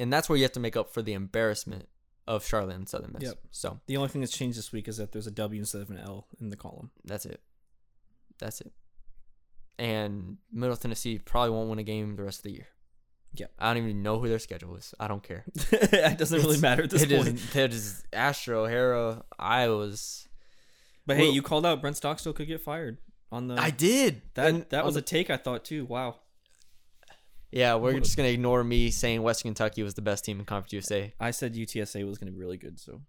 and 0.00 0.12
that's 0.12 0.28
where 0.28 0.36
you 0.36 0.42
have 0.44 0.52
to 0.52 0.60
make 0.60 0.76
up 0.76 0.92
for 0.92 1.02
the 1.02 1.12
embarrassment 1.12 1.88
of 2.26 2.44
Charlotte 2.46 2.76
and 2.76 2.88
Southern 2.88 3.12
Miss. 3.14 3.22
Yep. 3.28 3.38
So 3.50 3.80
The 3.86 3.96
only 3.96 4.08
thing 4.08 4.20
that's 4.20 4.36
changed 4.36 4.56
this 4.58 4.72
week 4.72 4.88
is 4.88 4.96
that 4.98 5.12
there's 5.12 5.26
a 5.26 5.30
W 5.32 5.60
instead 5.60 5.82
of 5.82 5.90
an 5.90 5.98
L 5.98 6.26
in 6.40 6.50
the 6.50 6.56
column. 6.56 6.90
that's 7.04 7.26
it. 7.26 7.40
That's 8.38 8.60
it. 8.60 8.72
And 9.78 10.36
Middle 10.52 10.76
Tennessee 10.76 11.18
probably 11.18 11.50
won't 11.50 11.70
win 11.70 11.78
a 11.78 11.82
game 11.82 12.16
the 12.16 12.22
rest 12.22 12.40
of 12.40 12.44
the 12.44 12.52
year. 12.52 12.66
Yep. 13.34 13.52
I 13.58 13.72
don't 13.72 13.82
even 13.84 14.02
know 14.02 14.18
who 14.18 14.28
their 14.28 14.38
schedule 14.38 14.76
is. 14.76 14.92
I 14.98 15.08
don't 15.08 15.22
care. 15.22 15.44
it 15.72 16.18
doesn't 16.18 16.40
really 16.40 16.58
matter 16.60 16.82
at 16.82 16.90
this 16.90 17.02
it 17.02 17.10
point. 17.10 17.28
is- 17.28 17.56
It 17.56 17.72
is 17.72 18.04
Astro, 18.12 18.66
Hera, 18.66 19.22
Iowa's. 19.38 20.28
But 21.06 21.16
hey, 21.16 21.24
Well- 21.24 21.32
you 21.32 21.42
called 21.42 21.64
out 21.64 21.80
Brent 21.80 21.96
Stockstill 21.96 22.32
could 22.32 22.48
get 22.48 22.60
fired 22.60 22.98
on 23.32 23.46
the. 23.48 23.54
I 23.54 23.70
did. 23.70 24.22
that 24.34 24.46
And 24.48 24.66
that 24.70 24.84
was 24.84 24.96
a 24.96 25.02
take 25.02 25.30
I 25.30 25.36
thought 25.36 25.64
too. 25.64 25.84
Wow. 25.86 26.16
Yeah, 27.52 27.74
we're 27.74 27.98
just 27.98 28.16
gonna 28.16 28.28
ignore 28.28 28.62
me 28.62 28.90
saying 28.90 29.22
Western 29.22 29.50
Kentucky 29.50 29.82
was 29.82 29.94
the 29.94 30.02
best 30.02 30.24
team 30.24 30.38
in 30.38 30.44
Conference 30.46 30.72
USA. 30.72 31.12
I 31.18 31.32
said 31.32 31.54
UTSA 31.54 32.06
was 32.06 32.16
going 32.18 32.26
to 32.26 32.32
be 32.32 32.38
really 32.40 32.56
good, 32.58 32.78
so 32.78 33.00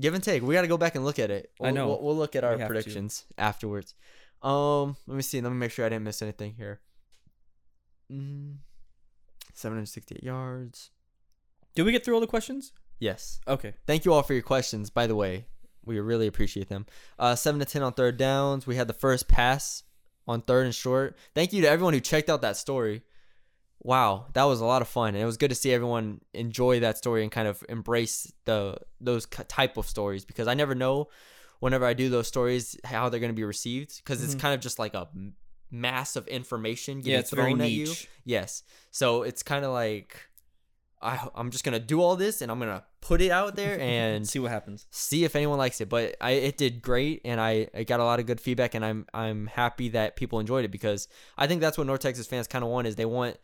Give 0.00 0.14
and 0.14 0.22
take. 0.24 0.42
We 0.42 0.54
got 0.54 0.62
to 0.62 0.66
go 0.68 0.78
back 0.78 0.94
and 0.94 1.04
look 1.04 1.18
at 1.18 1.30
it. 1.30 1.50
I 1.60 1.64
We'll, 1.64 1.74
know. 1.74 1.88
We'll, 1.88 2.02
we'll 2.02 2.16
look 2.16 2.34
at 2.36 2.42
our 2.44 2.52
have 2.52 2.60
to. 2.60 2.66
predictions 2.66 3.24
afterwards. 3.36 3.94
Um, 4.42 4.96
let 5.06 5.14
me 5.16 5.22
see. 5.22 5.40
Let 5.42 5.50
me 5.50 5.56
make 5.58 5.72
sure 5.72 5.84
I 5.84 5.90
didn't 5.90 6.04
miss 6.04 6.22
anything 6.22 6.54
here. 6.56 6.80
Mm, 8.10 8.56
768 9.52 10.22
yards. 10.22 10.90
did 11.74 11.82
we 11.84 11.92
get 11.92 12.04
through 12.04 12.14
all 12.14 12.20
the 12.20 12.26
questions? 12.26 12.72
Yes. 12.98 13.40
Okay. 13.46 13.74
Thank 13.86 14.04
you 14.04 14.12
all 14.12 14.22
for 14.22 14.32
your 14.32 14.42
questions. 14.42 14.88
By 14.90 15.06
the 15.06 15.14
way, 15.16 15.46
We 15.84 16.00
really 16.00 16.26
appreciate 16.26 16.68
them. 16.70 16.86
Uh, 17.18 17.34
seven 17.34 17.58
to 17.60 17.66
ten 17.66 17.82
on 17.82 17.92
third 17.92 18.16
downs. 18.16 18.66
We 18.66 18.76
had 18.76 18.88
the 18.88 18.94
first 18.94 19.28
pass 19.28 19.82
on 20.26 20.42
third 20.42 20.66
and 20.66 20.74
short. 20.74 21.16
Thank 21.34 21.52
you 21.52 21.62
to 21.62 21.68
everyone 21.68 21.94
who 21.94 22.00
checked 22.00 22.30
out 22.30 22.42
that 22.42 22.56
story. 22.56 23.02
Wow, 23.82 24.26
that 24.32 24.44
was 24.44 24.60
a 24.60 24.64
lot 24.64 24.80
of 24.80 24.88
fun, 24.88 25.08
and 25.14 25.18
it 25.22 25.26
was 25.26 25.36
good 25.36 25.50
to 25.50 25.54
see 25.54 25.72
everyone 25.72 26.20
enjoy 26.32 26.80
that 26.80 26.96
story 26.96 27.22
and 27.22 27.30
kind 27.30 27.46
of 27.46 27.62
embrace 27.68 28.32
the 28.46 28.78
those 29.00 29.26
type 29.26 29.76
of 29.76 29.86
stories 29.86 30.24
because 30.24 30.48
I 30.48 30.54
never 30.54 30.74
know 30.74 31.08
whenever 31.60 31.84
I 31.84 31.92
do 31.92 32.08
those 32.08 32.26
stories 32.26 32.76
how 32.84 33.08
they're 33.10 33.20
going 33.20 33.32
to 33.32 33.36
be 33.36 33.44
received 33.44 33.98
because 33.98 34.22
it's 34.24 34.34
Mhm. 34.34 34.40
kind 34.40 34.54
of 34.54 34.60
just 34.60 34.78
like 34.78 34.94
a 34.94 35.08
mass 35.70 36.16
of 36.16 36.26
information 36.28 37.00
getting 37.00 37.12
Yeah, 37.18 37.22
thrown 37.22 37.60
at 37.60 37.70
you. 37.70 37.94
Yes, 38.24 38.62
so 38.90 39.22
it's 39.22 39.42
kind 39.42 39.64
of 39.66 39.72
like 39.72 40.28
I 41.04 41.28
I'm 41.34 41.50
just 41.50 41.62
gonna 41.62 41.78
do 41.78 42.00
all 42.00 42.16
this 42.16 42.42
and 42.42 42.50
I'm 42.50 42.58
gonna 42.58 42.82
put 43.00 43.20
it 43.20 43.30
out 43.30 43.54
there 43.54 43.78
and 43.80 44.26
see 44.26 44.38
what 44.38 44.50
happens. 44.50 44.86
see 44.90 45.24
if 45.24 45.36
anyone 45.36 45.58
likes 45.58 45.80
it. 45.80 45.88
But 45.88 46.16
I 46.20 46.32
it 46.32 46.56
did 46.56 46.82
great, 46.82 47.20
and 47.24 47.40
I, 47.40 47.68
I 47.74 47.84
got 47.84 48.00
a 48.00 48.04
lot 48.04 48.18
of 48.18 48.26
good 48.26 48.40
feedback, 48.40 48.74
and 48.74 48.84
I'm 48.84 49.06
I'm 49.12 49.46
happy 49.46 49.90
that 49.90 50.16
people 50.16 50.40
enjoyed 50.40 50.64
it 50.64 50.70
because 50.70 51.06
I 51.36 51.46
think 51.46 51.60
that's 51.60 51.76
what 51.78 51.86
North 51.86 52.00
Texas 52.00 52.26
fans 52.26 52.48
kind 52.48 52.64
of 52.64 52.70
want 52.70 52.86
is 52.86 52.96
they 52.96 53.04
want 53.04 53.36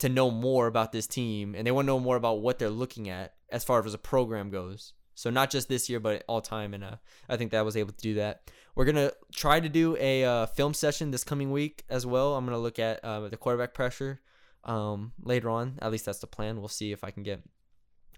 to 0.00 0.08
know 0.08 0.30
more 0.30 0.66
about 0.66 0.92
this 0.92 1.06
team, 1.06 1.54
and 1.54 1.66
they 1.66 1.70
want 1.70 1.86
to 1.86 1.92
know 1.92 2.00
more 2.00 2.16
about 2.16 2.40
what 2.40 2.58
they're 2.58 2.68
looking 2.68 3.08
at 3.08 3.34
as 3.50 3.64
far 3.64 3.82
as 3.84 3.94
a 3.94 3.98
program 3.98 4.50
goes. 4.50 4.92
So 5.14 5.30
not 5.30 5.48
just 5.50 5.68
this 5.68 5.88
year, 5.88 5.98
but 5.98 6.24
all 6.28 6.42
time, 6.42 6.74
and 6.74 6.84
uh, 6.84 6.96
I 7.28 7.38
think 7.38 7.52
that 7.52 7.58
I 7.58 7.62
was 7.62 7.76
able 7.76 7.92
to 7.92 8.02
do 8.02 8.14
that. 8.14 8.50
We're 8.74 8.84
gonna 8.84 9.12
try 9.34 9.60
to 9.60 9.68
do 9.68 9.96
a 9.98 10.24
uh, 10.24 10.46
film 10.46 10.74
session 10.74 11.10
this 11.10 11.24
coming 11.24 11.50
week 11.50 11.84
as 11.88 12.04
well. 12.04 12.34
I'm 12.34 12.44
gonna 12.44 12.58
look 12.58 12.78
at 12.78 13.02
uh, 13.02 13.28
the 13.28 13.36
quarterback 13.38 13.72
pressure 13.72 14.20
um, 14.66 15.12
later 15.22 15.48
on. 15.48 15.78
At 15.80 15.90
least 15.90 16.04
that's 16.04 16.18
the 16.18 16.26
plan. 16.26 16.58
We'll 16.58 16.68
see 16.68 16.92
if 16.92 17.02
I 17.02 17.10
can 17.10 17.22
get 17.22 17.42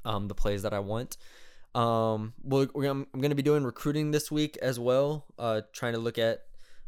um, 0.05 0.29
the 0.29 0.35
plays 0.35 0.63
that 0.63 0.75
I 0.75 0.81
want. 0.81 1.17
Um, 1.75 2.33
we're, 2.43 2.69
we're 2.75 2.91
I'm 2.91 3.07
going 3.15 3.31
to 3.31 3.37
be 3.37 3.43
doing 3.43 3.63
recruiting 3.63 4.11
this 4.11 4.31
week 4.31 4.57
as 4.61 4.81
well. 4.81 5.27
Uh, 5.39 5.61
trying 5.73 5.93
to 5.93 6.01
look 6.01 6.19
at 6.19 6.41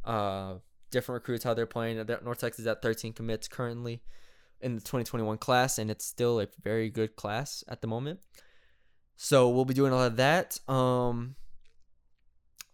uh 0.04 0.54
different 0.90 1.22
recruits 1.22 1.44
how 1.44 1.54
they're 1.54 1.66
playing. 1.66 2.04
North 2.24 2.40
Texas 2.40 2.60
is 2.60 2.66
at 2.66 2.82
13 2.82 3.12
commits 3.12 3.48
currently 3.48 4.02
in 4.60 4.74
the 4.74 4.80
2021 4.80 5.38
class, 5.38 5.78
and 5.78 5.90
it's 5.90 6.04
still 6.04 6.40
a 6.40 6.46
very 6.62 6.90
good 6.90 7.16
class 7.16 7.64
at 7.68 7.80
the 7.80 7.86
moment. 7.86 8.20
So 9.16 9.48
we'll 9.50 9.64
be 9.64 9.74
doing 9.74 9.92
a 9.92 9.96
lot 9.96 10.06
of 10.06 10.16
that. 10.16 10.58
Um, 10.68 11.36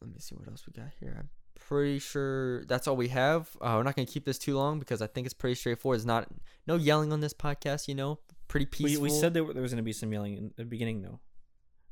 let 0.01 0.11
me 0.11 0.19
see 0.19 0.35
what 0.35 0.49
else 0.49 0.65
we 0.67 0.81
got 0.81 0.93
here. 1.01 1.29
Pretty 1.69 1.99
sure 1.99 2.65
that's 2.67 2.87
all 2.87 2.97
we 2.97 3.09
have. 3.09 3.49
Uh, 3.61 3.75
we're 3.77 3.83
not 3.83 3.97
gonna 3.97 4.07
keep 4.07 4.25
this 4.25 4.39
too 4.39 4.57
long 4.57 4.79
because 4.79 5.03
I 5.03 5.07
think 5.09 5.27
it's 5.27 5.35
pretty 5.35 5.57
straightforward. 5.57 5.97
It's 5.97 6.07
not 6.07 6.29
no 6.67 6.77
yelling 6.77 7.13
on 7.13 7.21
this 7.21 7.35
podcast. 7.35 7.89
You 7.89 7.95
know, 7.97 8.21
pretty 8.49 8.67
We, 8.67 8.85
peaceful. 8.91 9.03
we 9.03 9.11
said 9.11 9.35
there, 9.35 9.45
there 9.53 9.63
was 9.63 9.73
going 9.73 9.79
to 9.79 9.83
be 9.83 9.93
some 9.93 10.13
yelling 10.13 10.37
in 10.37 10.53
the 10.57 10.65
beginning, 10.65 11.03
though. 11.03 11.21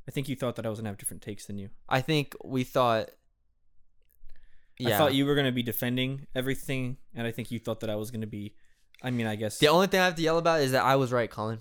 I 0.07 0.11
think 0.11 0.29
you 0.29 0.35
thought 0.35 0.55
that 0.57 0.65
I 0.65 0.69
was 0.69 0.79
going 0.79 0.85
to 0.85 0.89
have 0.91 0.97
different 0.97 1.23
takes 1.23 1.45
than 1.47 1.57
you. 1.57 1.69
I 1.89 1.99
think 2.01 2.35
we 2.43 2.63
thought. 2.63 3.09
Yeah. 4.77 4.95
I 4.95 4.97
thought 4.97 5.13
you 5.13 5.25
were 5.25 5.35
going 5.35 5.45
to 5.45 5.51
be 5.51 5.63
defending 5.63 6.27
everything, 6.35 6.97
and 7.13 7.25
I 7.25 7.31
think 7.31 7.49
you 7.51 7.59
thought 7.59 7.79
that 7.79 7.89
I 7.89 7.95
was 7.95 8.11
going 8.11 8.21
to 8.21 8.27
be. 8.27 8.55
I 9.03 9.11
mean, 9.11 9.27
I 9.27 9.35
guess. 9.35 9.57
The 9.57 9.67
only 9.67 9.87
thing 9.87 9.99
I 9.99 10.05
have 10.05 10.15
to 10.15 10.21
yell 10.21 10.37
about 10.37 10.61
is 10.61 10.71
that 10.71 10.83
I 10.83 10.95
was 10.95 11.11
right, 11.11 11.29
Colin. 11.29 11.59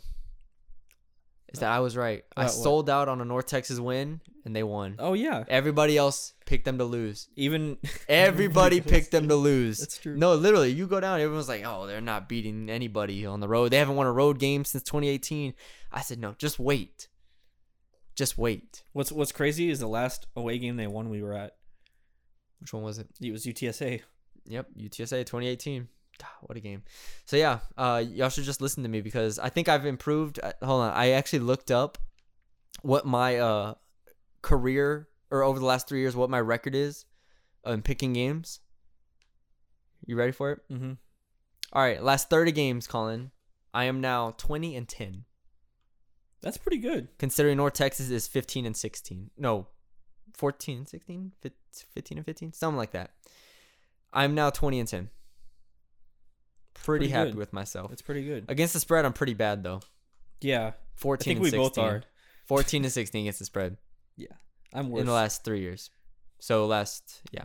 Is 1.54 1.60
that 1.60 1.70
I 1.70 1.80
was 1.80 1.96
right. 1.96 2.22
I 2.36 2.42
About 2.42 2.54
what? 2.54 2.62
sold 2.62 2.90
out 2.90 3.08
on 3.08 3.20
a 3.20 3.24
North 3.24 3.46
Texas 3.46 3.80
win 3.80 4.20
and 4.44 4.54
they 4.54 4.62
won. 4.62 4.96
oh 4.98 5.14
yeah, 5.14 5.44
Everybody 5.48 5.96
else 5.96 6.34
picked 6.44 6.64
them 6.66 6.76
to 6.78 6.84
lose. 6.84 7.28
even 7.36 7.78
Everybody 8.08 8.80
picked 8.82 9.10
them 9.12 9.28
to 9.28 9.36
lose. 9.36 9.78
That's 9.78 9.96
true. 9.98 10.16
No, 10.16 10.34
literally, 10.34 10.70
you 10.72 10.86
go 10.86 11.00
down, 11.00 11.20
everyone's 11.20 11.48
like, 11.48 11.62
"Oh, 11.64 11.86
they're 11.86 12.00
not 12.02 12.28
beating 12.28 12.68
anybody 12.68 13.24
on 13.24 13.40
the 13.40 13.48
road. 13.48 13.70
They 13.70 13.78
haven't 13.78 13.96
won 13.96 14.06
a 14.06 14.12
road 14.12 14.38
game 14.38 14.64
since 14.66 14.84
2018." 14.84 15.54
I 15.92 16.00
said, 16.02 16.18
"No, 16.18 16.34
just 16.38 16.58
wait. 16.58 17.08
Just 18.14 18.36
wait." 18.36 18.82
What's 18.92 19.10
What's 19.12 19.32
crazy 19.32 19.70
is 19.70 19.78
the 19.80 19.86
last 19.88 20.26
away 20.36 20.58
game 20.58 20.76
they 20.76 20.86
won. 20.86 21.08
We 21.08 21.22
were 21.22 21.32
at. 21.34 21.52
Which 22.60 22.72
one 22.72 22.82
was 22.82 22.98
it? 22.98 23.08
It 23.20 23.30
was 23.32 23.46
UTSA. 23.46 24.00
Yep, 24.46 24.66
UTSA 24.78 25.24
2018. 25.24 25.88
What 26.42 26.56
a 26.56 26.60
game. 26.60 26.82
So 27.24 27.36
yeah, 27.36 27.60
uh, 27.78 28.02
y'all 28.06 28.28
should 28.28 28.44
just 28.44 28.60
listen 28.60 28.82
to 28.82 28.88
me 28.88 29.00
because 29.00 29.38
I 29.38 29.48
think 29.48 29.68
I've 29.68 29.86
improved. 29.86 30.38
uh, 30.42 30.52
Hold 30.62 30.82
on, 30.82 30.92
I 30.92 31.10
actually 31.10 31.38
looked 31.40 31.70
up 31.70 31.98
what 32.82 33.06
my 33.06 33.38
uh 33.38 33.74
career 34.42 35.08
or 35.30 35.42
over 35.42 35.58
the 35.58 35.64
last 35.64 35.88
three 35.88 36.00
years 36.00 36.14
what 36.14 36.28
my 36.28 36.40
record 36.40 36.74
is 36.74 37.06
in 37.66 37.80
picking 37.82 38.12
games. 38.12 38.60
You 40.06 40.16
ready 40.16 40.32
for 40.32 40.52
it? 40.52 40.60
Mm-hmm. 40.70 40.92
All 41.72 41.82
right, 41.82 42.02
last 42.02 42.28
30 42.28 42.52
games, 42.52 42.86
Colin. 42.86 43.30
I 43.72 43.84
am 43.84 44.00
now 44.00 44.34
20 44.36 44.76
and 44.76 44.86
10. 44.86 45.24
That's 46.42 46.58
pretty 46.58 46.76
good. 46.76 47.08
Considering 47.18 47.56
North 47.56 47.72
Texas 47.72 48.10
is 48.10 48.28
15 48.28 48.66
and 48.66 48.76
16. 48.76 49.30
No, 49.38 49.68
14 50.34 50.78
and 50.78 50.88
16? 50.88 51.32
15 51.94 52.18
and 52.18 52.24
15? 52.26 52.52
Something 52.52 52.76
like 52.76 52.92
that. 52.92 53.12
I'm 54.12 54.34
now 54.34 54.50
20 54.50 54.78
and 54.78 54.88
10. 54.88 55.08
Pretty, 56.84 57.04
Pretty 57.06 57.12
happy 57.12 57.30
good. 57.30 57.38
with 57.38 57.52
myself. 57.52 57.92
It's 57.92 58.02
pretty 58.02 58.24
good. 58.24 58.44
Against 58.48 58.74
the 58.74 58.80
spread, 58.80 59.04
I'm 59.04 59.12
pretty 59.14 59.34
bad 59.34 59.62
though. 59.62 59.80
Yeah, 60.40 60.72
14 60.96 61.22
I 61.22 61.24
think 61.34 61.42
we 61.42 61.50
16. 61.50 61.60
both 61.60 61.78
are. 61.78 62.02
14 62.46 62.82
to 62.82 62.90
16 62.90 63.22
against 63.22 63.38
the 63.38 63.46
spread 63.46 63.78
Yeah. 64.18 64.28
I'm 64.74 64.90
worse. 64.90 65.00
in 65.00 65.06
the 65.06 65.12
last 65.12 65.44
3 65.44 65.60
years. 65.60 65.88
So 66.40 66.66
last, 66.66 67.22
yeah. 67.32 67.44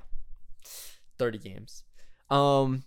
30 1.17 1.37
games. 1.37 1.83
Um 2.29 2.83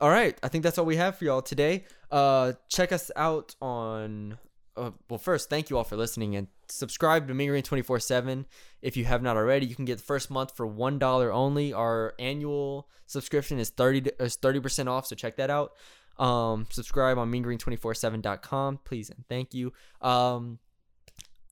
all 0.00 0.10
right, 0.10 0.38
I 0.42 0.48
think 0.48 0.62
that's 0.62 0.78
all 0.78 0.84
we 0.84 0.96
have 0.96 1.16
for 1.16 1.24
y'all 1.24 1.42
today. 1.42 1.84
Uh 2.10 2.52
check 2.68 2.92
us 2.92 3.10
out 3.16 3.54
on 3.62 4.38
uh, 4.78 4.90
well 5.08 5.18
first, 5.18 5.50
thank 5.50 5.70
you 5.70 5.76
all 5.78 5.84
for 5.84 5.96
listening 5.96 6.36
and 6.36 6.48
subscribe 6.68 7.28
to 7.28 7.34
Mean 7.34 7.50
Green 7.50 7.62
24/7 7.62 8.46
if 8.82 8.96
you 8.96 9.04
have 9.04 9.22
not 9.22 9.36
already. 9.36 9.66
You 9.66 9.74
can 9.74 9.84
get 9.84 9.98
the 9.98 10.04
first 10.04 10.30
month 10.30 10.56
for 10.56 10.66
$1 10.66 11.32
only. 11.32 11.72
Our 11.72 12.14
annual 12.18 12.88
subscription 13.06 13.58
is 13.58 13.70
30 13.70 14.10
is 14.20 14.36
30% 14.36 14.88
off, 14.88 15.06
so 15.06 15.16
check 15.16 15.36
that 15.36 15.50
out. 15.50 15.72
Um 16.18 16.66
subscribe 16.70 17.18
on 17.18 17.30
meangreen247.com, 17.30 18.80
please 18.84 19.10
and 19.10 19.24
thank 19.28 19.54
you. 19.54 19.72
Um 20.00 20.58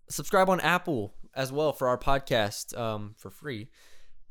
subscribe 0.09 0.49
on 0.49 0.61
Apple 0.61 1.15
as 1.35 1.53
well 1.53 1.73
for 1.73 1.89
our 1.89 1.99
podcast 1.99 2.77
um, 2.79 3.15
for 3.17 3.31
free. 3.31 3.69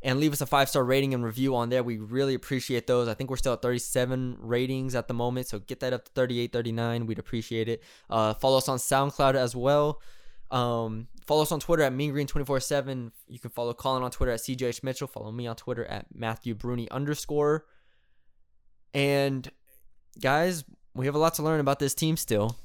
And 0.02 0.20
leave 0.20 0.34
us 0.34 0.41
a 0.41 0.46
five 0.46 0.70
star 0.70 0.84
rating 0.84 1.14
and 1.14 1.24
review 1.24 1.56
on 1.56 1.70
there. 1.70 1.84
We 1.84 1.98
really 1.98 2.36
appreciate 2.36 2.86
those. 2.86 3.08
I 3.08 3.16
think 3.16 3.30
we're 3.30 3.38
still 3.38 3.54
at 3.54 3.62
37 3.62 4.38
ratings 4.39 4.93
at 4.93 5.08
the 5.08 5.16
moment. 5.16 5.48
So 5.48 5.60
get 5.60 5.80
that 5.80 5.93
up 5.93 6.06
to 6.06 6.12
38, 6.12 6.54
39. 6.54 7.08
We'd 7.08 7.18
appreciate 7.18 7.68
it. 7.68 7.82
Uh, 8.10 8.36
follow 8.36 8.58
us 8.58 8.70
on 8.70 8.78
SoundCloud 8.78 9.34
as 9.34 9.56
well. 9.56 10.02
Um, 10.52 11.08
follow 11.26 11.41
us 11.41 11.52
on 11.52 11.60
Twitter 11.60 11.82
at 11.82 11.93
MeanGreen247. 11.93 13.12
You 13.28 13.39
can 13.39 13.50
follow 13.50 13.74
Colin 13.74 14.04
on 14.04 14.12
Twitter 14.12 14.32
at 14.32 14.41
CJH 14.41 14.84
Mitchell. 14.84 15.08
Follow 15.08 15.32
me 15.32 15.48
on 15.48 15.56
Twitter 15.56 15.86
at 15.86 16.06
Matthew 16.14 16.54
Bruni 16.54 16.89
underscore. 16.91 17.66
And 18.93 19.50
guys, 20.22 20.64
we 20.93 21.08
have 21.08 21.16
a 21.16 21.20
lot 21.20 21.34
to 21.36 21.43
learn 21.43 21.60
about 21.60 21.80
this 21.80 21.96
team 21.96 22.16
still 22.16 22.56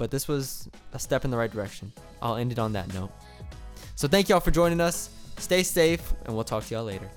but 0.00 0.10
this 0.10 0.26
was 0.26 0.66
a 0.94 0.98
step 0.98 1.26
in 1.26 1.30
the 1.30 1.36
right 1.36 1.52
direction. 1.52 1.92
I'll 2.22 2.36
end 2.36 2.52
it 2.52 2.58
on 2.58 2.72
that 2.72 2.92
note. 2.94 3.10
So 3.96 4.08
thank 4.08 4.30
y'all 4.30 4.40
for 4.40 4.50
joining 4.50 4.80
us. 4.80 5.10
Stay 5.40 5.62
safe, 5.64 6.12
and 6.26 6.34
we'll 6.34 6.44
talk 6.44 6.64
to 6.64 6.74
y'all 6.74 6.84
later. 6.84 7.10